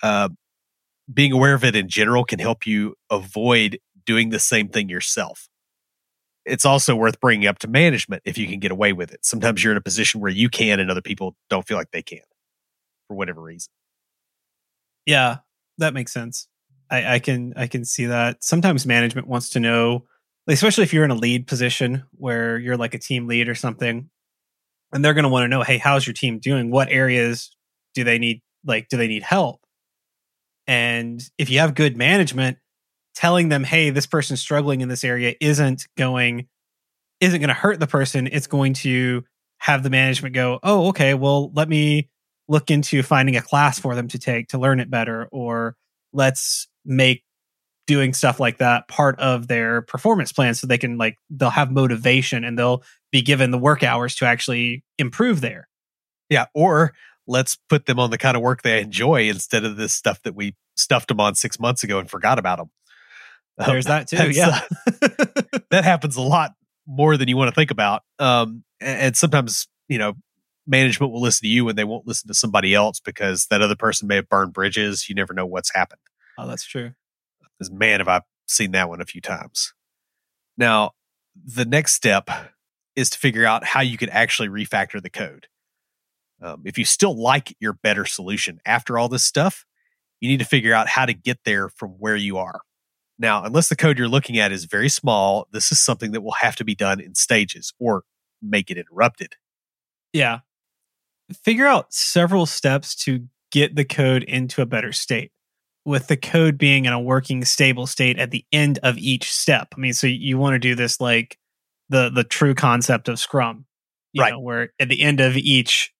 Uh, 0.01 0.29
being 1.11 1.31
aware 1.31 1.53
of 1.53 1.63
it 1.63 1.75
in 1.75 1.89
general 1.89 2.23
can 2.23 2.39
help 2.39 2.65
you 2.65 2.95
avoid 3.09 3.79
doing 4.05 4.29
the 4.29 4.39
same 4.39 4.67
thing 4.69 4.89
yourself. 4.89 5.47
It's 6.45 6.65
also 6.65 6.95
worth 6.95 7.19
bringing 7.19 7.47
up 7.47 7.59
to 7.59 7.67
management 7.67 8.23
if 8.25 8.37
you 8.37 8.47
can 8.47 8.59
get 8.59 8.71
away 8.71 8.93
with 8.93 9.11
it. 9.11 9.25
Sometimes 9.25 9.63
you're 9.63 9.71
in 9.73 9.77
a 9.77 9.81
position 9.81 10.21
where 10.21 10.31
you 10.31 10.49
can 10.49 10.79
and 10.79 10.89
other 10.89 11.01
people 11.01 11.35
don't 11.49 11.67
feel 11.67 11.77
like 11.77 11.91
they 11.91 12.01
can 12.01 12.21
for 13.07 13.15
whatever 13.15 13.41
reason. 13.41 13.71
Yeah, 15.05 15.37
that 15.77 15.93
makes 15.93 16.11
sense. 16.11 16.47
I, 16.89 17.15
I 17.15 17.19
can 17.19 17.53
I 17.55 17.67
can 17.67 17.85
see 17.85 18.05
that. 18.05 18.43
Sometimes 18.43 18.85
management 18.85 19.27
wants 19.27 19.49
to 19.51 19.59
know, 19.59 20.05
especially 20.47 20.83
if 20.83 20.93
you're 20.93 21.05
in 21.05 21.11
a 21.11 21.15
lead 21.15 21.47
position 21.47 22.03
where 22.11 22.57
you're 22.57 22.77
like 22.77 22.93
a 22.93 22.99
team 22.99 23.27
lead 23.27 23.47
or 23.47 23.55
something, 23.55 24.09
and 24.91 25.05
they're 25.05 25.13
going 25.13 25.23
to 25.23 25.29
want 25.29 25.45
to 25.45 25.47
know, 25.47 25.63
hey, 25.63 25.77
how's 25.77 26.05
your 26.05 26.13
team 26.13 26.39
doing? 26.39 26.71
What 26.71 26.89
areas 26.89 27.55
do 27.93 28.03
they 28.03 28.19
need? 28.19 28.41
Like, 28.65 28.89
do 28.89 28.97
they 28.97 29.07
need 29.07 29.23
help? 29.23 29.61
And 30.67 31.21
if 31.37 31.49
you 31.49 31.59
have 31.59 31.75
good 31.75 31.97
management, 31.97 32.57
telling 33.21 33.49
them, 33.49 33.63
hey, 33.63 33.91
this 33.91 34.07
person's 34.07 34.41
struggling 34.41 34.81
in 34.81 34.89
this 34.89 35.03
area 35.03 35.35
isn't 35.39 35.87
going 35.95 36.47
isn't 37.19 37.39
going 37.39 37.49
to 37.49 37.53
hurt 37.53 37.79
the 37.79 37.85
person. 37.85 38.27
It's 38.27 38.47
going 38.47 38.73
to 38.73 39.23
have 39.59 39.83
the 39.83 39.91
management 39.91 40.33
go, 40.33 40.59
oh, 40.63 40.87
okay, 40.87 41.13
well, 41.13 41.51
let 41.53 41.69
me 41.69 42.09
look 42.47 42.71
into 42.71 43.03
finding 43.03 43.35
a 43.35 43.41
class 43.41 43.77
for 43.77 43.93
them 43.93 44.07
to 44.07 44.17
take 44.17 44.47
to 44.47 44.57
learn 44.57 44.79
it 44.79 44.89
better, 44.89 45.29
or 45.31 45.75
let's 46.11 46.67
make 46.83 47.23
doing 47.85 48.13
stuff 48.13 48.39
like 48.39 48.57
that 48.57 48.87
part 48.87 49.19
of 49.19 49.47
their 49.47 49.83
performance 49.83 50.31
plan 50.31 50.55
so 50.55 50.65
they 50.65 50.77
can 50.77 50.97
like 50.97 51.15
they'll 51.29 51.51
have 51.51 51.71
motivation 51.71 52.43
and 52.43 52.57
they'll 52.57 52.83
be 53.11 53.21
given 53.21 53.51
the 53.51 53.57
work 53.57 53.83
hours 53.83 54.15
to 54.15 54.25
actually 54.25 54.83
improve 54.97 55.41
there. 55.41 55.67
Yeah, 56.29 56.45
or 56.55 56.93
let's 57.27 57.57
put 57.69 57.85
them 57.85 57.99
on 57.99 58.09
the 58.09 58.17
kind 58.17 58.35
of 58.35 58.41
work 58.41 58.63
they 58.63 58.81
enjoy 58.81 59.29
instead 59.29 59.63
of 59.63 59.77
this 59.77 59.93
stuff 59.93 60.23
that 60.23 60.33
we 60.33 60.55
stuffed 60.75 61.09
them 61.09 61.19
on 61.19 61.35
6 61.35 61.59
months 61.59 61.83
ago 61.83 61.99
and 61.99 62.09
forgot 62.09 62.39
about 62.39 62.57
them. 62.57 62.71
There's 63.67 63.85
that 63.85 64.07
too. 64.07 64.31
Yeah. 64.31 64.61
That 65.69 65.85
happens 65.85 66.17
a 66.17 66.21
lot 66.21 66.51
more 66.85 67.15
than 67.15 67.29
you 67.29 67.37
want 67.37 67.47
to 67.47 67.55
think 67.55 67.71
about. 67.71 68.03
Um, 68.19 68.65
and, 68.81 68.99
and 68.99 69.15
sometimes, 69.15 69.69
you 69.87 69.97
know, 69.97 70.15
management 70.67 71.13
will 71.13 71.21
listen 71.21 71.43
to 71.43 71.47
you 71.47 71.69
and 71.69 71.77
they 71.77 71.85
won't 71.85 72.05
listen 72.05 72.27
to 72.27 72.33
somebody 72.33 72.75
else 72.75 72.99
because 72.99 73.45
that 73.45 73.61
other 73.61 73.77
person 73.77 74.09
may 74.09 74.15
have 74.15 74.27
burned 74.27 74.51
bridges. 74.51 75.07
You 75.07 75.15
never 75.15 75.33
know 75.33 75.45
what's 75.45 75.73
happened. 75.73 76.01
Oh, 76.37 76.45
that's 76.45 76.65
true. 76.65 76.91
Because 77.57 77.71
man, 77.71 78.01
have 78.01 78.09
I 78.09 78.21
seen 78.47 78.71
that 78.71 78.89
one 78.89 79.01
a 79.01 79.05
few 79.05 79.21
times. 79.21 79.73
Now, 80.57 80.91
the 81.35 81.65
next 81.65 81.93
step 81.93 82.29
is 82.95 83.09
to 83.11 83.17
figure 83.17 83.45
out 83.45 83.63
how 83.63 83.81
you 83.81 83.97
could 83.97 84.09
actually 84.09 84.49
refactor 84.49 85.01
the 85.01 85.09
code. 85.09 85.47
Um, 86.41 86.63
if 86.65 86.77
you 86.77 86.85
still 86.85 87.19
like 87.19 87.55
your 87.59 87.73
better 87.73 88.05
solution 88.05 88.59
after 88.65 88.97
all 88.97 89.07
this 89.07 89.23
stuff, 89.23 89.65
you 90.19 90.29
need 90.29 90.39
to 90.39 90.45
figure 90.45 90.73
out 90.73 90.87
how 90.87 91.05
to 91.05 91.13
get 91.13 91.39
there 91.45 91.69
from 91.69 91.91
where 91.91 92.15
you 92.15 92.37
are. 92.37 92.61
Now, 93.21 93.43
unless 93.43 93.69
the 93.69 93.75
code 93.75 93.99
you're 93.99 94.07
looking 94.07 94.39
at 94.39 94.51
is 94.51 94.65
very 94.65 94.89
small, 94.89 95.47
this 95.51 95.71
is 95.71 95.79
something 95.79 96.11
that 96.11 96.21
will 96.21 96.31
have 96.41 96.55
to 96.55 96.63
be 96.63 96.73
done 96.73 96.99
in 96.99 97.13
stages 97.13 97.71
or 97.79 98.03
make 98.41 98.71
it 98.71 98.79
interrupted. 98.79 99.35
Yeah. 100.11 100.39
Figure 101.31 101.67
out 101.67 101.93
several 101.93 102.47
steps 102.47 102.95
to 103.03 103.27
get 103.51 103.75
the 103.75 103.85
code 103.85 104.23
into 104.23 104.63
a 104.63 104.65
better 104.65 104.91
state 104.91 105.31
with 105.85 106.07
the 106.07 106.17
code 106.17 106.57
being 106.57 106.85
in 106.85 106.93
a 106.93 106.99
working 106.99 107.45
stable 107.45 107.85
state 107.85 108.17
at 108.17 108.31
the 108.31 108.43
end 108.51 108.79
of 108.81 108.97
each 108.97 109.31
step. 109.31 109.67
I 109.77 109.79
mean, 109.79 109.93
so 109.93 110.07
you 110.07 110.39
want 110.39 110.55
to 110.55 110.59
do 110.59 110.73
this 110.73 110.99
like 110.99 111.37
the 111.89 112.09
the 112.09 112.23
true 112.23 112.55
concept 112.55 113.07
of 113.07 113.19
Scrum, 113.19 113.65
right? 114.17 114.31
Know, 114.31 114.39
where 114.39 114.73
at 114.79 114.89
the 114.89 115.01
end 115.01 115.19
of 115.19 115.37
each 115.37 115.93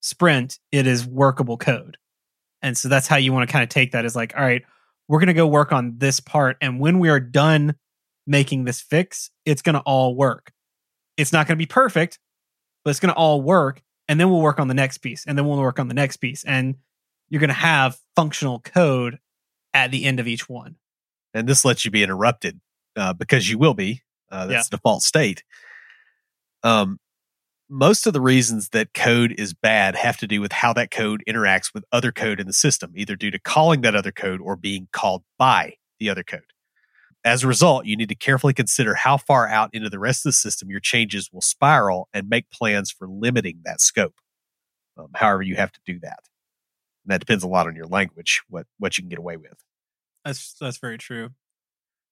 sprint, 0.00 0.58
it 0.70 0.86
is 0.86 1.06
workable 1.06 1.56
code, 1.56 1.98
and 2.62 2.76
so 2.76 2.88
that's 2.88 3.06
how 3.06 3.16
you 3.16 3.32
want 3.32 3.48
to 3.48 3.52
kind 3.52 3.62
of 3.62 3.68
take 3.68 3.92
that. 3.92 4.04
Is 4.04 4.16
like, 4.16 4.34
all 4.36 4.42
right, 4.42 4.62
we're 5.08 5.18
going 5.18 5.28
to 5.28 5.34
go 5.34 5.46
work 5.46 5.72
on 5.72 5.94
this 5.98 6.20
part, 6.20 6.56
and 6.60 6.80
when 6.80 6.98
we 6.98 7.08
are 7.08 7.20
done 7.20 7.74
making 8.26 8.64
this 8.64 8.80
fix, 8.80 9.30
it's 9.44 9.62
going 9.62 9.74
to 9.74 9.80
all 9.80 10.14
work. 10.14 10.52
It's 11.16 11.32
not 11.32 11.46
going 11.46 11.56
to 11.56 11.62
be 11.62 11.66
perfect, 11.66 12.18
but 12.84 12.90
it's 12.90 13.00
going 13.00 13.12
to 13.12 13.18
all 13.18 13.42
work, 13.42 13.82
and 14.08 14.18
then 14.18 14.30
we'll 14.30 14.40
work 14.40 14.58
on 14.60 14.68
the 14.68 14.74
next 14.74 14.98
piece, 14.98 15.24
and 15.26 15.36
then 15.36 15.46
we'll 15.46 15.58
work 15.58 15.78
on 15.78 15.88
the 15.88 15.94
next 15.94 16.18
piece, 16.18 16.44
and 16.44 16.76
you're 17.28 17.40
going 17.40 17.48
to 17.48 17.54
have 17.54 17.98
functional 18.14 18.60
code 18.60 19.18
at 19.74 19.90
the 19.90 20.04
end 20.04 20.20
of 20.20 20.28
each 20.28 20.48
one. 20.48 20.76
And 21.34 21.48
this 21.48 21.64
lets 21.64 21.84
you 21.84 21.90
be 21.90 22.02
interrupted 22.02 22.60
uh, 22.96 23.12
because 23.14 23.48
you 23.48 23.58
will 23.58 23.74
be. 23.74 24.02
Uh, 24.30 24.46
that's 24.46 24.66
yeah. 24.66 24.70
the 24.70 24.76
default 24.76 25.02
state. 25.02 25.42
Um, 26.62 26.98
most 27.72 28.06
of 28.06 28.12
the 28.12 28.20
reasons 28.20 28.68
that 28.68 28.92
code 28.92 29.34
is 29.38 29.54
bad 29.54 29.96
have 29.96 30.18
to 30.18 30.26
do 30.26 30.42
with 30.42 30.52
how 30.52 30.74
that 30.74 30.90
code 30.90 31.24
interacts 31.26 31.72
with 31.72 31.86
other 31.90 32.12
code 32.12 32.38
in 32.38 32.46
the 32.46 32.52
system, 32.52 32.92
either 32.94 33.16
due 33.16 33.30
to 33.30 33.38
calling 33.38 33.80
that 33.80 33.96
other 33.96 34.12
code 34.12 34.42
or 34.42 34.56
being 34.56 34.88
called 34.92 35.22
by 35.38 35.72
the 35.98 36.10
other 36.10 36.22
code. 36.22 36.52
As 37.24 37.42
a 37.42 37.48
result, 37.48 37.86
you 37.86 37.96
need 37.96 38.10
to 38.10 38.14
carefully 38.14 38.52
consider 38.52 38.94
how 38.94 39.16
far 39.16 39.48
out 39.48 39.70
into 39.72 39.88
the 39.88 39.98
rest 39.98 40.26
of 40.26 40.30
the 40.30 40.34
system 40.34 40.68
your 40.68 40.80
changes 40.80 41.30
will 41.32 41.40
spiral 41.40 42.08
and 42.12 42.28
make 42.28 42.50
plans 42.50 42.90
for 42.90 43.08
limiting 43.08 43.60
that 43.64 43.80
scope. 43.80 44.16
Um, 44.98 45.08
however, 45.14 45.40
you 45.40 45.56
have 45.56 45.72
to 45.72 45.80
do 45.86 45.98
that. 46.00 46.18
And 47.04 47.12
that 47.12 47.20
depends 47.20 47.42
a 47.42 47.48
lot 47.48 47.66
on 47.66 47.74
your 47.74 47.86
language, 47.86 48.42
what 48.48 48.66
what 48.78 48.98
you 48.98 49.02
can 49.02 49.08
get 49.08 49.18
away 49.18 49.38
with. 49.38 49.64
That's 50.26 50.54
that's 50.60 50.76
very 50.76 50.98
true. 50.98 51.30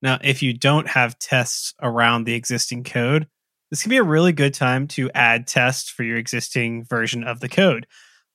Now, 0.00 0.18
if 0.22 0.42
you 0.42 0.54
don't 0.54 0.88
have 0.88 1.18
tests 1.18 1.74
around 1.82 2.24
the 2.24 2.34
existing 2.34 2.84
code, 2.84 3.28
this 3.70 3.82
can 3.82 3.90
be 3.90 3.96
a 3.96 4.02
really 4.02 4.32
good 4.32 4.54
time 4.54 4.88
to 4.88 5.10
add 5.14 5.46
tests 5.46 5.88
for 5.88 6.02
your 6.02 6.16
existing 6.16 6.84
version 6.84 7.24
of 7.24 7.40
the 7.40 7.48
code. 7.48 7.86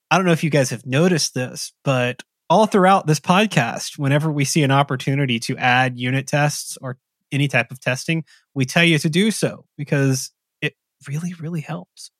I 0.10 0.18
don't 0.18 0.26
know 0.26 0.32
if 0.32 0.44
you 0.44 0.50
guys 0.50 0.70
have 0.70 0.86
noticed 0.86 1.34
this, 1.34 1.74
but 1.84 2.24
all 2.50 2.68
throughout 2.68 3.08
this 3.08 3.20
podcast, 3.20 3.98
whenever 3.98 4.32
we 4.32 4.46
see 4.46 4.64
an 4.64 4.72
opportunity 4.72 5.40
to 5.42 5.58
add 5.58 5.98
unit 5.98 6.28
tests 6.28 6.78
or 6.82 6.98
any 7.32 7.48
type 7.48 7.72
of 7.72 7.80
testing, 7.80 8.24
we 8.54 8.66
tell 8.66 8.84
you 8.84 8.98
to 9.00 9.10
do 9.10 9.32
so 9.32 9.66
because 9.78 10.32
it 10.62 10.76
really, 11.08 11.34
really 11.40 11.62
helps. 11.62 12.12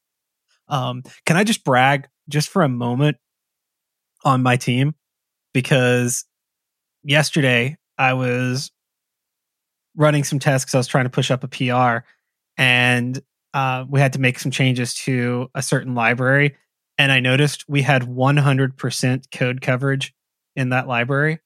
Um, 0.68 1.04
can 1.26 1.38
I 1.38 1.44
just 1.44 1.64
brag 1.64 2.08
just 2.28 2.50
for 2.50 2.64
a 2.64 2.70
moment 2.70 3.18
on 4.24 4.42
my 4.42 4.58
team 4.58 4.96
because 5.54 6.26
yesterday 7.04 7.78
I 7.98 8.14
was 8.14 8.72
running 9.96 10.24
some 10.24 10.40
tests 10.40 10.66
because 10.66 10.76
I 10.76 10.80
was 10.80 10.88
trying 10.88 11.06
to 11.06 11.12
push 11.12 11.32
up 11.32 11.44
a 11.44 11.48
PR, 11.48 12.06
and 12.58 13.20
uh, 13.54 13.86
we 13.90 14.00
had 14.00 14.14
to 14.14 14.20
make 14.20 14.40
some 14.40 14.52
changes 14.52 14.94
to 14.94 15.50
a 15.56 15.62
certain 15.62 15.96
library. 15.96 16.58
And 16.98 17.12
I 17.12 17.20
noticed 17.20 17.66
we 17.68 17.82
had 17.82 18.04
100% 18.04 19.32
code 19.32 19.62
coverage 19.62 20.14
in 20.56 20.70
that 20.70 20.88
library. 20.88 21.40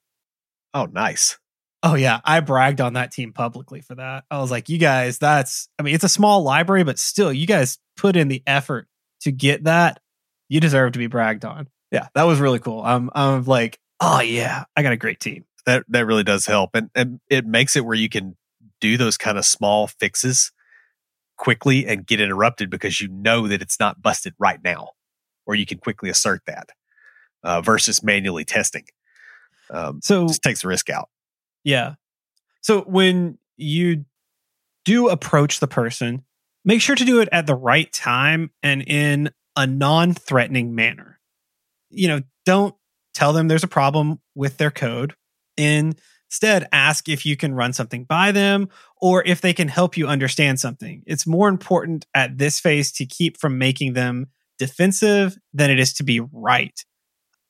Oh, 0.73 0.85
nice. 0.85 1.37
Oh 1.81 1.95
yeah, 1.95 2.19
I 2.25 2.41
bragged 2.41 2.81
on 2.81 2.93
that 2.93 3.11
team 3.11 3.31
publicly 3.31 3.79
for 3.81 3.95
that. 3.95 4.25
I 4.29 4.39
was 4.41 4.51
like, 4.51 4.67
"You 4.67 4.77
guys, 4.77 5.17
that's 5.17 5.69
I 5.79 5.83
mean, 5.83 5.95
it's 5.95 6.03
a 6.03 6.09
small 6.09 6.43
library, 6.43 6.83
but 6.83 6.99
still, 6.99 7.31
you 7.31 7.47
guys 7.47 7.77
put 7.95 8.17
in 8.17 8.27
the 8.27 8.43
effort 8.45 8.89
to 9.21 9.31
get 9.31 9.63
that. 9.63 10.01
You 10.49 10.59
deserve 10.59 10.91
to 10.91 10.99
be 10.99 11.07
bragged 11.07 11.45
on." 11.45 11.69
yeah, 11.91 12.07
that 12.13 12.23
was 12.23 12.39
really 12.39 12.59
cool. 12.59 12.81
I'm 12.81 13.09
I'm 13.13 13.43
like, 13.45 13.79
oh 13.99 14.21
yeah, 14.21 14.65
I 14.75 14.83
got 14.83 14.93
a 14.93 14.97
great 14.97 15.19
team. 15.19 15.45
that 15.65 15.83
that 15.89 16.05
really 16.05 16.23
does 16.23 16.45
help, 16.45 16.71
and 16.73 16.89
and 16.95 17.19
it 17.29 17.45
makes 17.45 17.75
it 17.75 17.85
where 17.85 17.95
you 17.95 18.09
can 18.09 18.35
do 18.79 18.97
those 18.97 19.17
kind 19.17 19.37
of 19.37 19.45
small 19.45 19.87
fixes 19.87 20.51
quickly 21.39 21.87
and 21.87 22.05
get 22.05 22.21
interrupted 22.21 22.69
because 22.69 23.01
you 23.01 23.07
know 23.07 23.47
that 23.47 23.61
it's 23.61 23.79
not 23.79 24.01
busted 24.01 24.35
right 24.37 24.59
now, 24.63 24.89
or 25.47 25.55
you 25.55 25.65
can 25.65 25.79
quickly 25.79 26.09
assert 26.09 26.41
that 26.45 26.69
uh, 27.43 27.61
versus 27.61 28.03
manually 28.03 28.45
testing. 28.45 28.83
Um, 29.71 30.01
So 30.03 30.27
just 30.27 30.43
takes 30.43 30.61
the 30.61 30.67
risk 30.67 30.89
out. 30.89 31.09
Yeah. 31.63 31.95
So 32.61 32.81
when 32.81 33.37
you 33.57 34.05
do 34.85 35.09
approach 35.09 35.59
the 35.59 35.67
person, 35.67 36.23
make 36.65 36.81
sure 36.81 36.95
to 36.95 37.05
do 37.05 37.21
it 37.21 37.29
at 37.31 37.47
the 37.47 37.55
right 37.55 37.91
time 37.91 38.51
and 38.61 38.83
in 38.85 39.31
a 39.55 39.65
non 39.65 40.13
threatening 40.13 40.75
manner. 40.75 41.19
You 41.89 42.07
know, 42.09 42.21
don't 42.45 42.75
tell 43.13 43.33
them 43.33 43.47
there's 43.47 43.63
a 43.63 43.67
problem 43.67 44.19
with 44.35 44.57
their 44.57 44.71
code. 44.71 45.15
Instead, 45.57 46.67
ask 46.71 47.09
if 47.09 47.25
you 47.25 47.35
can 47.37 47.53
run 47.53 47.73
something 47.73 48.03
by 48.03 48.31
them 48.31 48.69
or 49.01 49.23
if 49.25 49.41
they 49.41 49.53
can 49.53 49.67
help 49.67 49.97
you 49.97 50.07
understand 50.07 50.59
something. 50.59 51.03
It's 51.05 51.25
more 51.25 51.47
important 51.47 52.05
at 52.13 52.37
this 52.37 52.59
phase 52.59 52.91
to 52.93 53.05
keep 53.05 53.37
from 53.37 53.57
making 53.57 53.93
them 53.93 54.27
defensive 54.57 55.37
than 55.53 55.69
it 55.69 55.79
is 55.79 55.93
to 55.93 56.03
be 56.03 56.19
right. 56.19 56.77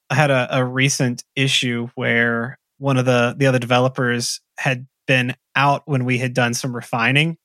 I 0.10 0.16
had 0.16 0.32
a, 0.32 0.48
a 0.58 0.66
recent 0.66 1.24
issue 1.36 1.90
where 1.96 2.60
one 2.78 2.98
of 2.98 3.06
the 3.06 3.36
the 3.38 3.48
other 3.48 3.60
developers 3.60 4.42
had 4.58 4.88
been 5.08 5.36
out 5.56 5.84
when 5.86 6.06
we 6.06 6.18
had 6.18 6.34
done 6.34 6.54
some 6.54 6.76
refining 6.76 7.38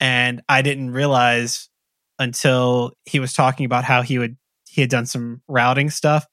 and 0.00 0.42
I 0.48 0.62
didn't 0.62 0.90
realize 0.90 1.68
until 2.18 2.92
he 3.04 3.20
was 3.20 3.32
talking 3.32 3.66
about 3.66 3.84
how 3.84 4.02
he 4.02 4.18
would 4.18 4.36
he 4.68 4.80
had 4.80 4.90
done 4.90 5.06
some 5.06 5.42
routing 5.48 5.90
stuff 5.90 6.26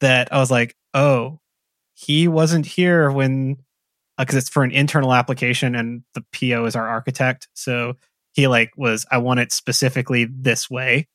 that 0.00 0.32
I 0.32 0.38
was 0.38 0.50
like, 0.50 0.76
"Oh, 0.94 1.40
he 1.94 2.28
wasn't 2.28 2.66
here 2.66 3.10
when 3.10 3.56
because 4.18 4.36
it's 4.36 4.48
for 4.48 4.64
an 4.64 4.70
internal 4.70 5.12
application 5.12 5.74
and 5.74 6.02
the 6.14 6.24
PO 6.32 6.64
is 6.66 6.76
our 6.76 6.88
architect." 6.88 7.48
So 7.54 7.94
he 8.32 8.46
like 8.46 8.70
was 8.76 9.06
I 9.10 9.18
want 9.18 9.40
it 9.40 9.52
specifically 9.52 10.26
this 10.30 10.70
way. 10.70 11.08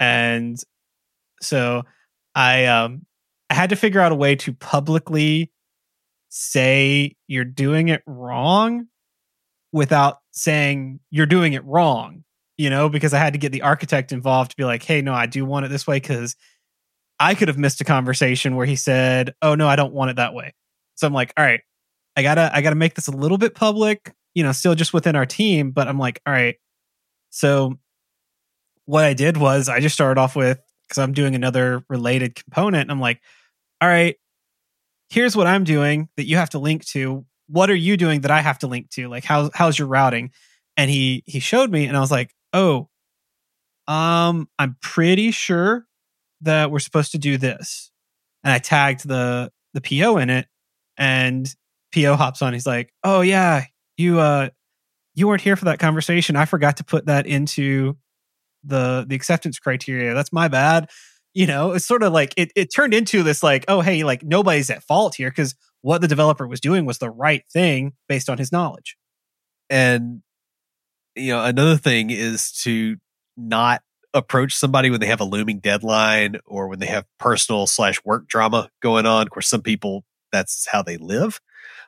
And 0.00 0.58
so 1.42 1.82
I 2.34 2.66
um 2.66 3.06
I 3.50 3.54
had 3.54 3.70
to 3.70 3.76
figure 3.76 4.00
out 4.00 4.12
a 4.12 4.16
way 4.16 4.36
to 4.36 4.52
publicly 4.52 5.52
say 6.28 7.14
you're 7.28 7.44
doing 7.44 7.88
it 7.88 8.02
wrong 8.06 8.86
without 9.72 10.18
saying 10.32 11.00
you're 11.10 11.26
doing 11.26 11.52
it 11.52 11.64
wrong, 11.64 12.24
you 12.56 12.70
know, 12.70 12.88
because 12.88 13.12
I 13.12 13.18
had 13.18 13.32
to 13.34 13.38
get 13.38 13.52
the 13.52 13.62
architect 13.62 14.12
involved 14.12 14.52
to 14.52 14.56
be 14.56 14.64
like, 14.64 14.82
hey, 14.82 15.02
no, 15.02 15.12
I 15.12 15.26
do 15.26 15.44
want 15.44 15.66
it 15.66 15.68
this 15.68 15.86
way 15.86 15.96
because 15.96 16.36
I 17.20 17.34
could 17.34 17.48
have 17.48 17.58
missed 17.58 17.80
a 17.80 17.84
conversation 17.84 18.56
where 18.56 18.66
he 18.66 18.76
said, 18.76 19.34
oh, 19.42 19.54
no, 19.54 19.68
I 19.68 19.76
don't 19.76 19.92
want 19.92 20.10
it 20.10 20.16
that 20.16 20.34
way. 20.34 20.54
So 20.96 21.06
I'm 21.06 21.12
like, 21.12 21.32
all 21.36 21.44
right, 21.44 21.60
I 22.16 22.22
gotta, 22.22 22.50
I 22.52 22.62
gotta 22.62 22.76
make 22.76 22.94
this 22.94 23.08
a 23.08 23.12
little 23.12 23.38
bit 23.38 23.54
public, 23.54 24.12
you 24.34 24.42
know, 24.42 24.52
still 24.52 24.74
just 24.74 24.92
within 24.92 25.16
our 25.16 25.26
team. 25.26 25.70
But 25.72 25.88
I'm 25.88 25.98
like, 25.98 26.20
all 26.26 26.32
right. 26.32 26.56
So 27.30 27.78
what 28.86 29.04
I 29.04 29.14
did 29.14 29.36
was 29.36 29.68
I 29.68 29.80
just 29.80 29.94
started 29.94 30.20
off 30.20 30.36
with, 30.36 30.60
because 30.86 30.98
I'm 31.02 31.12
doing 31.12 31.34
another 31.34 31.84
related 31.88 32.34
component. 32.34 32.90
I'm 32.90 33.00
like, 33.00 33.20
all 33.80 33.88
right, 33.88 34.16
here's 35.10 35.36
what 35.36 35.46
I'm 35.46 35.64
doing 35.64 36.08
that 36.16 36.26
you 36.26 36.36
have 36.36 36.50
to 36.50 36.58
link 36.58 36.84
to. 36.86 37.24
What 37.48 37.70
are 37.70 37.74
you 37.74 37.96
doing 37.96 38.22
that 38.22 38.30
I 38.30 38.40
have 38.40 38.58
to 38.60 38.66
link 38.66 38.90
to? 38.90 39.08
Like 39.08 39.24
how 39.24 39.50
how's 39.54 39.78
your 39.78 39.88
routing? 39.88 40.30
And 40.76 40.90
he 40.90 41.22
he 41.26 41.40
showed 41.40 41.70
me 41.70 41.86
and 41.86 41.96
I 41.96 42.00
was 42.00 42.10
like, 42.10 42.34
"Oh, 42.52 42.88
um 43.86 44.48
I'm 44.58 44.76
pretty 44.80 45.30
sure 45.30 45.86
that 46.42 46.70
we're 46.70 46.78
supposed 46.78 47.12
to 47.12 47.18
do 47.18 47.36
this." 47.36 47.90
And 48.42 48.52
I 48.52 48.58
tagged 48.58 49.06
the 49.06 49.52
the 49.74 49.80
PO 49.80 50.18
in 50.18 50.30
it 50.30 50.46
and 50.96 51.48
PO 51.94 52.16
hops 52.16 52.42
on. 52.42 52.52
He's 52.52 52.66
like, 52.66 52.92
"Oh 53.02 53.20
yeah, 53.20 53.64
you 53.96 54.20
uh 54.20 54.50
you 55.14 55.28
weren't 55.28 55.42
here 55.42 55.56
for 55.56 55.66
that 55.66 55.78
conversation. 55.78 56.36
I 56.36 56.44
forgot 56.44 56.78
to 56.78 56.84
put 56.84 57.06
that 57.06 57.26
into 57.26 57.96
the 58.64 59.04
the 59.08 59.14
acceptance 59.16 59.58
criteria. 59.58 60.14
That's 60.14 60.32
my 60.32 60.48
bad." 60.48 60.90
you 61.36 61.46
know 61.46 61.72
it's 61.72 61.84
sort 61.84 62.04
of 62.04 62.12
like 62.12 62.32
it, 62.36 62.52
it 62.54 62.72
turned 62.72 62.94
into 62.94 63.24
this 63.24 63.42
like 63.42 63.64
oh 63.66 63.80
hey 63.80 64.04
like 64.04 64.22
nobody's 64.22 64.70
at 64.70 64.84
fault 64.84 65.16
here 65.16 65.30
because 65.30 65.54
what 65.82 66.00
the 66.00 66.06
developer 66.06 66.46
was 66.46 66.60
doing 66.60 66.86
was 66.86 66.98
the 66.98 67.10
right 67.10 67.42
thing 67.52 67.92
based 68.08 68.30
on 68.30 68.38
his 68.38 68.52
knowledge 68.52 68.96
And 69.70 70.22
you 71.16 71.32
know, 71.32 71.44
another 71.44 71.76
thing 71.76 72.10
is 72.10 72.50
to 72.62 72.96
not 73.36 73.82
approach 74.12 74.54
somebody 74.54 74.90
when 74.90 75.00
they 75.00 75.06
have 75.06 75.20
a 75.20 75.24
looming 75.24 75.58
deadline 75.58 76.36
or 76.46 76.68
when 76.68 76.78
they 76.78 76.86
have 76.86 77.04
personal 77.18 77.66
slash 77.66 78.00
work 78.04 78.28
drama 78.28 78.70
going 78.80 79.06
on. 79.06 79.22
Of 79.22 79.30
course, 79.30 79.48
some 79.48 79.62
people 79.62 80.04
that's 80.34 80.66
how 80.70 80.82
they 80.82 80.96
live. 80.96 81.40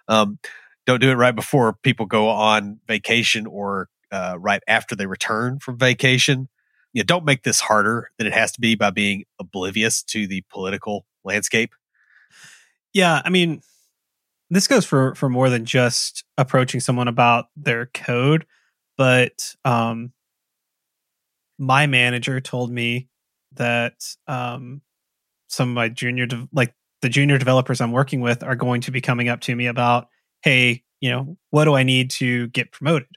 Um, 0.08 0.38
don't 0.86 1.00
do 1.00 1.10
it 1.10 1.14
right 1.14 1.34
before 1.34 1.74
people 1.82 2.06
go 2.06 2.28
on 2.28 2.80
vacation 2.86 3.46
or 3.46 3.88
uh, 4.12 4.36
right 4.38 4.62
after 4.68 4.94
they 4.94 5.06
return 5.06 5.58
from 5.58 5.78
vacation. 5.78 6.48
You 6.92 7.02
know, 7.02 7.06
don't 7.06 7.24
make 7.24 7.42
this 7.42 7.60
harder 7.60 8.10
than 8.18 8.26
it 8.26 8.32
has 8.32 8.52
to 8.52 8.60
be 8.60 8.74
by 8.76 8.90
being 8.90 9.24
oblivious 9.40 10.02
to 10.04 10.26
the 10.26 10.42
political 10.50 11.04
landscape. 11.24 11.74
yeah 12.94 13.20
i 13.24 13.30
mean 13.30 13.60
this 14.50 14.68
goes 14.68 14.84
for 14.84 15.14
for 15.14 15.28
more 15.28 15.50
than 15.50 15.64
just 15.64 16.24
approaching 16.38 16.80
someone 16.80 17.08
about 17.08 17.46
their 17.56 17.86
code 17.86 18.46
but 18.96 19.56
um 19.64 20.12
my 21.58 21.86
manager 21.86 22.40
told 22.40 22.70
me 22.70 23.08
that 23.52 24.14
um 24.28 24.80
some 25.48 25.70
of 25.70 25.74
my 25.74 25.88
junior 25.88 26.26
like 26.52 26.74
the 27.06 27.10
junior 27.10 27.38
developers 27.38 27.80
i'm 27.80 27.92
working 27.92 28.20
with 28.20 28.42
are 28.42 28.56
going 28.56 28.80
to 28.80 28.90
be 28.90 29.00
coming 29.00 29.28
up 29.28 29.40
to 29.40 29.54
me 29.54 29.66
about 29.66 30.08
hey 30.42 30.82
you 31.00 31.08
know 31.08 31.36
what 31.50 31.64
do 31.64 31.74
i 31.74 31.82
need 31.84 32.10
to 32.10 32.48
get 32.48 32.72
promoted? 32.72 33.08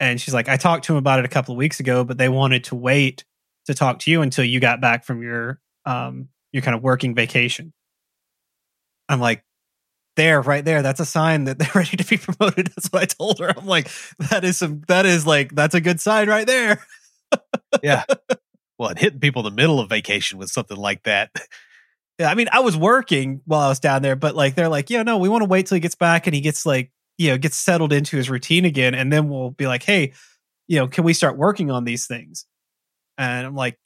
And 0.00 0.20
she's 0.20 0.32
like 0.32 0.48
i 0.48 0.56
talked 0.56 0.84
to 0.84 0.92
him 0.92 0.98
about 0.98 1.18
it 1.18 1.24
a 1.24 1.28
couple 1.28 1.52
of 1.52 1.58
weeks 1.58 1.80
ago 1.80 2.04
but 2.04 2.16
they 2.16 2.28
wanted 2.28 2.64
to 2.64 2.76
wait 2.76 3.24
to 3.66 3.74
talk 3.74 3.98
to 4.00 4.10
you 4.10 4.22
until 4.22 4.44
you 4.44 4.60
got 4.60 4.80
back 4.80 5.04
from 5.04 5.22
your 5.22 5.60
um 5.84 6.28
your 6.52 6.62
kind 6.62 6.74
of 6.74 6.82
working 6.82 7.14
vacation. 7.14 7.72
I'm 9.08 9.20
like 9.20 9.44
there 10.16 10.40
right 10.40 10.64
there. 10.64 10.82
That's 10.82 11.00
a 11.00 11.04
sign 11.04 11.44
that 11.44 11.58
they're 11.58 11.70
ready 11.74 11.96
to 11.96 12.04
be 12.04 12.16
promoted. 12.16 12.68
That's 12.68 12.88
what 12.88 13.02
i 13.02 13.06
told 13.06 13.38
her. 13.40 13.52
I'm 13.56 13.66
like 13.66 13.90
that 14.30 14.44
is 14.44 14.58
some 14.58 14.82
that 14.88 15.06
is 15.06 15.26
like 15.26 15.54
that's 15.54 15.74
a 15.74 15.80
good 15.80 16.00
sign 16.00 16.28
right 16.28 16.46
there. 16.46 16.84
Yeah. 17.82 18.04
well, 18.78 18.88
and 18.88 18.98
hitting 18.98 19.20
people 19.20 19.46
in 19.46 19.54
the 19.54 19.60
middle 19.60 19.80
of 19.80 19.90
vacation 19.90 20.38
with 20.38 20.50
something 20.50 20.76
like 20.76 21.02
that. 21.02 21.30
I 22.20 22.34
mean 22.34 22.48
i 22.52 22.60
was 22.60 22.76
working 22.76 23.40
while 23.44 23.60
i 23.60 23.68
was 23.68 23.80
down 23.80 24.02
there 24.02 24.16
but 24.16 24.34
like 24.34 24.54
they're 24.54 24.68
like 24.68 24.90
yeah 24.90 25.02
no 25.02 25.18
we 25.18 25.28
want 25.28 25.42
to 25.42 25.48
wait 25.48 25.66
till 25.66 25.76
he 25.76 25.80
gets 25.80 25.94
back 25.94 26.26
and 26.26 26.34
he 26.34 26.40
gets 26.40 26.66
like 26.66 26.90
you 27.18 27.28
know 27.30 27.38
gets 27.38 27.56
settled 27.56 27.92
into 27.92 28.16
his 28.16 28.30
routine 28.30 28.64
again 28.64 28.94
and 28.94 29.12
then 29.12 29.28
we'll 29.28 29.50
be 29.50 29.66
like 29.66 29.82
hey 29.82 30.12
you 30.68 30.78
know 30.78 30.88
can 30.88 31.04
we 31.04 31.12
start 31.12 31.36
working 31.36 31.70
on 31.70 31.84
these 31.84 32.06
things 32.06 32.46
and 33.18 33.46
i'm 33.46 33.54
like 33.56 33.78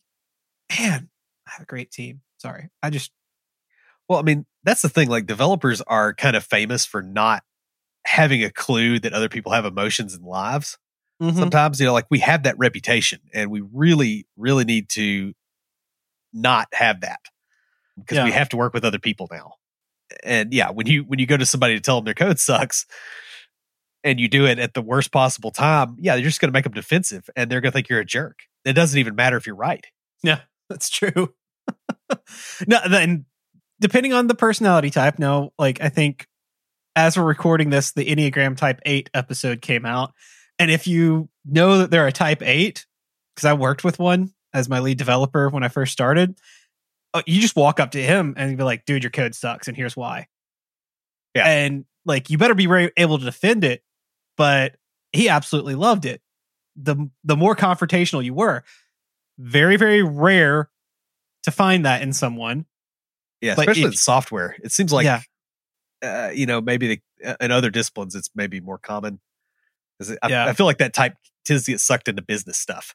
man 0.79 1.09
i 1.49 1.53
have 1.53 1.63
a 1.63 1.67
great 1.67 1.91
team 1.91 2.21
sorry 2.39 2.71
i 2.83 2.91
just 2.91 3.13
Well, 4.09 4.19
I 4.19 4.23
mean, 4.23 4.47
that's 4.65 4.83
the 4.83 4.89
thing. 4.89 5.09
Like 5.09 5.27
developers 5.27 5.81
are 5.83 6.15
kind 6.15 6.37
of 6.37 6.45
famous 6.45 6.85
for 6.85 7.03
not 7.03 7.43
having 8.07 8.45
a 8.45 8.51
clue 8.51 8.99
that 9.01 9.13
other 9.13 9.29
people 9.29 9.53
have 9.53 9.65
emotions 9.65 10.15
and 10.15 10.25
lives. 10.25 10.79
Mhm. 11.23 11.39
Sometimes, 11.39 11.81
you 11.81 11.87
know, 11.87 11.93
like 11.93 12.07
we 12.11 12.19
have 12.21 12.43
that 12.45 12.59
reputation 12.59 13.21
and 13.35 13.51
we 13.51 13.63
really, 13.73 14.27
really 14.37 14.65
need 14.65 14.89
to 14.91 15.33
not 16.33 16.69
have 16.73 17.01
that 17.03 17.21
because 17.99 18.25
we 18.25 18.33
have 18.33 18.49
to 18.51 18.57
work 18.57 18.75
with 18.75 18.85
other 18.85 18.99
people 18.99 19.29
now. 19.31 19.55
And 20.23 20.53
yeah, 20.53 20.71
when 20.71 20.87
you 20.87 21.05
when 21.05 21.19
you 21.19 21.27
go 21.27 21.37
to 21.37 21.47
somebody 21.47 21.75
to 21.75 21.81
tell 21.81 21.97
them 21.97 22.05
their 22.05 22.15
code 22.15 22.39
sucks 22.39 22.87
and 24.05 24.21
you 24.21 24.29
do 24.29 24.47
it 24.47 24.59
at 24.59 24.75
the 24.75 24.83
worst 24.83 25.13
possible 25.13 25.51
time, 25.51 25.97
yeah, 25.99 26.15
you're 26.15 26.29
just 26.29 26.41
going 26.41 26.51
to 26.51 26.57
make 26.57 26.65
them 26.65 26.73
defensive 26.73 27.29
and 27.37 27.51
they're 27.51 27.61
going 27.61 27.73
to 27.73 27.77
think 27.77 27.89
you're 27.89 28.01
a 28.01 28.05
jerk. 28.05 28.41
It 28.65 28.75
doesn't 28.75 28.99
even 28.99 29.15
matter 29.15 29.37
if 29.37 29.47
you're 29.47 29.57
right. 29.57 29.85
Yeah, 30.23 30.41
that's 30.69 30.91
true. 30.91 31.35
no, 32.67 32.79
then 32.89 33.25
depending 33.81 34.13
on 34.13 34.27
the 34.27 34.35
personality 34.35 34.91
type, 34.91 35.19
no, 35.19 35.53
like 35.59 35.81
I 35.81 35.89
think 35.89 36.27
as 36.95 37.17
we're 37.17 37.25
recording 37.25 37.71
this, 37.71 37.93
the 37.93 38.05
Enneagram 38.05 38.57
Type 38.57 38.81
8 38.85 39.11
episode 39.15 39.63
came 39.63 39.87
out. 39.87 40.13
And 40.59 40.71
if 40.71 40.87
you 40.87 41.29
know 41.45 41.79
that 41.79 41.91
they're 41.91 42.07
a 42.07 42.13
Type 42.13 42.43
8, 42.43 42.87
because 43.35 43.47
I 43.47 43.55
worked 43.55 43.83
with 43.83 43.99
one 43.99 44.33
as 44.53 44.69
my 44.69 44.81
lead 44.81 44.99
developer 44.99 45.49
when 45.49 45.63
I 45.63 45.69
first 45.69 45.93
started, 45.93 46.37
you 47.27 47.41
just 47.41 47.57
walk 47.57 47.79
up 47.81 47.93
to 47.93 48.03
him 48.03 48.35
and 48.37 48.57
be 48.57 48.65
like, 48.65 48.85
dude, 48.85 49.03
your 49.05 49.11
code 49.11 49.35
sucks, 49.35 49.69
and 49.69 49.77
here's 49.77 49.97
why. 49.97 50.29
Yeah. 51.35 51.47
And 51.47 51.85
like, 52.05 52.31
you 52.31 52.39
better 52.39 52.55
be 52.55 52.91
able 52.97 53.19
to 53.19 53.25
defend 53.25 53.65
it. 53.65 53.83
But 54.37 54.77
he 55.13 55.29
absolutely 55.29 55.75
loved 55.75 56.07
it. 56.07 56.23
The, 56.77 57.11
the 57.23 57.37
more 57.37 57.55
confrontational 57.55 58.25
you 58.25 58.33
were, 58.33 58.65
very, 59.39 59.77
very 59.77 60.03
rare 60.03 60.71
to 61.43 61.51
find 61.51 61.85
that 61.85 62.01
in 62.03 62.13
someone. 62.15 62.65
Yeah, 63.43 63.55
But 63.57 63.63
especially 63.63 63.83
if- 63.83 63.89
in 63.93 63.97
software. 63.99 64.57
It 64.63 64.73
seems 64.73 64.93
like 64.93 65.05
Yeah. 65.05 65.21
uh, 66.03 66.31
you 66.31 66.47
know, 66.47 66.61
maybe 66.63 66.89
the, 66.89 67.01
uh, 67.29 67.37
in 67.41 67.51
other 67.51 67.69
disciplines 67.71 68.15
it's 68.15 68.31
maybe 68.35 68.61
more 68.61 68.79
common. 68.79 69.21
I, 70.23 70.29
Yeah. 70.29 70.47
I 70.47 70.55
feel 70.55 70.67
like 70.67 70.79
that 70.79 70.95
type 70.95 71.15
tends 71.45 71.65
to 71.67 71.73
get 71.73 71.81
sucked 71.81 72.09
into 72.09 72.23
business 72.23 72.57
stuff. 72.59 72.95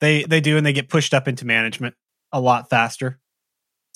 They 0.00 0.22
they 0.24 0.40
do, 0.40 0.56
and 0.56 0.64
they 0.64 0.72
get 0.72 0.88
pushed 0.88 1.12
up 1.14 1.26
into 1.26 1.44
management 1.46 1.96
a 2.30 2.40
lot 2.40 2.70
faster. 2.70 3.18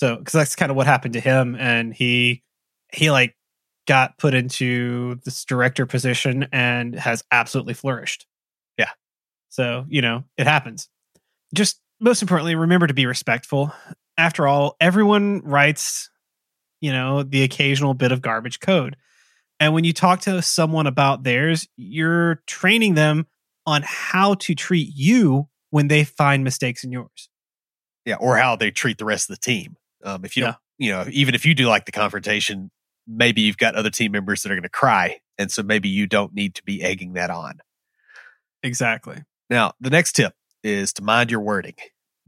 So, 0.03 0.17
because 0.17 0.33
that's 0.33 0.57
kind 0.57 0.69
of 0.69 0.75
what 0.77 0.89
happened 0.89 1.15
to 1.15 1.21
him, 1.21 1.55
and 1.55 1.95
he 1.95 2.43
he 2.93 3.13
like 3.13 3.37
got 3.87 4.19
put 4.19 4.35
into 4.35 5.21
this 5.25 5.45
director 5.45 5.87
position 5.87 6.49
and 6.51 6.97
has 6.97 7.23
absolutely 7.31 7.75
flourished. 7.75 8.27
Yeah. 8.77 8.91
So, 9.51 9.87
you 9.89 10.03
know, 10.03 10.25
it 10.37 10.49
happens. 10.49 10.89
Just 11.55 11.81
most 12.01 12.21
importantly, 12.21 12.57
remember 12.57 12.89
to 12.89 12.95
be 12.95 13.07
respectful. 13.07 13.73
After 14.19 14.49
all, 14.49 14.75
everyone 14.81 15.41
writes, 15.45 16.11
you 16.81 16.93
know, 16.93 17.23
the 17.23 17.45
occasional 17.45 17.95
bit 17.95 18.11
of 18.11 18.21
garbage 18.21 18.59
code. 18.59 18.97
And 19.61 19.73
when 19.73 19.85
you 19.85 19.93
talk 19.93 20.23
to 20.23 20.43
someone 20.43 20.89
about 20.89 21.23
theirs, 21.23 21.69
you're 21.77 22.43
training 22.49 22.95
them 22.95 23.29
on 23.67 23.85
how 23.87 24.35
to 24.35 24.57
treat 24.57 24.89
you 24.93 25.49
when 25.71 25.87
they 25.87 26.03
find 26.03 26.43
mistakes 26.43 26.83
in 26.83 26.91
yours. 26.91 27.29
Yeah, 28.05 28.17
or 28.17 28.37
how 28.37 28.57
they 28.57 28.73
treat 28.73 28.99
the 28.99 29.05
rest 29.05 29.31
of 29.31 29.37
the 29.37 29.41
team. 29.41 29.77
Um, 30.05 30.25
if 30.25 30.37
you 30.37 30.43
Yeah. 30.43 30.47
don't, 30.47 30.57
you 30.79 30.91
know, 30.93 31.07
even 31.11 31.35
if 31.35 31.45
you 31.45 31.55
do 31.55 31.67
like 31.69 31.85
the 31.87 31.93
confrontation, 31.93 32.71
maybe 33.07 33.43
you've 33.43 33.57
got 33.59 33.75
other 33.75 33.91
team 33.91 34.13
members 34.13 34.43
that 34.43 34.51
are 34.53 34.55
going 34.55 34.63
to 34.63 34.69
cry, 34.69 35.21
and 35.39 35.51
so 35.51 35.63
maybe 35.63 35.89
you 35.89 36.07
don't 36.07 36.35
need 36.35 36.55
to 36.57 36.63
be 36.65 36.83
egging 36.83 37.13
that 37.15 37.31
on. 37.31 37.59
Exactly. 38.63 39.23
Now, 39.51 39.73
the 39.81 39.91
next 39.91 40.13
tip 40.13 40.35
is 40.63 40.93
to 40.95 41.03
mind 41.03 41.31
your 41.31 41.41
wording. 41.41 41.75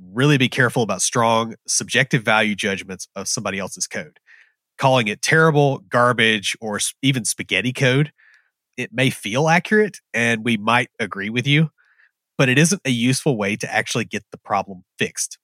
Really 0.00 0.36
be 0.38 0.48
careful 0.48 0.82
about 0.82 1.02
strong 1.02 1.54
subjective 1.66 2.22
value 2.22 2.54
judgments 2.54 3.06
of 3.14 3.28
somebody 3.28 3.58
else's 3.58 3.86
code. 3.86 4.18
Calling 4.76 5.06
it 5.06 5.22
terrible, 5.22 5.78
garbage, 5.88 6.56
or 6.60 6.80
even 7.02 7.24
spaghetti 7.24 7.72
code, 7.72 8.12
it 8.76 8.92
may 8.92 9.10
feel 9.10 9.48
accurate 9.48 9.98
and 10.12 10.44
we 10.44 10.56
might 10.56 10.90
agree 10.98 11.30
with 11.30 11.46
you, 11.46 11.70
but 12.36 12.48
it 12.48 12.58
isn't 12.58 12.82
a 12.84 12.90
useful 12.90 13.36
way 13.36 13.54
to 13.56 13.72
actually 13.72 14.04
get 14.04 14.24
the 14.32 14.38
problem 14.38 14.82
fixed. 14.98 15.38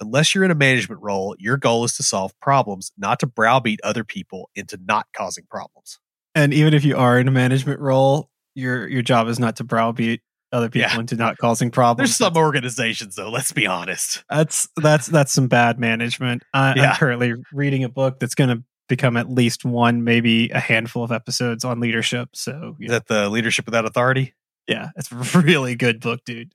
Unless 0.00 0.34
you're 0.34 0.44
in 0.44 0.50
a 0.50 0.54
management 0.54 1.00
role, 1.02 1.34
your 1.38 1.56
goal 1.56 1.84
is 1.84 1.96
to 1.96 2.02
solve 2.02 2.32
problems, 2.40 2.92
not 2.96 3.20
to 3.20 3.26
browbeat 3.26 3.80
other 3.82 4.04
people 4.04 4.48
into 4.54 4.78
not 4.86 5.06
causing 5.16 5.44
problems. 5.50 5.98
And 6.34 6.54
even 6.54 6.74
if 6.74 6.84
you 6.84 6.96
are 6.96 7.18
in 7.18 7.26
a 7.28 7.32
management 7.32 7.80
role, 7.80 8.30
your 8.54 8.88
your 8.88 9.02
job 9.02 9.28
is 9.28 9.38
not 9.38 9.56
to 9.56 9.64
browbeat 9.64 10.20
other 10.52 10.68
people 10.70 10.88
Yeah. 10.90 10.98
into 11.00 11.14
not 11.16 11.36
causing 11.38 11.70
problems. 11.70 12.10
There's 12.10 12.16
some 12.16 12.36
organizations, 12.36 13.16
though, 13.16 13.28
let's 13.30 13.52
be 13.52 13.66
honest. 13.66 14.24
That's 14.30 14.68
that's 14.76 15.06
that's 15.06 15.32
some 15.32 15.48
bad 15.48 15.78
management. 15.78 16.42
I, 16.54 16.74
Yeah. 16.76 16.90
I'm 16.90 16.96
currently 16.96 17.34
reading 17.52 17.84
a 17.84 17.88
book 17.88 18.18
that's 18.20 18.34
going 18.34 18.50
to 18.56 18.62
become 18.88 19.16
at 19.18 19.28
least 19.28 19.64
one, 19.66 20.04
maybe 20.04 20.48
a 20.50 20.60
handful 20.60 21.04
of 21.04 21.12
episodes 21.12 21.64
on 21.64 21.80
leadership. 21.80 22.30
So 22.34 22.76
Is 22.80 22.90
that 22.90 23.06
the 23.08 23.28
leadership 23.28 23.66
without 23.66 23.84
authority? 23.84 24.34
yeah 24.66 24.90
it's 24.96 25.10
a 25.12 25.16
really 25.40 25.74
good 25.76 26.00
book, 26.00 26.20
dude. 26.24 26.52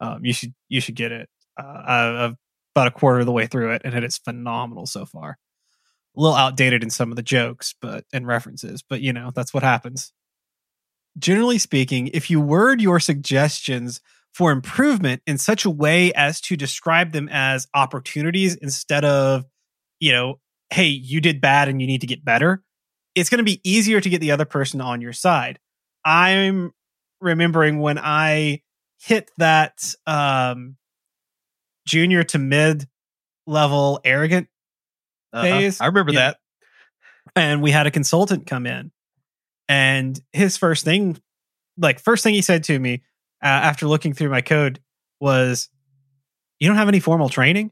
Um, 0.00 0.24
you 0.24 0.32
should 0.32 0.54
you 0.68 0.80
should 0.80 0.94
get 0.96 1.12
it. 1.12 1.28
Uh, 1.58 1.62
I, 1.64 2.24
I've 2.26 2.36
about 2.74 2.88
a 2.88 2.90
quarter 2.90 3.20
of 3.20 3.26
the 3.26 3.32
way 3.32 3.46
through 3.46 3.72
it, 3.72 3.82
and 3.84 3.94
it 3.94 4.04
is 4.04 4.18
phenomenal 4.18 4.86
so 4.86 5.06
far. 5.06 5.38
A 6.16 6.20
little 6.20 6.36
outdated 6.36 6.82
in 6.82 6.90
some 6.90 7.10
of 7.10 7.16
the 7.16 7.22
jokes, 7.22 7.74
but 7.80 8.04
and 8.12 8.26
references, 8.26 8.82
but 8.82 9.00
you 9.00 9.12
know 9.12 9.30
that's 9.34 9.54
what 9.54 9.62
happens. 9.62 10.12
Generally 11.18 11.58
speaking, 11.58 12.08
if 12.08 12.30
you 12.30 12.40
word 12.40 12.80
your 12.80 12.98
suggestions 12.98 14.00
for 14.32 14.50
improvement 14.50 15.22
in 15.26 15.38
such 15.38 15.64
a 15.64 15.70
way 15.70 16.12
as 16.14 16.40
to 16.40 16.56
describe 16.56 17.12
them 17.12 17.28
as 17.30 17.68
opportunities 17.72 18.56
instead 18.56 19.04
of, 19.04 19.44
you 20.00 20.10
know, 20.10 20.40
hey, 20.70 20.86
you 20.86 21.20
did 21.20 21.40
bad 21.40 21.68
and 21.68 21.80
you 21.80 21.86
need 21.86 22.00
to 22.00 22.06
get 22.06 22.24
better, 22.24 22.64
it's 23.14 23.30
going 23.30 23.38
to 23.38 23.44
be 23.44 23.60
easier 23.62 24.00
to 24.00 24.10
get 24.10 24.20
the 24.20 24.32
other 24.32 24.44
person 24.44 24.80
on 24.80 25.00
your 25.00 25.12
side. 25.12 25.60
I'm 26.04 26.72
remembering 27.20 27.78
when 27.78 27.98
I 27.98 28.62
hit 29.00 29.30
that 29.38 29.94
um 30.06 30.76
junior 31.86 32.22
to 32.24 32.38
mid 32.38 32.88
level 33.46 34.00
arrogant 34.04 34.48
Uh-huh. 35.32 35.42
Phase? 35.44 35.80
I 35.80 35.86
remember 35.86 36.12
Yeah. 36.12 36.20
that. 36.20 36.38
and 37.36 37.62
we 37.62 37.70
had 37.70 37.86
a 37.86 37.90
consultant 37.90 38.46
come 38.46 38.66
in 38.66 38.92
and 39.68 40.20
his 40.32 40.56
first 40.56 40.84
thing 40.84 41.18
like 41.78 41.98
first 41.98 42.22
thing 42.22 42.34
he 42.34 42.42
said 42.42 42.64
to 42.64 42.78
me 42.78 43.02
uh, 43.42 43.46
after 43.46 43.86
looking 43.88 44.12
through 44.12 44.28
my 44.30 44.40
code 44.42 44.78
was 45.20 45.68
you 46.60 46.68
don't 46.68 46.76
have 46.76 46.88
any 46.88 47.00
formal 47.00 47.28
training 47.28 47.70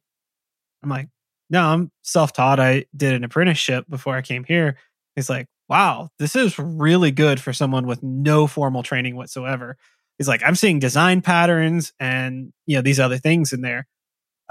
i'm 0.83 0.89
like 0.91 1.09
no 1.51 1.63
i'm 1.65 1.91
self-taught 2.03 2.59
i 2.59 2.85
did 2.97 3.13
an 3.15 3.25
apprenticeship 3.25 3.85
before 3.89 4.17
i 4.17 4.23
came 4.23 4.43
here 4.45 4.77
he's 5.17 5.29
like 5.31 5.47
wow 5.69 6.09
this 6.19 6.35
is 6.35 6.59
really 6.59 7.11
good 7.11 7.39
for 7.41 7.53
someone 7.53 7.87
with 7.87 8.03
no 8.03 8.47
formal 8.47 8.83
training 8.83 9.15
whatsoever 9.17 9.77
he's 10.19 10.27
like 10.29 10.43
i'm 10.45 10.55
seeing 10.57 10.79
design 10.79 11.21
patterns 11.21 11.93
and 12.01 12.53
you 12.67 12.75
know 12.77 12.83
these 12.83 12.99
other 12.99 13.19
things 13.19 13.53
in 13.53 13.61
there 13.61 13.87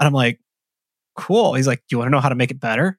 and 0.00 0.06
i'm 0.06 0.12
like 0.12 0.40
cool 1.16 1.54
he's 1.54 1.66
like 1.66 1.78
do 1.88 1.94
you 1.94 1.98
want 1.98 2.06
to 2.08 2.10
know 2.12 2.20
how 2.20 2.28
to 2.28 2.34
make 2.34 2.50
it 2.50 2.60
better 2.60 2.98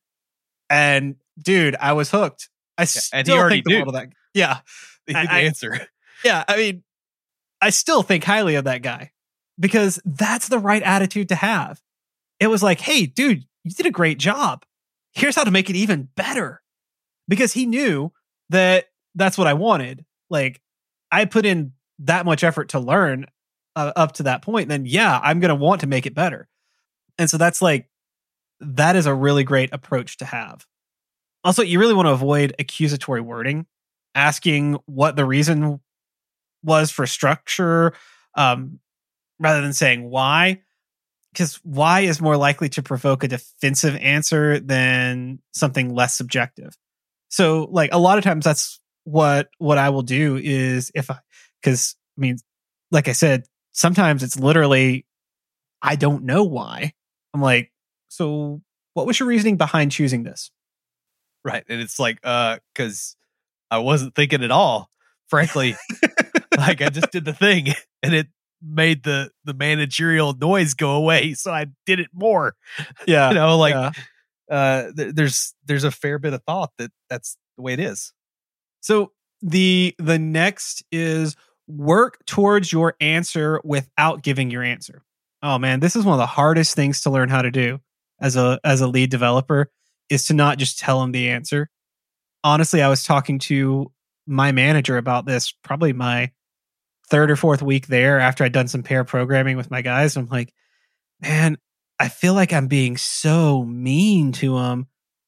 and 0.70 1.16
dude 1.42 1.76
i 1.80 1.94
was 1.94 2.12
hooked 2.12 2.50
i 2.78 2.86
still 2.86 3.18
and 3.18 3.28
he 3.28 3.34
already 3.34 3.56
think 3.58 3.66
the 3.66 3.76
world 3.76 3.88
of 3.90 3.94
that 3.96 4.10
yeah 4.34 4.60
The, 5.08 5.16
I- 5.18 5.26
the 5.26 5.32
I- 5.34 5.40
answer. 5.42 5.88
yeah, 6.24 6.46
I 6.48 6.56
mean, 6.56 6.84
I 7.62 7.72
still 7.72 8.04
think 8.04 8.24
highly 8.24 8.56
of 8.56 8.64
that 8.64 8.82
guy 8.82 9.12
because 9.60 10.00
that's 10.06 10.48
the 10.48 10.60
right 10.60 10.82
attitude 10.82 11.28
to 11.28 11.36
have. 11.36 11.82
It 12.40 12.48
was 12.48 12.64
like, 12.64 12.80
hey, 12.80 13.06
dude, 13.06 13.44
you 13.66 13.72
did 13.72 13.86
a 13.86 13.92
great 13.92 14.18
job. 14.18 14.64
Here's 15.12 15.36
how 15.36 15.44
to 15.44 15.52
make 15.52 15.70
it 15.70 15.76
even 15.76 16.08
better. 16.16 16.62
Because 17.28 17.52
he 17.52 17.66
knew 17.66 18.14
that 18.50 18.86
that's 19.14 19.38
what 19.38 19.48
I 19.48 19.56
wanted. 19.56 20.06
Like, 20.30 20.62
I 21.12 21.26
put 21.26 21.46
in 21.46 21.74
that 22.00 22.26
much 22.26 22.46
effort 22.46 22.70
to 22.70 22.80
learn 22.80 23.26
uh, 23.76 23.92
up 23.98 24.14
to 24.14 24.24
that 24.24 24.42
point, 24.42 24.70
then 24.70 24.86
yeah, 24.86 25.20
I'm 25.22 25.42
going 25.42 25.50
to 25.50 25.56
want 25.56 25.82
to 25.82 25.88
make 25.88 26.06
it 26.06 26.16
better. 26.16 26.48
And 27.18 27.30
so 27.30 27.38
that's 27.38 27.62
like, 27.62 27.90
that 28.60 28.96
is 28.96 29.06
a 29.06 29.14
really 29.14 29.44
great 29.44 29.74
approach 29.74 30.18
to 30.18 30.26
have. 30.26 30.66
Also, 31.44 31.62
you 31.62 31.80
really 31.80 31.94
want 31.94 32.08
to 32.08 32.14
avoid 32.14 32.56
accusatory 32.58 33.22
wording, 33.22 33.66
asking 34.16 34.78
what 34.86 35.16
the 35.16 35.26
reason 35.26 35.82
was 36.64 36.92
for 36.92 37.06
structure 37.06 37.94
um, 38.36 38.80
rather 39.40 39.62
than 39.62 39.74
saying 39.74 40.10
why 40.10 40.62
because 41.32 41.56
why 41.64 42.02
is 42.02 42.22
more 42.22 42.38
likely 42.38 42.70
to 42.70 42.84
provoke 42.84 43.24
a 43.24 43.28
defensive 43.28 43.96
answer 43.98 44.60
than 44.60 45.40
something 45.54 45.94
less 45.94 46.16
subjective 46.16 46.76
so 47.30 47.68
like 47.72 47.90
a 47.92 48.00
lot 48.00 48.18
of 48.18 48.24
times 48.24 48.46
that's 48.46 48.80
what 49.04 49.50
what 49.58 49.78
i 49.78 49.90
will 49.90 50.04
do 50.04 50.38
is 50.38 50.92
if 50.96 51.12
i 51.12 51.18
because 51.62 51.96
i 52.18 52.22
mean 52.22 52.38
like 52.92 53.08
i 53.08 53.12
said 53.12 53.44
sometimes 53.72 54.24
it's 54.24 54.40
literally 54.40 55.06
i 55.82 55.96
don't 55.96 56.24
know 56.24 56.44
why 56.44 56.94
i'm 57.34 57.42
like 57.42 57.72
so 58.10 58.62
what 58.94 59.06
was 59.08 59.20
your 59.20 59.28
reasoning 59.28 59.58
behind 59.58 59.92
choosing 59.92 60.24
this 60.24 60.52
Right. 61.46 61.64
And 61.68 61.82
it's 61.82 62.00
like, 62.00 62.20
uh, 62.24 62.58
because 62.74 63.16
I 63.70 63.80
wasn't 63.80 64.16
thinking 64.16 64.44
at 64.44 64.52
all. 64.52 64.90
Frankly, 65.28 65.76
like 66.58 66.82
I 66.82 66.90
just 66.90 67.12
did 67.12 67.26
the 67.26 67.34
thing 67.34 67.68
and 68.04 68.14
it 68.14 68.28
made 68.62 69.04
the 69.04 69.32
the 69.44 69.54
managerial 69.54 70.34
noise 70.34 70.74
go 70.74 70.92
away. 70.92 71.34
So 71.34 71.52
I 71.52 71.66
did 71.86 72.00
it 72.00 72.10
more. 72.14 72.56
yeah 73.08 73.30
You 73.30 73.36
know, 73.36 73.58
like 73.58 73.74
yeah. 73.74 73.92
uh 74.50 74.92
th- 74.96 75.16
there's 75.16 75.56
there's 75.66 75.84
a 75.84 75.92
fair 75.92 76.20
bit 76.20 76.34
of 76.34 76.44
thought 76.44 76.72
that 76.78 76.92
that's 77.10 77.36
the 77.58 77.64
way 77.64 77.74
it 77.74 77.80
is. 77.80 78.14
So 78.82 79.12
the 79.42 79.96
the 79.98 80.20
next 80.20 80.84
is 80.92 81.36
work 81.68 82.24
towards 82.26 82.72
your 82.72 82.96
answer 83.02 83.60
without 83.64 84.22
giving 84.22 84.52
your 84.52 84.64
answer. 84.64 85.02
Oh 85.44 85.60
man, 85.60 85.82
this 85.82 85.98
is 85.98 86.06
one 86.06 86.14
of 86.14 86.20
the 86.20 86.26
hardest 86.26 86.74
things 86.74 87.02
to 87.02 87.10
learn 87.10 87.28
how 87.28 87.42
to 87.42 87.52
do 87.52 87.82
as 88.20 88.38
a 88.38 88.60
as 88.64 88.80
a 88.80 88.88
lead 88.88 89.12
developer 89.12 89.70
is 90.10 90.26
to 90.28 90.34
not 90.34 90.58
just 90.58 90.80
tell 90.80 91.02
them 91.02 91.12
the 91.12 91.30
answer. 91.30 91.70
Honestly, 92.46 92.82
I 92.82 92.88
was 92.88 93.04
talking 93.04 93.40
to 93.40 93.92
my 94.26 94.54
manager 94.54 94.98
about 94.98 95.26
this 95.26 95.52
probably 95.52 95.92
my 95.92 96.32
third 97.10 97.30
or 97.30 97.36
fourth 97.36 97.62
week 97.62 97.88
there 97.88 98.20
after 98.20 98.46
I'd 98.46 98.54
done 98.54 98.70
some 98.70 98.84
pair 98.84 99.04
programming 99.04 99.58
with 99.58 99.70
my 99.70 99.82
guys. 99.82 100.16
I'm 100.16 100.28
like, 100.28 100.54
man, 101.22 101.58
I 102.00 102.08
feel 102.08 102.34
like 102.34 102.54
I'm 102.54 102.68
being 102.68 102.96
so 102.96 103.66
mean 103.66 104.32
to 104.34 104.58
them 104.58 104.88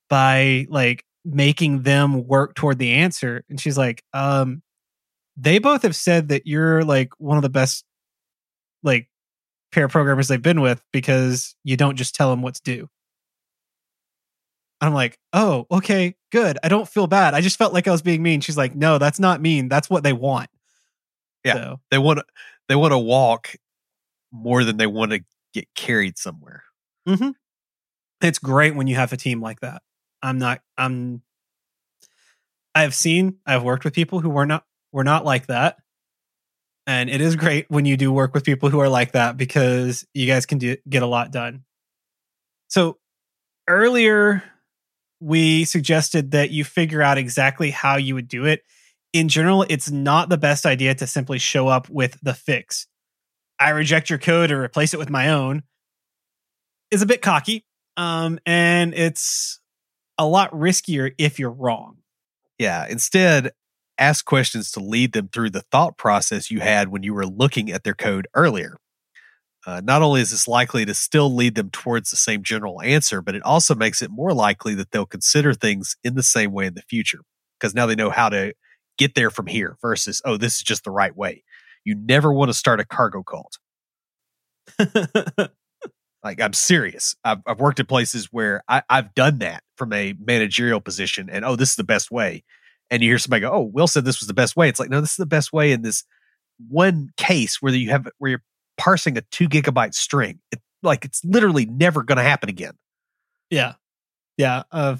by 0.10 0.66
like 0.70 1.04
making 1.26 1.82
them 1.84 2.26
work 2.26 2.56
toward 2.56 2.80
the 2.80 2.94
answer. 2.94 3.44
And 3.50 3.60
she's 3.60 3.78
like, 3.78 4.04
um, 4.14 4.62
they 5.36 5.60
both 5.60 5.82
have 5.82 5.96
said 5.96 6.30
that 6.30 6.48
you're 6.48 6.84
like 6.86 7.10
one 7.18 7.38
of 7.38 7.44
the 7.44 7.50
best 7.50 7.84
like 8.82 9.10
pair 9.76 9.86
of 9.86 9.92
programmers 9.92 10.30
they've 10.30 10.42
been 10.42 10.62
with 10.62 10.82
because 10.94 11.54
you 11.66 11.76
don't 11.76 11.98
just 11.98 12.16
tell 12.16 12.30
them 12.30 12.42
what's 12.42 12.62
due. 12.62 12.88
I'm 14.80 14.94
like, 14.94 15.20
oh, 15.34 15.68
okay, 15.70 16.16
good. 16.32 16.58
I 16.64 16.70
don't 16.70 16.88
feel 16.88 17.08
bad. 17.08 17.34
I 17.34 17.42
just 17.42 17.58
felt 17.58 17.74
like 17.74 17.88
I 17.88 17.92
was 17.92 18.02
being 18.02 18.24
mean. 18.24 18.40
She's 18.42 18.58
like, 18.58 18.74
no, 18.74 18.98
that's 18.98 19.20
not 19.20 19.42
mean. 19.42 19.68
That's 19.68 19.90
what 19.90 20.04
they 20.04 20.14
want. 20.14 20.50
Yeah. 21.44 21.54
So, 21.54 21.80
They 21.92 21.98
want 21.98 22.20
to 22.20 22.26
they 22.70 22.76
want 22.76 22.94
to 22.94 22.98
walk 22.98 23.56
more 24.32 24.64
than 24.64 24.78
they 24.78 24.88
want 24.88 25.12
to 25.12 25.20
get 25.54 25.68
carried 25.76 26.18
somewhere. 26.18 26.64
Mm-hmm. 27.08 27.32
it's 28.24 28.40
great 28.40 28.76
when 28.76 28.88
you 28.88 28.96
have 28.96 29.14
a 29.14 29.18
team 29.18 29.40
like 29.42 29.60
that. 29.60 29.84
I'm 30.24 30.40
not. 30.40 30.62
I'm. 30.78 31.22
I've 32.74 32.96
seen. 32.96 33.38
I've 33.46 33.62
worked 33.62 33.86
with 33.86 33.94
people 33.94 34.22
who 34.22 34.30
were 34.30 34.46
not 34.46 34.64
were 34.92 35.04
not 35.04 35.24
like 35.26 35.48
that, 35.48 35.78
and 36.88 37.10
it 37.10 37.22
is 37.22 37.36
great 37.36 37.66
when 37.70 37.86
you 37.86 37.98
do 37.98 38.12
work 38.12 38.34
with 38.34 38.44
people 38.44 38.70
who 38.70 38.80
are 38.80 38.90
like 38.90 39.14
that 39.14 39.38
because 39.38 40.06
you 40.14 40.28
guys 40.28 40.46
can 40.46 40.58
do, 40.58 40.78
get 40.88 41.04
a 41.04 41.08
lot 41.08 41.32
done. 41.32 41.64
So 42.68 42.98
earlier, 43.68 44.44
we 45.20 45.66
suggested 45.66 46.32
that 46.32 46.52
you 46.52 46.64
figure 46.64 47.02
out 47.02 47.18
exactly 47.18 47.72
how 47.72 47.98
you 47.98 48.16
would 48.16 48.28
do 48.28 48.46
it. 48.46 48.62
In 49.14 49.30
general, 49.30 49.66
it's 49.70 49.90
not 49.90 50.30
the 50.30 50.38
best 50.38 50.66
idea 50.66 50.94
to 50.96 51.08
simply 51.08 51.40
show 51.40 51.68
up 51.68 51.90
with 51.90 52.20
the 52.22 52.34
fix. 52.34 52.88
I 53.60 53.70
reject 53.70 54.10
your 54.10 54.20
code 54.20 54.52
or 54.52 54.62
replace 54.62 54.94
it 54.94 54.98
with 54.98 55.10
my 55.10 55.30
own 55.30 55.64
is 56.92 57.02
a 57.02 57.06
bit 57.06 57.22
cocky. 57.22 57.66
Um, 57.98 58.40
and 58.46 58.94
it's 58.94 59.60
a 60.18 60.26
lot 60.28 60.52
riskier 60.52 61.14
if 61.18 61.40
you're 61.40 61.52
wrong. 61.52 61.98
Yeah. 62.60 62.86
Instead, 62.88 63.52
ask 63.98 64.26
questions 64.26 64.72
to 64.72 64.80
lead 64.80 65.14
them 65.14 65.30
through 65.30 65.50
the 65.50 65.62
thought 65.72 65.98
process 65.98 66.52
you 66.52 66.60
had 66.60 66.90
when 66.90 67.04
you 67.04 67.14
were 67.14 67.26
looking 67.26 67.72
at 67.72 67.84
their 67.84 67.94
code 67.94 68.28
earlier. 68.34 68.78
Uh, 69.66 69.82
not 69.84 70.04
only 70.04 70.22
is 70.22 70.30
this 70.30 70.48
likely 70.48 70.86
to 70.86 70.94
still 70.94 71.34
lead 71.34 71.56
them 71.56 71.72
towards 71.72 72.12
the 72.12 72.18
same 72.18 72.44
general 72.44 72.82
answer, 72.84 73.22
but 73.22 73.34
it 73.34 73.42
also 73.44 73.74
makes 73.74 74.02
it 74.02 74.12
more 74.12 74.34
likely 74.34 74.76
that 74.76 74.92
they'll 74.92 75.08
consider 75.08 75.54
things 75.54 75.98
in 76.04 76.14
the 76.14 76.24
same 76.24 76.52
way 76.52 76.68
in 76.68 76.76
the 76.76 76.84
future 76.84 77.22
because 77.60 77.74
now 77.74 77.88
they 77.88 77.96
know 77.96 78.12
how 78.12 78.30
to 78.30 78.54
get 78.98 79.16
there 79.16 79.32
from 79.32 79.48
here 79.48 79.78
versus, 79.82 80.22
oh, 80.24 80.38
this 80.38 80.56
is 80.58 80.62
just 80.62 80.84
the 80.84 80.92
right 80.92 81.16
way. 81.16 81.44
You 81.84 81.96
never 81.96 82.32
want 82.32 82.50
to 82.50 82.54
start 82.54 82.80
a 82.80 82.86
cargo 82.86 83.24
cult. 83.24 83.58
like, 86.24 86.40
I'm 86.40 86.54
serious. 86.54 87.16
I've, 87.24 87.40
I've 87.48 87.60
worked 87.60 87.80
at 87.80 87.88
places 87.88 88.30
where 88.32 88.64
I, 88.68 88.84
I've 88.90 89.16
done 89.16 89.40
that 89.40 89.64
from 89.78 89.94
a 89.94 90.14
managerial 90.20 90.82
position 90.82 91.30
and, 91.30 91.44
oh, 91.44 91.56
this 91.56 91.72
is 91.72 91.76
the 91.76 91.84
best 91.84 92.12
way. 92.12 92.44
And 92.92 93.02
you 93.02 93.10
hear 93.10 93.18
somebody 93.18 93.42
go, 93.42 93.52
oh, 93.52 93.62
Will 93.62 93.88
said 93.88 94.06
this 94.06 94.20
was 94.20 94.28
the 94.28 94.34
best 94.34 94.56
way. 94.56 94.70
It's 94.70 94.80
like, 94.80 94.90
no, 94.90 95.02
this 95.02 95.12
is 95.12 95.18
the 95.18 95.26
best 95.26 95.52
way 95.52 95.72
in 95.72 95.82
this 95.82 96.04
one 96.70 97.10
case 97.18 97.62
where 97.62 97.74
you 97.74 97.90
have 97.90 98.08
where 98.18 98.32
you're 98.32 98.44
parsing 98.78 99.18
a 99.18 99.22
two 99.32 99.50
gigabyte 99.50 99.94
string. 99.94 100.40
It, 100.52 100.60
like 100.84 101.04
it's 101.04 101.24
literally 101.26 101.66
never 101.66 102.04
going 102.04 102.18
to 102.18 102.24
happen 102.24 102.50
again. 102.50 102.74
Yeah. 103.50 103.74
Yeah. 104.38 104.64
Uh, 104.72 104.98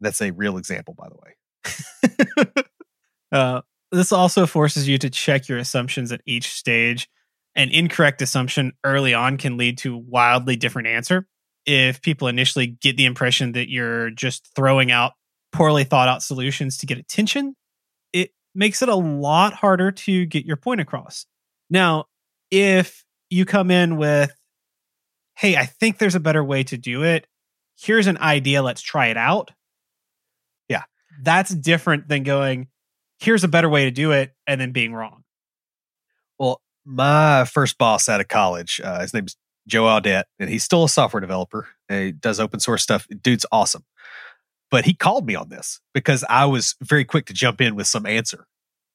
That's 0.00 0.20
a 0.20 0.32
real 0.32 0.56
example, 0.58 0.94
by 0.94 1.08
the 1.08 1.16
way. 1.16 2.64
uh, 3.32 3.60
this 3.92 4.12
also 4.12 4.46
forces 4.46 4.88
you 4.88 4.98
to 4.98 5.10
check 5.10 5.48
your 5.48 5.58
assumptions 5.58 6.12
at 6.12 6.22
each 6.26 6.48
stage. 6.48 7.08
An 7.54 7.68
incorrect 7.70 8.22
assumption 8.22 8.72
early 8.84 9.12
on 9.14 9.36
can 9.36 9.56
lead 9.56 9.78
to 9.78 9.96
wildly 9.96 10.56
different 10.56 10.88
answer. 10.88 11.26
If 11.66 12.00
people 12.00 12.28
initially 12.28 12.66
get 12.66 12.96
the 12.96 13.04
impression 13.04 13.52
that 13.52 13.68
you're 13.68 14.10
just 14.10 14.48
throwing 14.54 14.90
out 14.90 15.12
poorly 15.52 15.84
thought 15.84 16.08
out 16.08 16.22
solutions 16.22 16.78
to 16.78 16.86
get 16.86 16.98
attention, 16.98 17.56
it 18.12 18.32
makes 18.54 18.82
it 18.82 18.88
a 18.88 18.94
lot 18.94 19.52
harder 19.52 19.90
to 19.90 20.26
get 20.26 20.44
your 20.44 20.56
point 20.56 20.80
across. 20.80 21.26
Now, 21.68 22.06
if 22.50 23.04
you 23.30 23.44
come 23.44 23.70
in 23.70 23.96
with, 23.96 24.32
hey, 25.36 25.56
I 25.56 25.66
think 25.66 25.98
there's 25.98 26.14
a 26.14 26.20
better 26.20 26.42
way 26.42 26.64
to 26.64 26.76
do 26.76 27.04
it. 27.04 27.26
Here's 27.78 28.06
an 28.06 28.18
idea. 28.18 28.62
Let's 28.62 28.82
try 28.82 29.06
it 29.06 29.16
out. 29.16 29.52
Yeah. 30.68 30.82
That's 31.22 31.54
different 31.54 32.08
than 32.08 32.24
going, 32.24 32.68
here's 33.20 33.44
a 33.44 33.48
better 33.48 33.68
way 33.68 33.84
to 33.84 33.90
do 33.90 34.12
it 34.12 34.34
and 34.46 34.60
then 34.60 34.72
being 34.72 34.92
wrong. 34.92 35.24
Well, 36.38 36.60
my 36.84 37.44
first 37.44 37.78
boss 37.78 38.08
out 38.08 38.20
of 38.20 38.28
college, 38.28 38.80
uh, 38.82 39.00
his 39.00 39.14
name's 39.14 39.36
Joe 39.66 39.84
Audette, 39.84 40.24
and 40.38 40.50
he's 40.50 40.64
still 40.64 40.84
a 40.84 40.88
software 40.88 41.20
developer. 41.20 41.68
He 41.88 42.12
does 42.12 42.40
open 42.40 42.60
source 42.60 42.82
stuff. 42.82 43.06
Dude's 43.22 43.46
awesome. 43.52 43.84
But 44.70 44.84
he 44.84 44.94
called 44.94 45.26
me 45.26 45.34
on 45.34 45.48
this 45.48 45.80
because 45.94 46.24
I 46.28 46.46
was 46.46 46.76
very 46.80 47.04
quick 47.04 47.26
to 47.26 47.32
jump 47.32 47.60
in 47.60 47.74
with 47.74 47.86
some 47.86 48.06
answer 48.06 48.46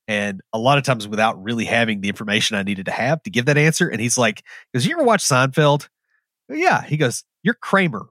and 0.07 0.41
a 0.53 0.59
lot 0.59 0.77
of 0.77 0.83
times 0.83 1.07
without 1.07 1.41
really 1.41 1.65
having 1.65 2.01
the 2.01 2.09
information 2.09 2.55
I 2.55 2.63
needed 2.63 2.85
to 2.85 2.91
have 2.91 3.23
to 3.23 3.29
give 3.29 3.45
that 3.45 3.57
answer. 3.57 3.87
And 3.87 3.99
he's 3.99 4.17
like, 4.17 4.43
"Does 4.73 4.85
you 4.85 4.93
ever 4.95 5.03
watch 5.03 5.23
Seinfeld?" 5.23 5.89
Yeah. 6.49 6.83
He 6.83 6.97
goes, 6.97 7.23
"You're 7.43 7.55
Kramer. 7.55 8.07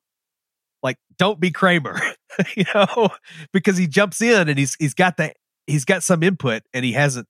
Like, 0.82 0.98
don't 1.18 1.40
be 1.40 1.50
Kramer." 1.50 2.00
you 2.56 2.64
know, 2.74 3.08
because 3.52 3.76
he 3.76 3.86
jumps 3.86 4.20
in 4.20 4.48
and 4.48 4.58
he's 4.58 4.76
he's 4.78 4.94
got 4.94 5.16
that 5.18 5.36
he's 5.66 5.84
got 5.84 6.02
some 6.02 6.22
input 6.22 6.62
and 6.72 6.84
he 6.84 6.92
hasn't. 6.92 7.28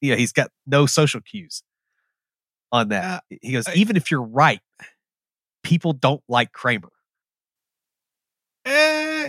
You 0.00 0.12
know, 0.12 0.18
he's 0.18 0.32
got 0.32 0.50
no 0.66 0.86
social 0.86 1.20
cues 1.20 1.62
on 2.70 2.88
that. 2.90 3.24
He 3.42 3.52
goes, 3.52 3.66
even 3.74 3.96
if 3.96 4.10
you're 4.10 4.22
right, 4.22 4.60
people 5.64 5.92
don't 5.94 6.22
like 6.28 6.52
Kramer. 6.52 6.90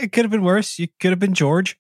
It 0.01 0.11
could 0.11 0.25
have 0.25 0.31
been 0.31 0.43
worse. 0.43 0.79
You 0.79 0.87
could 0.99 1.11
have 1.11 1.19
been 1.19 1.33
George. 1.33 1.79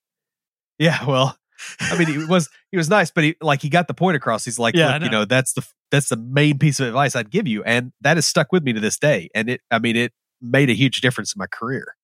Yeah, 0.79 1.05
well, 1.05 1.37
I 1.79 1.97
mean, 1.97 2.07
he 2.07 2.25
was 2.25 2.49
he 2.71 2.77
was 2.77 2.89
nice, 2.89 3.11
but 3.11 3.23
he 3.23 3.35
like 3.41 3.61
he 3.61 3.69
got 3.69 3.87
the 3.87 3.93
point 3.93 4.15
across. 4.15 4.45
He's 4.45 4.59
like, 4.59 4.75
yeah, 4.75 4.97
know. 4.97 5.05
you 5.05 5.11
know, 5.11 5.25
that's 5.25 5.53
the 5.53 5.67
that's 5.91 6.09
the 6.09 6.17
main 6.17 6.59
piece 6.59 6.79
of 6.79 6.87
advice 6.87 7.15
I'd 7.15 7.31
give 7.31 7.47
you, 7.47 7.63
and 7.63 7.91
that 8.01 8.17
has 8.17 8.27
stuck 8.27 8.51
with 8.51 8.63
me 8.63 8.73
to 8.73 8.79
this 8.79 8.97
day. 8.97 9.29
And 9.33 9.49
it, 9.49 9.61
I 9.71 9.79
mean, 9.79 9.95
it 9.95 10.13
made 10.41 10.69
a 10.69 10.73
huge 10.73 11.01
difference 11.01 11.33
in 11.35 11.39
my 11.39 11.47
career. 11.47 11.95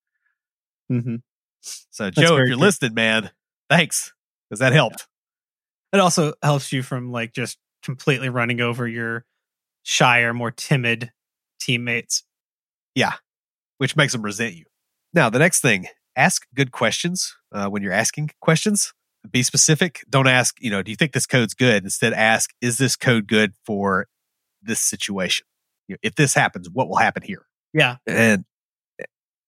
Mm-hmm. 0.92 1.18
So, 1.62 2.06
that's 2.06 2.16
Joe, 2.18 2.38
if 2.38 2.48
you're 2.48 2.58
listening, 2.58 2.94
man, 2.94 3.32
thanks 3.70 4.12
because 4.50 4.60
that 4.60 4.74
helped. 4.74 5.08
Yeah. 5.94 6.00
It 6.00 6.02
also 6.02 6.34
helps 6.42 6.72
you 6.72 6.82
from 6.82 7.12
like 7.12 7.34
just 7.34 7.58
completely 7.84 8.30
running 8.30 8.62
over 8.62 8.88
your 8.88 9.26
shyer, 9.84 10.34
more 10.34 10.52
timid 10.52 11.12
teammates. 11.60 12.24
Yeah, 12.96 13.14
which 13.78 13.96
makes 13.96 14.14
them 14.14 14.24
resent 14.24 14.56
you. 14.56 14.66
Now, 15.14 15.30
the 15.30 15.40
next 15.40 15.62
thing, 15.62 15.88
ask 16.16 16.46
good 16.54 16.72
questions 16.72 17.36
uh, 17.52 17.68
when 17.68 17.84
you're 17.84 17.94
asking 17.94 18.32
questions 18.42 18.94
be 19.30 19.44
specific. 19.44 20.04
Don't 20.10 20.28
ask, 20.28 20.62
you 20.62 20.70
know, 20.70 20.82
do 20.82 20.92
you 20.92 20.98
think 20.98 21.14
this 21.14 21.26
code's 21.26 21.54
good? 21.54 21.84
Instead, 21.84 22.14
ask, 22.14 22.52
is 22.62 22.78
this 22.78 22.96
code 22.96 23.28
good 23.28 23.54
for 23.66 24.08
this 24.62 24.82
situation? 24.82 25.46
You 25.88 25.94
know, 25.94 26.00
if 26.04 26.16
this 26.16 26.34
happens, 26.34 26.70
what 26.70 26.90
will 26.90 26.98
happen 26.98 27.24
here? 27.24 27.46
Yeah. 27.74 27.98
And 28.08 28.46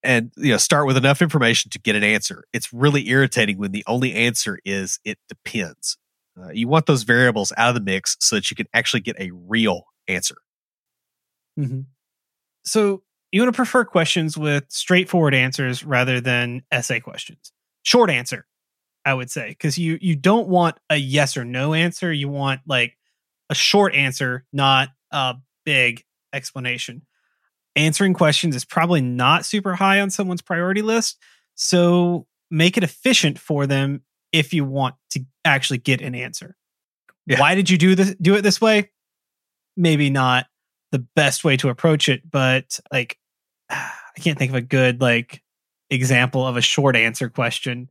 and 0.03 0.31
you 0.37 0.51
know, 0.51 0.57
start 0.57 0.85
with 0.85 0.97
enough 0.97 1.21
information 1.21 1.71
to 1.71 1.79
get 1.79 1.95
an 1.95 2.03
answer. 2.03 2.43
It's 2.53 2.71
really 2.71 3.09
irritating 3.09 3.57
when 3.57 3.71
the 3.71 3.83
only 3.87 4.13
answer 4.13 4.59
is 4.63 4.99
it 5.03 5.17
depends. 5.27 5.97
Uh, 6.39 6.49
you 6.51 6.67
want 6.67 6.85
those 6.85 7.03
variables 7.03 7.51
out 7.57 7.69
of 7.69 7.75
the 7.75 7.81
mix 7.81 8.17
so 8.19 8.35
that 8.35 8.51
you 8.51 8.55
can 8.55 8.67
actually 8.73 8.99
get 8.99 9.15
a 9.19 9.31
real 9.31 9.85
answer. 10.07 10.35
Mm-hmm. 11.59 11.81
So 12.65 13.03
you 13.31 13.41
want 13.41 13.53
to 13.53 13.55
prefer 13.55 13.85
questions 13.85 14.37
with 14.37 14.65
straightforward 14.69 15.33
answers 15.33 15.83
rather 15.83 16.21
than 16.21 16.63
essay 16.71 16.99
questions. 16.99 17.51
Short 17.83 18.09
answer 18.09 18.45
I 19.05 19.13
would 19.13 19.29
say, 19.29 19.49
because 19.49 19.77
you 19.77 19.99
you 20.01 20.15
don't 20.15 20.47
want 20.47 20.77
a 20.89 20.97
yes 20.97 21.37
or 21.37 21.45
no 21.45 21.73
answer. 21.73 22.11
You 22.11 22.27
want 22.27 22.61
like 22.65 22.97
a 23.49 23.55
short 23.55 23.93
answer, 23.93 24.45
not 24.51 24.89
a 25.11 25.35
big 25.63 26.03
explanation. 26.33 27.03
Answering 27.75 28.15
questions 28.15 28.55
is 28.55 28.65
probably 28.65 29.01
not 29.01 29.45
super 29.45 29.75
high 29.75 29.99
on 29.99 30.09
someone's 30.09 30.41
priority 30.41 30.81
list, 30.81 31.19
so 31.53 32.25
make 32.49 32.77
it 32.77 32.83
efficient 32.83 33.37
for 33.37 33.67
them 33.67 34.01
if 34.31 34.53
you 34.53 34.65
want 34.65 34.95
to 35.11 35.23
actually 35.45 35.77
get 35.77 36.01
an 36.01 36.15
answer. 36.15 36.55
Yeah. 37.27 37.39
Why 37.39 37.53
did 37.53 37.69
you 37.69 37.77
do 37.77 37.93
this? 37.93 38.15
Do 38.19 38.35
it 38.35 38.41
this 38.41 38.59
way? 38.59 38.89
Maybe 39.77 40.09
not 40.09 40.47
the 40.95 41.05
best 41.15 41.43
way 41.43 41.57
to 41.57 41.69
approach 41.69 42.07
it, 42.09 42.29
but 42.29 42.79
like 42.91 43.17
I 43.69 44.19
can't 44.19 44.37
think 44.37 44.51
of 44.51 44.55
a 44.55 44.61
good 44.61 45.01
like 45.01 45.41
example 45.89 46.47
of 46.47 46.57
a 46.57 46.61
short 46.61 46.95
answer 46.95 47.29
question 47.29 47.89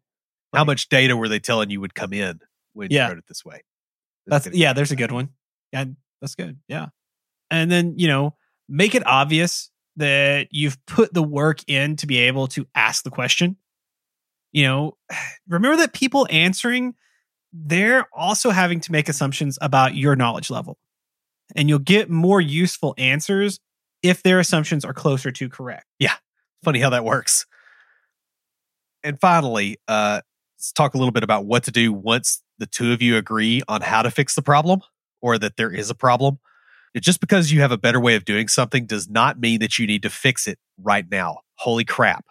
how 0.55 0.65
much 0.65 0.89
data 0.89 1.17
were 1.17 1.29
they 1.29 1.41
telling 1.41 1.71
you 1.71 1.81
would 1.81 1.95
come 1.95 2.13
in 2.13 2.41
when 2.73 2.89
yeah. 2.91 3.05
you 3.05 3.09
wrote 3.11 3.19
it 3.19 3.27
this 3.29 3.45
way? 3.45 3.63
That's, 4.27 4.45
that's 4.47 4.57
yeah, 4.57 4.73
there's 4.73 4.93
a 4.93 4.97
good 4.97 5.13
one. 5.13 5.31
Yeah, 5.73 5.85
that's 6.21 6.35
good. 6.35 6.59
Yeah. 6.69 6.87
And 7.51 7.71
then, 7.71 7.95
you 7.97 8.09
know, 8.09 8.37
make 8.69 8.95
it 8.95 9.07
obvious 9.07 9.71
that 9.97 10.49
you've 10.51 10.85
put 10.87 11.13
the 11.13 11.23
work 11.23 11.61
in 11.67 11.97
to 11.97 12.07
be 12.07 12.19
able 12.19 12.47
to 12.49 12.67
ask 12.75 13.05
the 13.05 13.11
question. 13.11 13.57
You 14.53 14.65
know, 14.65 14.97
remember 15.49 15.79
that 15.79 15.93
people 15.93 16.27
answering, 16.31 16.95
they're 17.53 18.07
also 18.13 18.51
having 18.51 18.81
to 18.81 18.93
make 18.93 19.09
assumptions 19.09 19.59
about 19.61 19.95
your 19.95 20.17
knowledge 20.17 20.51
level. 20.51 20.79
And 21.55 21.69
you'll 21.69 21.79
get 21.79 22.11
more 22.11 22.41
useful 22.41 22.95
answers 22.99 23.61
if 24.03 24.23
their 24.23 24.39
assumptions 24.39 24.85
are 24.85 24.93
closer 24.93 25.31
to 25.31 25.49
correct. 25.49 25.87
Yeah. 25.99 26.15
Funny 26.63 26.81
how 26.81 26.91
that 26.91 27.05
works. 27.05 27.47
And 29.03 29.21
finally, 29.21 29.79
uh, 29.87 30.21
let's 30.57 30.73
talk 30.73 30.95
a 30.95 30.99
little 30.99 31.13
bit 31.13 31.23
about 31.23 31.45
what 31.45 31.65
to 31.65 31.71
do 31.71 31.93
once 31.93 32.43
the 32.59 32.67
two 32.67 32.93
of 32.93 33.03
you 33.03 33.17
agree 33.17 33.63
on 33.69 33.83
how 33.83 34.03
to 34.03 34.11
fix 34.11 34.35
the 34.35 34.43
problem 34.43 34.81
or 35.21 35.39
that 35.39 35.57
there 35.57 35.71
is 35.71 35.91
a 35.91 35.95
problem. 35.95 36.39
Just 36.97 37.21
because 37.21 37.51
you 37.51 37.61
have 37.61 37.73
a 37.73 37.79
better 37.79 37.99
way 37.99 38.15
of 38.15 38.25
doing 38.25 38.47
something 38.47 38.87
does 38.87 39.11
not 39.11 39.41
mean 39.41 39.61
that 39.61 39.79
you 39.79 39.87
need 39.87 40.03
to 40.03 40.11
fix 40.11 40.47
it 40.47 40.59
right 40.79 41.05
now. 41.11 41.39
Holy 41.57 41.85
crap. 41.85 42.25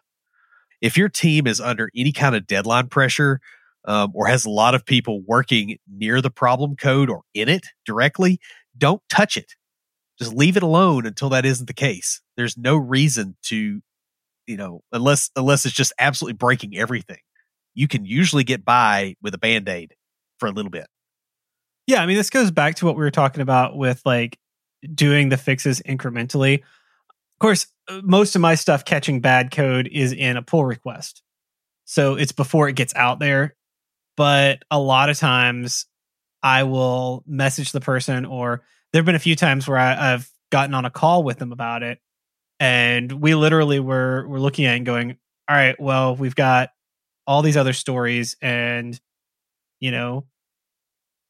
If 0.82 0.98
your 0.98 1.10
team 1.10 1.48
is 1.48 1.60
under 1.60 1.90
any 1.96 2.12
kind 2.12 2.36
of 2.36 2.48
deadline 2.48 2.88
pressure 2.88 3.40
um, 3.86 4.12
or 4.14 4.28
has 4.28 4.46
a 4.46 4.50
lot 4.50 4.74
of 4.74 4.86
people 4.86 5.22
working 5.28 5.78
near 5.92 6.22
the 6.22 6.30
problem 6.30 6.76
code 6.76 7.10
or 7.10 7.24
in 7.34 7.50
it 7.50 7.68
directly, 7.86 8.40
don't 8.78 9.02
touch 9.10 9.38
it. 9.38 9.54
Just 10.20 10.34
leave 10.34 10.58
it 10.58 10.64
alone 10.64 11.06
until 11.06 11.30
that 11.30 11.46
isn't 11.46 11.66
the 11.66 11.74
case. 11.74 12.22
There's 12.38 12.58
no 12.58 12.76
reason 12.76 13.36
to, 13.44 13.82
you 14.48 14.58
know, 14.58 14.82
unless 14.92 15.32
unless 15.36 15.66
it's 15.66 15.76
just 15.76 15.94
absolutely 16.00 16.36
breaking 16.36 16.78
everything 16.78 17.18
you 17.74 17.88
can 17.88 18.06
usually 18.06 18.44
get 18.44 18.64
by 18.64 19.16
with 19.22 19.34
a 19.34 19.38
band 19.38 19.68
aid 19.68 19.96
for 20.40 20.48
a 20.48 20.52
little 20.52 20.72
bit. 20.72 20.88
Yeah, 21.88 22.02
I 22.02 22.06
mean, 22.06 22.18
this 22.18 22.30
goes 22.30 22.52
back 22.52 22.76
to 22.76 22.86
what 22.86 22.96
we 22.96 23.02
were 23.02 23.12
talking 23.12 23.42
about 23.42 23.76
with 23.76 24.02
like 24.06 24.38
doing 24.94 25.30
the 25.30 25.38
fixes 25.38 25.82
incrementally. 25.82 26.60
Of 26.60 27.40
course, 27.40 27.68
uh, 27.90 28.02
most 28.04 28.36
of 28.36 28.42
my 28.42 28.56
stuff 28.56 28.86
catching 28.86 29.20
bad 29.20 29.52
code 29.52 29.90
is 29.92 30.14
in 30.14 30.38
a 30.38 30.42
pull 30.42 30.66
request. 30.66 31.22
So 31.86 32.16
it's 32.16 32.32
before 32.32 32.70
it 32.70 32.76
gets 32.76 32.96
out 32.96 33.20
there. 33.20 33.56
But 34.16 34.64
a 34.70 34.80
lot 34.80 35.10
of 35.10 35.18
times 35.18 35.88
I 36.44 36.64
will 36.64 37.24
message 37.26 37.72
the 37.72 37.80
person, 37.80 38.26
or 38.26 38.64
there 38.92 39.00
have 39.00 39.06
been 39.06 39.16
a 39.16 39.20
few 39.20 39.36
times 39.36 39.68
where 39.68 39.78
I, 39.78 40.14
I've 40.14 40.30
gotten 40.52 40.76
on 40.76 40.86
a 40.86 40.92
call 40.92 41.24
with 41.24 41.40
them 41.40 41.52
about 41.52 41.82
it. 41.84 42.00
And 42.60 43.12
we 43.12 43.34
literally 43.34 43.80
were, 43.80 44.28
were 44.28 44.40
looking 44.40 44.66
at 44.66 44.74
it 44.74 44.78
and 44.78 44.86
going, 44.86 45.18
all 45.50 45.56
right, 45.56 45.80
well, 45.80 46.16
we've 46.16 46.36
got 46.36 46.70
all 47.26 47.42
these 47.42 47.58
other 47.58 47.74
stories 47.74 48.36
and, 48.42 49.00
you 49.80 49.92
know, 49.92 50.26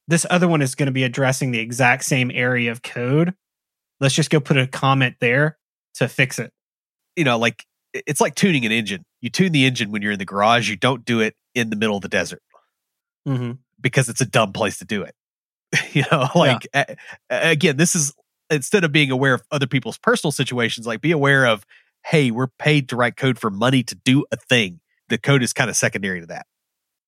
this 0.07 0.26
other 0.30 0.47
one 0.47 0.61
is 0.61 0.76
going 0.76 0.88
to 0.88 0.91
be 0.91 1.03
addressing 1.03 1.51
the 1.51 1.59
exact 1.59 2.03
same 2.03 2.30
area 2.34 2.72
of 2.72 2.82
code. 2.82 3.34
Let's 4.01 4.16
just 4.16 4.30
go 4.30 4.39
put 4.39 4.57
a 4.57 4.68
comment 4.68 5.16
there 5.22 5.57
to 5.95 6.09
fix 6.09 6.39
it. 6.39 6.51
You 7.16 7.24
know, 7.24 7.38
like 7.38 7.66
it's 7.93 8.20
like 8.20 8.36
tuning 8.36 8.66
an 8.66 8.72
engine. 8.72 9.05
You 9.22 9.30
tune 9.30 9.53
the 9.53 9.66
engine 9.66 9.91
when 9.91 10.01
you're 10.01 10.11
in 10.11 10.20
the 10.20 10.26
garage. 10.26 10.70
You 10.70 10.76
don't 10.76 11.05
do 11.05 11.22
it 11.22 11.36
in 11.55 11.70
the 11.70 11.76
middle 11.76 11.95
of 11.95 12.01
the 12.01 12.09
desert 12.09 12.41
mm-hmm. 13.28 13.51
Because 13.84 14.09
it's 14.09 14.21
a 14.21 14.25
dumb 14.25 14.51
place 14.51 14.79
to 14.79 14.86
do 14.86 15.03
it. 15.03 15.13
you 15.93 16.03
know, 16.11 16.27
like 16.34 16.67
yeah. 16.73 16.95
a, 17.29 17.51
again, 17.51 17.77
this 17.77 17.93
is 17.93 18.13
instead 18.49 18.84
of 18.84 18.91
being 18.91 19.11
aware 19.11 19.36
of 19.36 19.43
other 19.51 19.67
people's 19.67 19.99
personal 19.99 20.31
situations, 20.31 20.88
like 20.88 21.01
be 21.01 21.11
aware 21.11 21.45
of, 21.45 21.65
hey, 22.05 22.31
we're 22.31 22.47
paid 22.47 22.89
to 22.89 22.95
write 22.95 23.15
code 23.15 23.38
for 23.38 23.51
money 23.51 23.84
to 23.84 23.95
do 23.95 24.25
a 24.31 24.38
thing. 24.38 24.79
The 25.09 25.19
code 25.19 25.43
is 25.43 25.53
kind 25.53 25.69
of 25.69 25.75
secondary 25.75 26.21
to 26.21 26.27
that. 26.27 26.47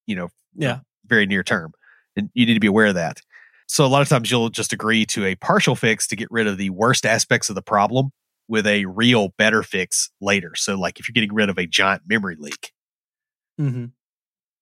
You 0.06 0.14
know, 0.14 0.28
yeah, 0.54 0.80
very 1.08 1.26
near 1.26 1.42
term 1.42 1.72
and 2.16 2.30
you 2.34 2.46
need 2.46 2.54
to 2.54 2.60
be 2.60 2.66
aware 2.66 2.86
of 2.86 2.94
that. 2.94 3.20
So 3.68 3.84
a 3.84 3.88
lot 3.88 4.02
of 4.02 4.08
times 4.08 4.30
you'll 4.30 4.48
just 4.48 4.72
agree 4.72 5.04
to 5.06 5.24
a 5.24 5.34
partial 5.34 5.76
fix 5.76 6.06
to 6.08 6.16
get 6.16 6.28
rid 6.30 6.46
of 6.46 6.56
the 6.56 6.70
worst 6.70 7.04
aspects 7.04 7.48
of 7.48 7.54
the 7.54 7.62
problem 7.62 8.10
with 8.48 8.66
a 8.66 8.86
real 8.86 9.34
better 9.36 9.62
fix 9.62 10.10
later. 10.20 10.54
So 10.54 10.78
like 10.78 10.98
if 11.00 11.08
you're 11.08 11.12
getting 11.12 11.34
rid 11.34 11.50
of 11.50 11.58
a 11.58 11.66
giant 11.66 12.02
memory 12.06 12.36
leak, 12.38 12.72
mm-hmm. 13.60 13.86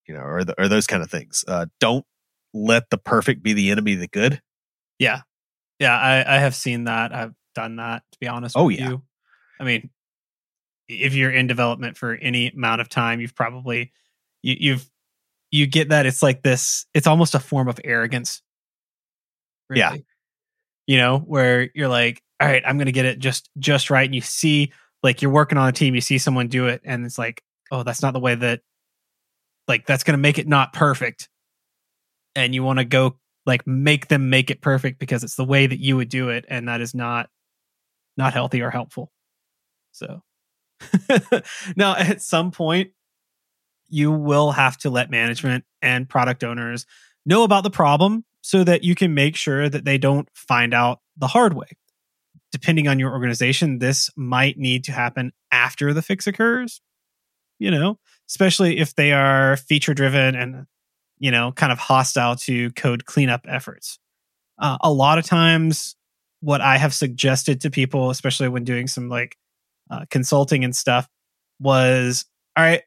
You 0.06 0.14
know, 0.14 0.22
or 0.22 0.44
the, 0.44 0.60
or 0.60 0.68
those 0.68 0.86
kind 0.86 1.02
of 1.02 1.10
things. 1.10 1.44
Uh, 1.46 1.66
don't 1.80 2.04
let 2.52 2.90
the 2.90 2.98
perfect 2.98 3.42
be 3.42 3.52
the 3.52 3.70
enemy 3.70 3.94
of 3.94 4.00
the 4.00 4.08
good. 4.08 4.40
Yeah, 4.98 5.22
yeah, 5.78 5.98
I, 5.98 6.36
I 6.36 6.38
have 6.38 6.54
seen 6.54 6.84
that. 6.84 7.14
I've 7.14 7.34
done 7.54 7.76
that. 7.76 8.02
To 8.12 8.18
be 8.18 8.28
honest, 8.28 8.56
oh 8.56 8.68
yeah. 8.68 8.90
You. 8.90 9.02
I 9.60 9.64
mean, 9.64 9.90
if 10.88 11.14
you're 11.14 11.30
in 11.30 11.46
development 11.46 11.96
for 11.96 12.14
any 12.14 12.48
amount 12.50 12.80
of 12.80 12.88
time, 12.88 13.20
you've 13.20 13.34
probably 13.34 13.92
you, 14.42 14.56
you've 14.58 14.90
you 15.54 15.68
get 15.68 15.90
that 15.90 16.04
it's 16.04 16.20
like 16.20 16.42
this 16.42 16.84
it's 16.94 17.06
almost 17.06 17.36
a 17.36 17.38
form 17.38 17.68
of 17.68 17.78
arrogance 17.84 18.42
really. 19.70 19.78
yeah 19.78 19.96
you 20.86 20.96
know 20.96 21.18
where 21.18 21.70
you're 21.74 21.88
like 21.88 22.20
all 22.40 22.48
right 22.48 22.62
i'm 22.66 22.76
gonna 22.76 22.90
get 22.90 23.04
it 23.04 23.20
just 23.20 23.48
just 23.58 23.88
right 23.88 24.06
and 24.06 24.16
you 24.16 24.20
see 24.20 24.72
like 25.04 25.22
you're 25.22 25.30
working 25.30 25.56
on 25.56 25.68
a 25.68 25.72
team 25.72 25.94
you 25.94 26.00
see 26.00 26.18
someone 26.18 26.48
do 26.48 26.66
it 26.66 26.80
and 26.84 27.06
it's 27.06 27.18
like 27.18 27.40
oh 27.70 27.84
that's 27.84 28.02
not 28.02 28.12
the 28.12 28.20
way 28.20 28.34
that 28.34 28.62
like 29.68 29.86
that's 29.86 30.04
gonna 30.04 30.18
make 30.18 30.38
it 30.38 30.48
not 30.48 30.72
perfect. 30.72 31.28
And 32.36 32.54
you 32.54 32.62
want 32.62 32.80
to 32.80 32.84
go 32.84 33.18
like 33.46 33.66
make 33.66 34.08
them 34.08 34.30
make 34.30 34.50
it 34.50 34.60
perfect 34.60 34.98
because 34.98 35.22
it's 35.22 35.36
the 35.36 35.44
way 35.44 35.66
that 35.66 35.78
you 35.78 35.96
would 35.96 36.08
do 36.08 36.30
it 36.30 36.44
and 36.48 36.68
that 36.68 36.80
is 36.80 36.94
not 36.94 37.28
not 38.16 38.32
healthy 38.32 38.62
or 38.62 38.70
helpful. 38.70 39.12
So 39.92 40.22
now 41.76 41.96
at 41.96 42.22
some 42.22 42.50
point 42.50 42.90
you 43.88 44.10
will 44.10 44.52
have 44.52 44.76
to 44.78 44.90
let 44.90 45.10
management 45.10 45.64
and 45.82 46.08
product 46.08 46.42
owners 46.42 46.86
know 47.26 47.44
about 47.44 47.62
the 47.62 47.70
problem 47.70 48.24
so 48.40 48.64
that 48.64 48.84
you 48.84 48.94
can 48.94 49.14
make 49.14 49.36
sure 49.36 49.68
that 49.68 49.84
they 49.84 49.98
don't 49.98 50.28
find 50.34 50.74
out 50.74 51.00
the 51.16 51.28
hard 51.28 51.54
way. 51.54 51.68
Depending 52.52 52.88
on 52.88 52.98
your 52.98 53.12
organization, 53.12 53.78
this 53.78 54.10
might 54.16 54.58
need 54.58 54.84
to 54.84 54.92
happen 54.92 55.32
after 55.50 55.92
the 55.92 56.02
fix 56.02 56.26
occurs, 56.26 56.80
you 57.58 57.70
know, 57.70 57.98
especially 58.28 58.78
if 58.78 58.94
they 58.94 59.12
are 59.12 59.56
feature 59.56 59.94
driven 59.94 60.34
and, 60.34 60.66
you 61.18 61.30
know, 61.30 61.52
kind 61.52 61.72
of 61.72 61.78
hostile 61.78 62.36
to 62.36 62.70
code 62.72 63.04
cleanup 63.04 63.46
efforts. 63.48 63.98
Uh, 64.58 64.78
a 64.80 64.92
lot 64.92 65.18
of 65.18 65.24
times, 65.24 65.96
what 66.40 66.60
I 66.60 66.76
have 66.76 66.94
suggested 66.94 67.62
to 67.62 67.70
people, 67.70 68.10
especially 68.10 68.48
when 68.48 68.64
doing 68.64 68.86
some 68.86 69.08
like 69.08 69.36
uh, 69.90 70.04
consulting 70.10 70.62
and 70.64 70.76
stuff, 70.76 71.08
was 71.58 72.26
all 72.56 72.64
right, 72.64 72.82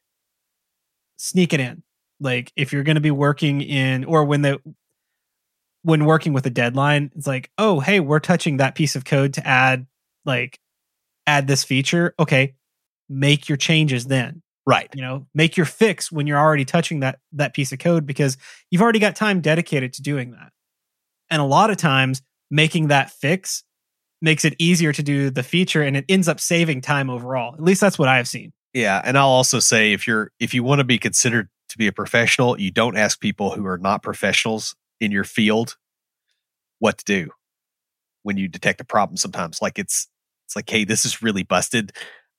sneak 1.18 1.54
it 1.54 1.60
in. 1.60 1.84
Like 2.20 2.52
if 2.56 2.72
you're 2.72 2.84
going 2.84 2.96
to 2.96 3.02
be 3.02 3.12
working 3.12 3.62
in, 3.62 4.06
or 4.06 4.24
when 4.26 4.42
the 4.42 4.60
when 5.84 6.06
working 6.06 6.34
with 6.34 6.46
a 6.46 6.50
deadline, 6.50 7.12
it's 7.16 7.28
like, 7.28 7.50
oh, 7.58 7.80
hey, 7.80 8.00
we're 8.00 8.20
touching 8.20 8.58
that 8.58 8.76
piece 8.76 8.96
of 8.96 9.06
code 9.06 9.34
to 9.34 9.48
add 9.48 9.88
like 10.26 10.60
add 11.26 11.48
this 11.48 11.64
feature. 11.64 12.14
Okay, 12.20 12.56
make 13.10 13.50
your 13.50 13.58
changes 13.58 14.06
then. 14.06 14.42
Right. 14.68 14.90
You 14.94 15.02
know, 15.02 15.26
make 15.34 15.56
your 15.56 15.66
fix 15.66 16.12
when 16.12 16.28
you're 16.28 16.38
already 16.38 16.66
touching 16.66 17.00
that 17.00 17.20
that 17.32 17.54
piece 17.54 17.72
of 17.72 17.80
code 17.80 18.06
because 18.06 18.38
you've 18.70 18.82
already 18.82 19.00
got 19.00 19.16
time 19.16 19.40
dedicated 19.40 19.94
to 19.94 20.02
doing 20.02 20.32
that. 20.32 20.52
And 21.30 21.42
a 21.42 21.46
lot 21.46 21.70
of 21.70 21.78
times 21.78 22.22
making 22.52 22.90
that 22.90 23.10
fix 23.10 23.64
makes 24.22 24.44
it 24.44 24.56
easier 24.60 24.92
to 24.92 25.02
do 25.02 25.30
the 25.30 25.42
feature 25.42 25.82
and 25.82 25.96
it 25.96 26.04
ends 26.10 26.28
up 26.28 26.42
saving 26.42 26.82
time 26.82 27.10
overall. 27.10 27.54
At 27.54 27.64
least 27.64 27.80
that's 27.80 27.98
what 27.98 28.10
I 28.10 28.18
have 28.18 28.28
seen. 28.28 28.52
Yeah, 28.74 29.02
and 29.04 29.18
I'll 29.18 29.30
also 29.30 29.60
say 29.60 29.94
if 29.94 30.06
you're 30.06 30.32
if 30.38 30.54
you 30.54 30.64
want 30.64 30.80
to 30.80 30.84
be 30.84 30.98
considered 30.98 31.48
to 31.70 31.78
be 31.78 31.88
a 31.88 31.94
professional, 31.94 32.60
you 32.60 32.70
don't 32.70 32.98
ask 32.98 33.22
people 33.22 33.52
who 33.52 33.66
are 33.66 33.78
not 33.78 34.04
professionals 34.04 34.76
in 35.00 35.12
your 35.12 35.24
field 35.24 35.78
what 36.80 36.98
to 36.98 37.06
do 37.06 37.32
when 38.24 38.36
you 38.36 38.50
detect 38.50 38.82
a 38.82 38.84
problem 38.84 39.16
sometimes. 39.16 39.62
Like 39.62 39.80
it's 39.80 40.10
it's 40.46 40.58
like, 40.58 40.70
hey, 40.70 40.84
this 40.84 41.06
is 41.06 41.22
really 41.22 41.44
busted. 41.44 41.94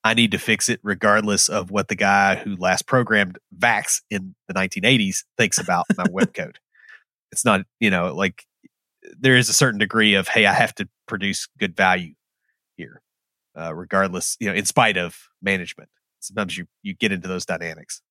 I 0.05 0.15
need 0.15 0.31
to 0.33 0.39
fix 0.39 0.69
it 0.69 0.81
regardless 0.83 1.49
of 1.49 1.71
what 1.71 1.89
the 1.89 1.95
guy 1.95 2.37
who 2.37 2.57
last 2.57 2.87
programmed 2.87 3.39
Vax 3.57 4.01
in 4.11 4.35
the 4.47 4.55
1980s 4.55 5.25
thinks 5.37 5.59
about 5.59 5.87
my 5.97 6.05
web 6.11 6.33
code. 6.33 6.59
It's 7.33 7.45
not, 7.45 7.63
you 7.81 7.91
know, 7.91 8.15
like 8.15 8.45
there 9.19 9.37
is 9.37 9.49
a 9.49 9.53
certain 9.53 9.79
degree 9.79 10.15
of, 10.15 10.29
hey, 10.29 10.47
I 10.47 10.53
have 10.53 10.75
to 10.77 10.89
produce 11.07 11.49
good 11.59 11.77
value 11.77 12.15
here, 12.77 13.03
uh, 13.59 13.75
regardless, 13.75 14.37
you 14.41 14.49
know, 14.49 14.55
in 14.55 14.65
spite 14.65 14.97
of 14.97 15.17
management. 15.43 15.91
Sometimes 16.21 16.57
you 16.57 16.67
you 16.83 16.95
get 16.95 17.13
into 17.13 17.29
those 17.29 17.45
dynamics. 17.45 18.03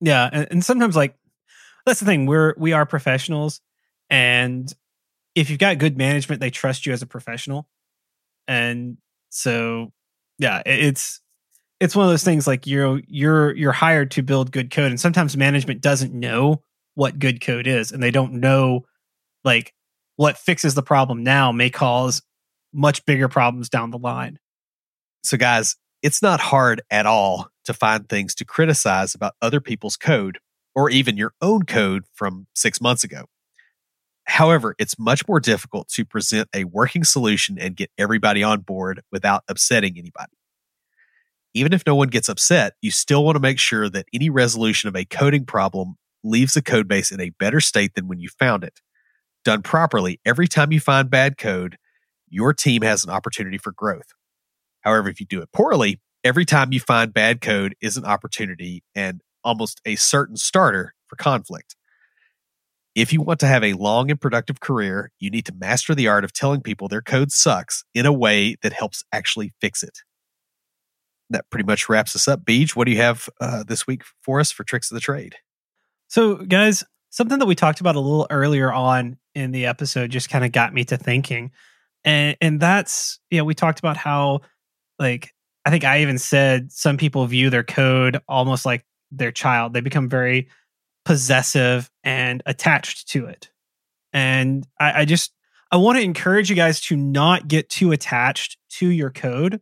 Yeah 0.00 0.28
and, 0.32 0.48
and 0.50 0.64
sometimes 0.64 0.96
like 0.96 1.16
that's 1.86 2.00
the 2.00 2.06
thing 2.06 2.26
we're 2.26 2.54
we 2.56 2.72
are 2.72 2.86
professionals 2.86 3.60
and 4.10 4.72
if 5.34 5.50
you've 5.50 5.58
got 5.58 5.78
good 5.78 5.96
management 5.96 6.40
they 6.40 6.50
trust 6.50 6.86
you 6.86 6.92
as 6.92 7.02
a 7.02 7.06
professional. 7.06 7.68
And 8.46 8.98
so 9.30 9.92
yeah 10.38 10.62
it's 10.66 11.20
it's 11.80 11.96
one 11.96 12.06
of 12.06 12.10
those 12.10 12.24
things 12.24 12.46
like 12.46 12.66
you're 12.66 13.00
you're 13.06 13.54
you're 13.54 13.72
hired 13.72 14.10
to 14.12 14.22
build 14.22 14.52
good 14.52 14.70
code 14.70 14.90
and 14.90 15.00
sometimes 15.00 15.36
management 15.36 15.80
doesn't 15.80 16.14
know 16.14 16.62
what 16.94 17.18
good 17.18 17.40
code 17.40 17.66
is 17.66 17.92
and 17.92 18.02
they 18.02 18.10
don't 18.10 18.32
know 18.32 18.84
like 19.44 19.72
what 20.16 20.38
fixes 20.38 20.74
the 20.74 20.82
problem 20.82 21.22
now 21.22 21.50
may 21.52 21.70
cause 21.70 22.22
much 22.72 23.04
bigger 23.04 23.28
problems 23.28 23.68
down 23.68 23.90
the 23.90 23.98
line 23.98 24.38
so 25.22 25.36
guys 25.36 25.76
it's 26.02 26.20
not 26.20 26.38
hard 26.38 26.82
at 26.90 27.06
all 27.06 27.48
to 27.64 27.72
find 27.72 28.08
things 28.08 28.34
to 28.34 28.44
criticize 28.44 29.14
about 29.14 29.32
other 29.40 29.60
people's 29.60 29.96
code 29.96 30.38
or 30.74 30.90
even 30.90 31.16
your 31.16 31.32
own 31.40 31.64
code 31.64 32.04
from 32.12 32.46
six 32.54 32.80
months 32.80 33.04
ago. 33.04 33.24
However, 34.26 34.74
it's 34.78 34.98
much 34.98 35.26
more 35.28 35.40
difficult 35.40 35.88
to 35.88 36.04
present 36.04 36.48
a 36.54 36.64
working 36.64 37.04
solution 37.04 37.58
and 37.58 37.76
get 37.76 37.90
everybody 37.98 38.42
on 38.42 38.60
board 38.60 39.02
without 39.12 39.44
upsetting 39.48 39.98
anybody. 39.98 40.32
Even 41.52 41.72
if 41.72 41.84
no 41.86 41.94
one 41.94 42.08
gets 42.08 42.28
upset, 42.28 42.74
you 42.82 42.90
still 42.90 43.24
want 43.24 43.36
to 43.36 43.40
make 43.40 43.58
sure 43.58 43.88
that 43.88 44.06
any 44.12 44.30
resolution 44.30 44.88
of 44.88 44.96
a 44.96 45.04
coding 45.04 45.44
problem 45.44 45.96
leaves 46.24 46.54
the 46.54 46.62
codebase 46.62 47.12
in 47.12 47.20
a 47.20 47.30
better 47.30 47.60
state 47.60 47.94
than 47.94 48.08
when 48.08 48.18
you 48.18 48.28
found 48.28 48.64
it. 48.64 48.80
Done 49.44 49.62
properly, 49.62 50.20
every 50.24 50.48
time 50.48 50.72
you 50.72 50.80
find 50.80 51.10
bad 51.10 51.36
code, 51.36 51.76
your 52.28 52.54
team 52.54 52.82
has 52.82 53.04
an 53.04 53.10
opportunity 53.10 53.58
for 53.58 53.72
growth. 53.72 54.08
However, 54.80 55.08
if 55.08 55.20
you 55.20 55.26
do 55.26 55.42
it 55.42 55.52
poorly, 55.52 56.00
every 56.24 56.44
time 56.44 56.72
you 56.72 56.80
find 56.80 57.12
bad 57.12 57.40
code 57.40 57.76
is 57.80 57.96
an 57.96 58.04
opportunity 58.04 58.82
and 58.94 59.20
almost 59.44 59.80
a 59.84 59.96
certain 59.96 60.36
starter 60.36 60.94
for 61.06 61.16
conflict. 61.16 61.76
If 62.94 63.12
you 63.12 63.20
want 63.20 63.40
to 63.40 63.46
have 63.46 63.64
a 63.64 63.72
long 63.72 64.10
and 64.10 64.20
productive 64.20 64.60
career, 64.60 65.10
you 65.18 65.28
need 65.28 65.46
to 65.46 65.54
master 65.54 65.94
the 65.94 66.06
art 66.06 66.24
of 66.24 66.32
telling 66.32 66.60
people 66.60 66.88
their 66.88 67.02
code 67.02 67.32
sucks 67.32 67.84
in 67.92 68.06
a 68.06 68.12
way 68.12 68.56
that 68.62 68.72
helps 68.72 69.02
actually 69.12 69.52
fix 69.60 69.82
it. 69.82 69.98
That 71.30 71.50
pretty 71.50 71.66
much 71.66 71.88
wraps 71.88 72.14
us 72.14 72.28
up. 72.28 72.44
Beej, 72.44 72.76
what 72.76 72.84
do 72.84 72.92
you 72.92 72.98
have 72.98 73.28
uh, 73.40 73.64
this 73.64 73.86
week 73.86 74.02
for 74.22 74.38
us 74.38 74.52
for 74.52 74.62
tricks 74.62 74.90
of 74.90 74.94
the 74.94 75.00
trade? 75.00 75.34
So, 76.08 76.36
guys, 76.36 76.84
something 77.10 77.38
that 77.38 77.46
we 77.46 77.56
talked 77.56 77.80
about 77.80 77.96
a 77.96 78.00
little 78.00 78.26
earlier 78.30 78.72
on 78.72 79.16
in 79.34 79.50
the 79.50 79.66
episode 79.66 80.10
just 80.10 80.30
kind 80.30 80.44
of 80.44 80.52
got 80.52 80.72
me 80.72 80.84
to 80.84 80.96
thinking. 80.96 81.50
And 82.04 82.36
and 82.40 82.60
that's, 82.60 83.18
you 83.30 83.38
know, 83.38 83.44
we 83.44 83.54
talked 83.54 83.78
about 83.78 83.96
how 83.96 84.40
like 84.98 85.34
I 85.64 85.70
think 85.70 85.84
I 85.84 86.02
even 86.02 86.18
said 86.18 86.70
some 86.70 86.96
people 86.96 87.26
view 87.26 87.50
their 87.50 87.64
code 87.64 88.20
almost 88.28 88.66
like 88.66 88.84
their 89.10 89.32
child. 89.32 89.72
They 89.72 89.80
become 89.80 90.08
very 90.08 90.48
possessive 91.04 91.90
and 92.02 92.42
attached 92.46 93.08
to 93.08 93.26
it. 93.26 93.50
And 94.12 94.66
I, 94.80 95.02
I 95.02 95.04
just 95.04 95.32
I 95.70 95.76
want 95.76 95.98
to 95.98 96.04
encourage 96.04 96.50
you 96.50 96.56
guys 96.56 96.80
to 96.82 96.96
not 96.96 97.48
get 97.48 97.68
too 97.68 97.92
attached 97.92 98.58
to 98.78 98.88
your 98.88 99.10
code. 99.10 99.60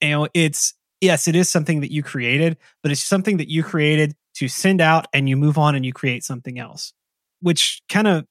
You 0.00 0.10
know, 0.10 0.28
it's 0.34 0.74
yes, 1.00 1.28
it 1.28 1.36
is 1.36 1.48
something 1.48 1.80
that 1.80 1.92
you 1.92 2.02
created, 2.02 2.56
but 2.82 2.92
it's 2.92 3.02
something 3.02 3.36
that 3.36 3.48
you 3.48 3.62
created 3.62 4.14
to 4.34 4.48
send 4.48 4.80
out 4.80 5.06
and 5.12 5.28
you 5.28 5.36
move 5.36 5.58
on 5.58 5.74
and 5.74 5.84
you 5.84 5.92
create 5.92 6.24
something 6.24 6.58
else, 6.58 6.92
which 7.40 7.82
kind 7.88 8.06
of 8.06 8.24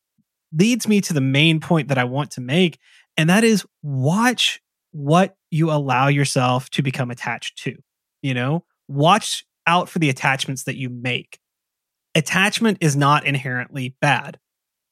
leads 0.53 0.87
me 0.87 1.01
to 1.01 1.13
the 1.13 1.21
main 1.21 1.59
point 1.59 1.89
that 1.89 1.97
I 1.97 2.03
want 2.05 2.31
to 2.31 2.41
make. 2.41 2.79
And 3.15 3.29
that 3.29 3.43
is 3.43 3.65
watch 3.81 4.61
what 4.91 5.35
you 5.49 5.71
allow 5.71 6.07
yourself 6.07 6.69
to 6.71 6.81
become 6.81 7.11
attached 7.11 7.57
to. 7.63 7.77
You 8.21 8.33
know, 8.33 8.65
watch 8.87 9.45
out 9.65 9.89
for 9.89 9.99
the 9.99 10.09
attachments 10.09 10.63
that 10.63 10.77
you 10.77 10.89
make. 10.89 11.39
Attachment 12.17 12.79
is 12.81 12.95
not 12.95 13.27
inherently 13.27 13.95
bad. 14.01 14.39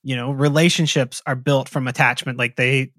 You 0.03 0.15
know, 0.15 0.31
relationships 0.31 1.23
are 1.25 1.35
built 1.35 1.67
from 1.67 1.87
attachment, 1.87 2.37
like 2.37 2.55
they, 2.55 2.91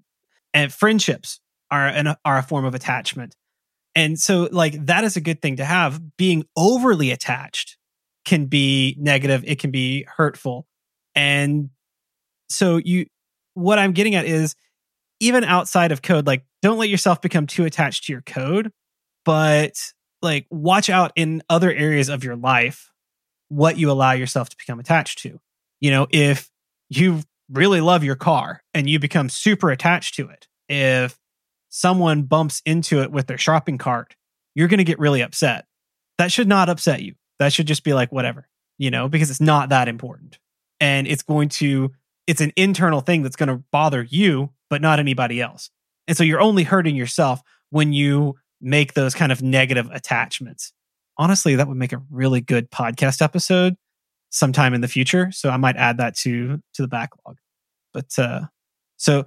and 0.53 0.71
friendships 0.71 1.39
are 1.71 1.87
an, 1.87 2.15
are 2.25 2.37
a 2.37 2.43
form 2.43 2.65
of 2.65 2.75
attachment. 2.75 3.35
And 3.95 4.19
so, 4.19 4.49
like, 4.51 4.85
that 4.87 5.05
is 5.05 5.15
a 5.15 5.21
good 5.21 5.41
thing 5.41 5.55
to 5.55 5.65
have. 5.65 6.01
Being 6.17 6.43
overly 6.57 7.11
attached 7.11 7.77
can 8.25 8.47
be 8.47 8.97
negative, 8.99 9.45
it 9.47 9.59
can 9.59 9.71
be 9.71 10.05
hurtful. 10.17 10.67
And 11.15 11.69
so, 12.49 12.75
you, 12.77 13.05
what 13.53 13.79
I'm 13.79 13.93
getting 13.93 14.15
at 14.15 14.25
is 14.25 14.55
even 15.21 15.45
outside 15.45 15.93
of 15.93 16.01
code, 16.01 16.27
like, 16.27 16.43
don't 16.61 16.77
let 16.77 16.89
yourself 16.89 17.21
become 17.21 17.47
too 17.47 17.63
attached 17.63 18.05
to 18.05 18.11
your 18.11 18.21
code, 18.23 18.71
but 19.23 19.73
like, 20.21 20.47
watch 20.49 20.89
out 20.89 21.11
in 21.15 21.41
other 21.49 21.71
areas 21.71 22.09
of 22.09 22.25
your 22.25 22.35
life 22.35 22.91
what 23.49 23.77
you 23.77 23.91
allow 23.91 24.11
yourself 24.11 24.49
to 24.49 24.57
become 24.57 24.79
attached 24.79 25.19
to. 25.19 25.39
You 25.79 25.91
know, 25.91 26.07
if 26.09 26.49
you 26.89 27.21
really 27.49 27.81
love 27.81 28.03
your 28.03 28.15
car 28.15 28.63
and 28.73 28.89
you 28.89 28.99
become 28.99 29.29
super 29.29 29.69
attached 29.71 30.15
to 30.15 30.29
it, 30.29 30.47
if 30.67 31.17
someone 31.69 32.23
bumps 32.23 32.61
into 32.65 33.01
it 33.01 33.11
with 33.11 33.27
their 33.27 33.37
shopping 33.37 33.77
cart, 33.77 34.15
you're 34.55 34.67
going 34.67 34.79
to 34.79 34.83
get 34.83 34.99
really 34.99 35.21
upset. 35.21 35.65
That 36.17 36.31
should 36.31 36.47
not 36.47 36.69
upset 36.69 37.01
you. 37.01 37.15
That 37.39 37.53
should 37.53 37.67
just 37.67 37.83
be 37.83 37.93
like, 37.93 38.11
whatever, 38.11 38.47
you 38.77 38.89
know, 38.89 39.07
because 39.07 39.29
it's 39.29 39.41
not 39.41 39.69
that 39.69 39.87
important. 39.87 40.39
And 40.79 41.07
it's 41.07 41.23
going 41.23 41.49
to, 41.49 41.91
it's 42.25 42.41
an 42.41 42.51
internal 42.55 43.01
thing 43.01 43.21
that's 43.21 43.35
going 43.35 43.49
to 43.49 43.63
bother 43.71 44.01
you, 44.01 44.51
but 44.69 44.81
not 44.81 44.99
anybody 44.99 45.39
else. 45.39 45.69
And 46.07 46.17
so 46.17 46.23
you're 46.23 46.41
only 46.41 46.63
hurting 46.63 46.95
yourself 46.95 47.41
when 47.69 47.93
you 47.93 48.35
make 48.59 48.93
those 48.93 49.13
kind 49.13 49.31
of 49.31 49.43
negative 49.43 49.89
attachments. 49.91 50.73
Honestly, 51.17 51.55
that 51.55 51.67
would 51.67 51.77
make 51.77 51.93
a 51.93 52.01
really 52.09 52.41
good 52.41 52.69
podcast 52.71 53.21
episode 53.21 53.75
sometime 54.29 54.73
in 54.73 54.81
the 54.81 54.87
future. 54.87 55.31
So 55.31 55.49
I 55.49 55.57
might 55.57 55.75
add 55.75 55.97
that 55.97 56.15
to 56.17 56.61
to 56.73 56.81
the 56.81 56.87
backlog. 56.87 57.37
But 57.93 58.17
uh 58.17 58.41
so 58.97 59.25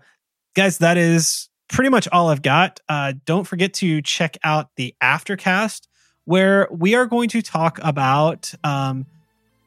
guys, 0.55 0.79
that 0.79 0.97
is 0.97 1.49
pretty 1.69 1.91
much 1.91 2.09
all 2.13 2.29
I've 2.29 2.43
got. 2.43 2.81
Uh, 2.89 3.15
don't 3.25 3.47
forget 3.47 3.75
to 3.75 4.03
check 4.03 4.37
out 4.43 4.71
the 4.77 4.95
aftercast 5.03 5.87
where 6.25 6.69
we 6.71 6.95
are 6.95 7.07
going 7.07 7.29
to 7.31 7.43
talk 7.43 7.79
about 7.83 8.53
um, 8.65 9.07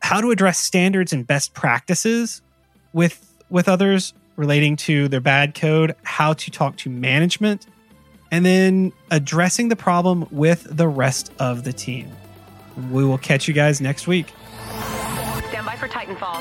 how 0.02 0.22
to 0.22 0.32
address 0.32 0.60
standards 0.60 1.14
and 1.14 1.26
best 1.26 1.54
practices 1.54 2.42
with 2.94 3.30
with 3.50 3.68
others 3.68 4.14
relating 4.36 4.76
to 4.76 5.08
their 5.08 5.20
bad 5.20 5.54
code, 5.54 5.96
how 6.04 6.34
to 6.34 6.50
talk 6.50 6.76
to 6.78 6.90
management, 6.90 7.68
and 8.34 8.44
then 8.44 8.92
addressing 9.12 9.70
the 9.70 9.76
problem 9.76 10.28
with 10.32 10.66
the 10.76 10.88
rest 10.88 11.32
of 11.38 11.64
the 11.64 11.72
team. 11.72 12.10
We 12.90 13.06
will 13.06 13.20
catch 13.20 13.48
you 13.48 13.54
guys 13.54 13.80
next 13.80 14.08
week. 14.08 14.34
Stand 15.50 15.68
by 15.68 15.76
for 15.76 15.88
Titanfall. 15.88 16.40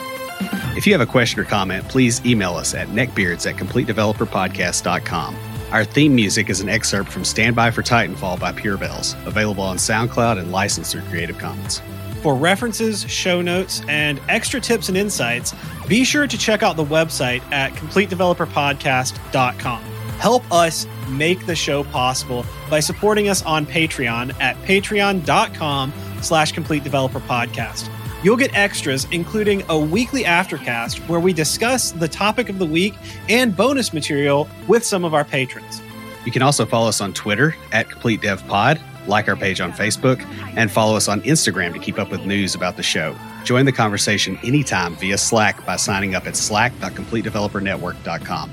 If 0.75 0.87
you 0.87 0.95
have 0.95 1.03
a 1.03 1.07
question 1.07 1.41
or 1.41 1.45
comment, 1.45 1.87
please 1.91 2.25
email 2.25 2.55
us 2.55 2.73
at 2.73 2.89
neckbeards 2.89 3.47
at 3.47 3.57
completedeveloperpodcast.com. 3.57 5.37
Our 5.71 5.85
theme 5.85 6.15
music 6.15 6.49
is 6.49 6.63
an 6.63 6.71
excerpt 6.71 7.11
from 7.11 7.27
Stand 7.27 7.55
By 7.55 7.71
for 7.71 7.83
Titanfall 7.83 8.41
by 8.41 8.53
Pure 8.53 8.79
Bells, 8.79 9.15
available 9.27 9.65
on 9.65 9.77
SoundCloud 9.77 10.39
and 10.39 10.51
licensed 10.51 10.93
through 10.93 11.03
Creative 11.03 11.37
Commons. 11.37 11.83
For 12.23 12.35
references, 12.35 13.03
show 13.11 13.43
notes, 13.43 13.83
and 13.87 14.19
extra 14.31 14.63
tips 14.63 14.89
and 14.89 14.97
insights, 14.97 15.55
be 15.89 16.05
sure 16.05 16.27
to 16.27 16.39
check 16.39 16.63
out 16.63 16.77
the 16.77 16.87
website 16.87 17.43
at 17.53 17.73
completedeveloperpodcast.com. 17.73 20.02
Help 20.23 20.45
us 20.53 20.87
make 21.09 21.47
the 21.47 21.57
show 21.57 21.83
possible 21.83 22.47
by 22.71 22.79
supporting 22.79 23.29
us 23.29 23.43
on 23.43 23.67
Patreon 23.67 24.41
at 24.41 24.55
patreon.com 24.59 25.93
slash 26.21 26.53
complete 26.53 26.85
developer 26.85 27.19
podcast. 27.19 27.91
You'll 28.23 28.37
get 28.37 28.55
extras, 28.55 29.09
including 29.11 29.65
a 29.69 29.77
weekly 29.77 30.23
aftercast 30.23 31.09
where 31.09 31.19
we 31.19 31.33
discuss 31.33 31.91
the 31.91 32.07
topic 32.07 32.49
of 32.49 32.61
the 32.61 32.67
week 32.67 32.95
and 33.29 33.57
bonus 33.57 33.93
material 33.93 34.49
with 34.69 34.85
some 34.85 35.05
of 35.05 35.13
our 35.13 35.25
patrons. 35.25 35.83
You 36.25 36.31
can 36.31 36.43
also 36.43 36.65
follow 36.67 36.87
us 36.87 37.01
on 37.01 37.13
Twitter 37.13 37.57
at 37.73 37.91
Complete 37.91 38.23
Dev 38.23 38.47
Pod, 38.47 38.81
like 39.09 39.29
our 39.29 39.35
page 39.35 39.61
on 39.61 39.73
Facebook, 39.73 40.25
and 40.57 40.71
follow 40.71 40.95
us 40.95 41.09
on 41.09 41.21
Instagram 41.23 41.73
to 41.73 41.81
keep 41.81 41.99
up 41.99 42.13
with 42.13 42.25
news 42.25 42.55
about 42.55 42.77
the 42.77 42.85
show. 42.85 43.17
Join 43.43 43.65
the 43.65 43.73
conversation 43.73 44.39
anytime 44.45 44.95
via 44.95 45.19
Slack 45.19 45.67
by 45.67 45.75
signing 45.75 46.15
up 46.15 46.29
at 46.29 46.37
slack.completedevelopernetwork.com. 46.37 48.53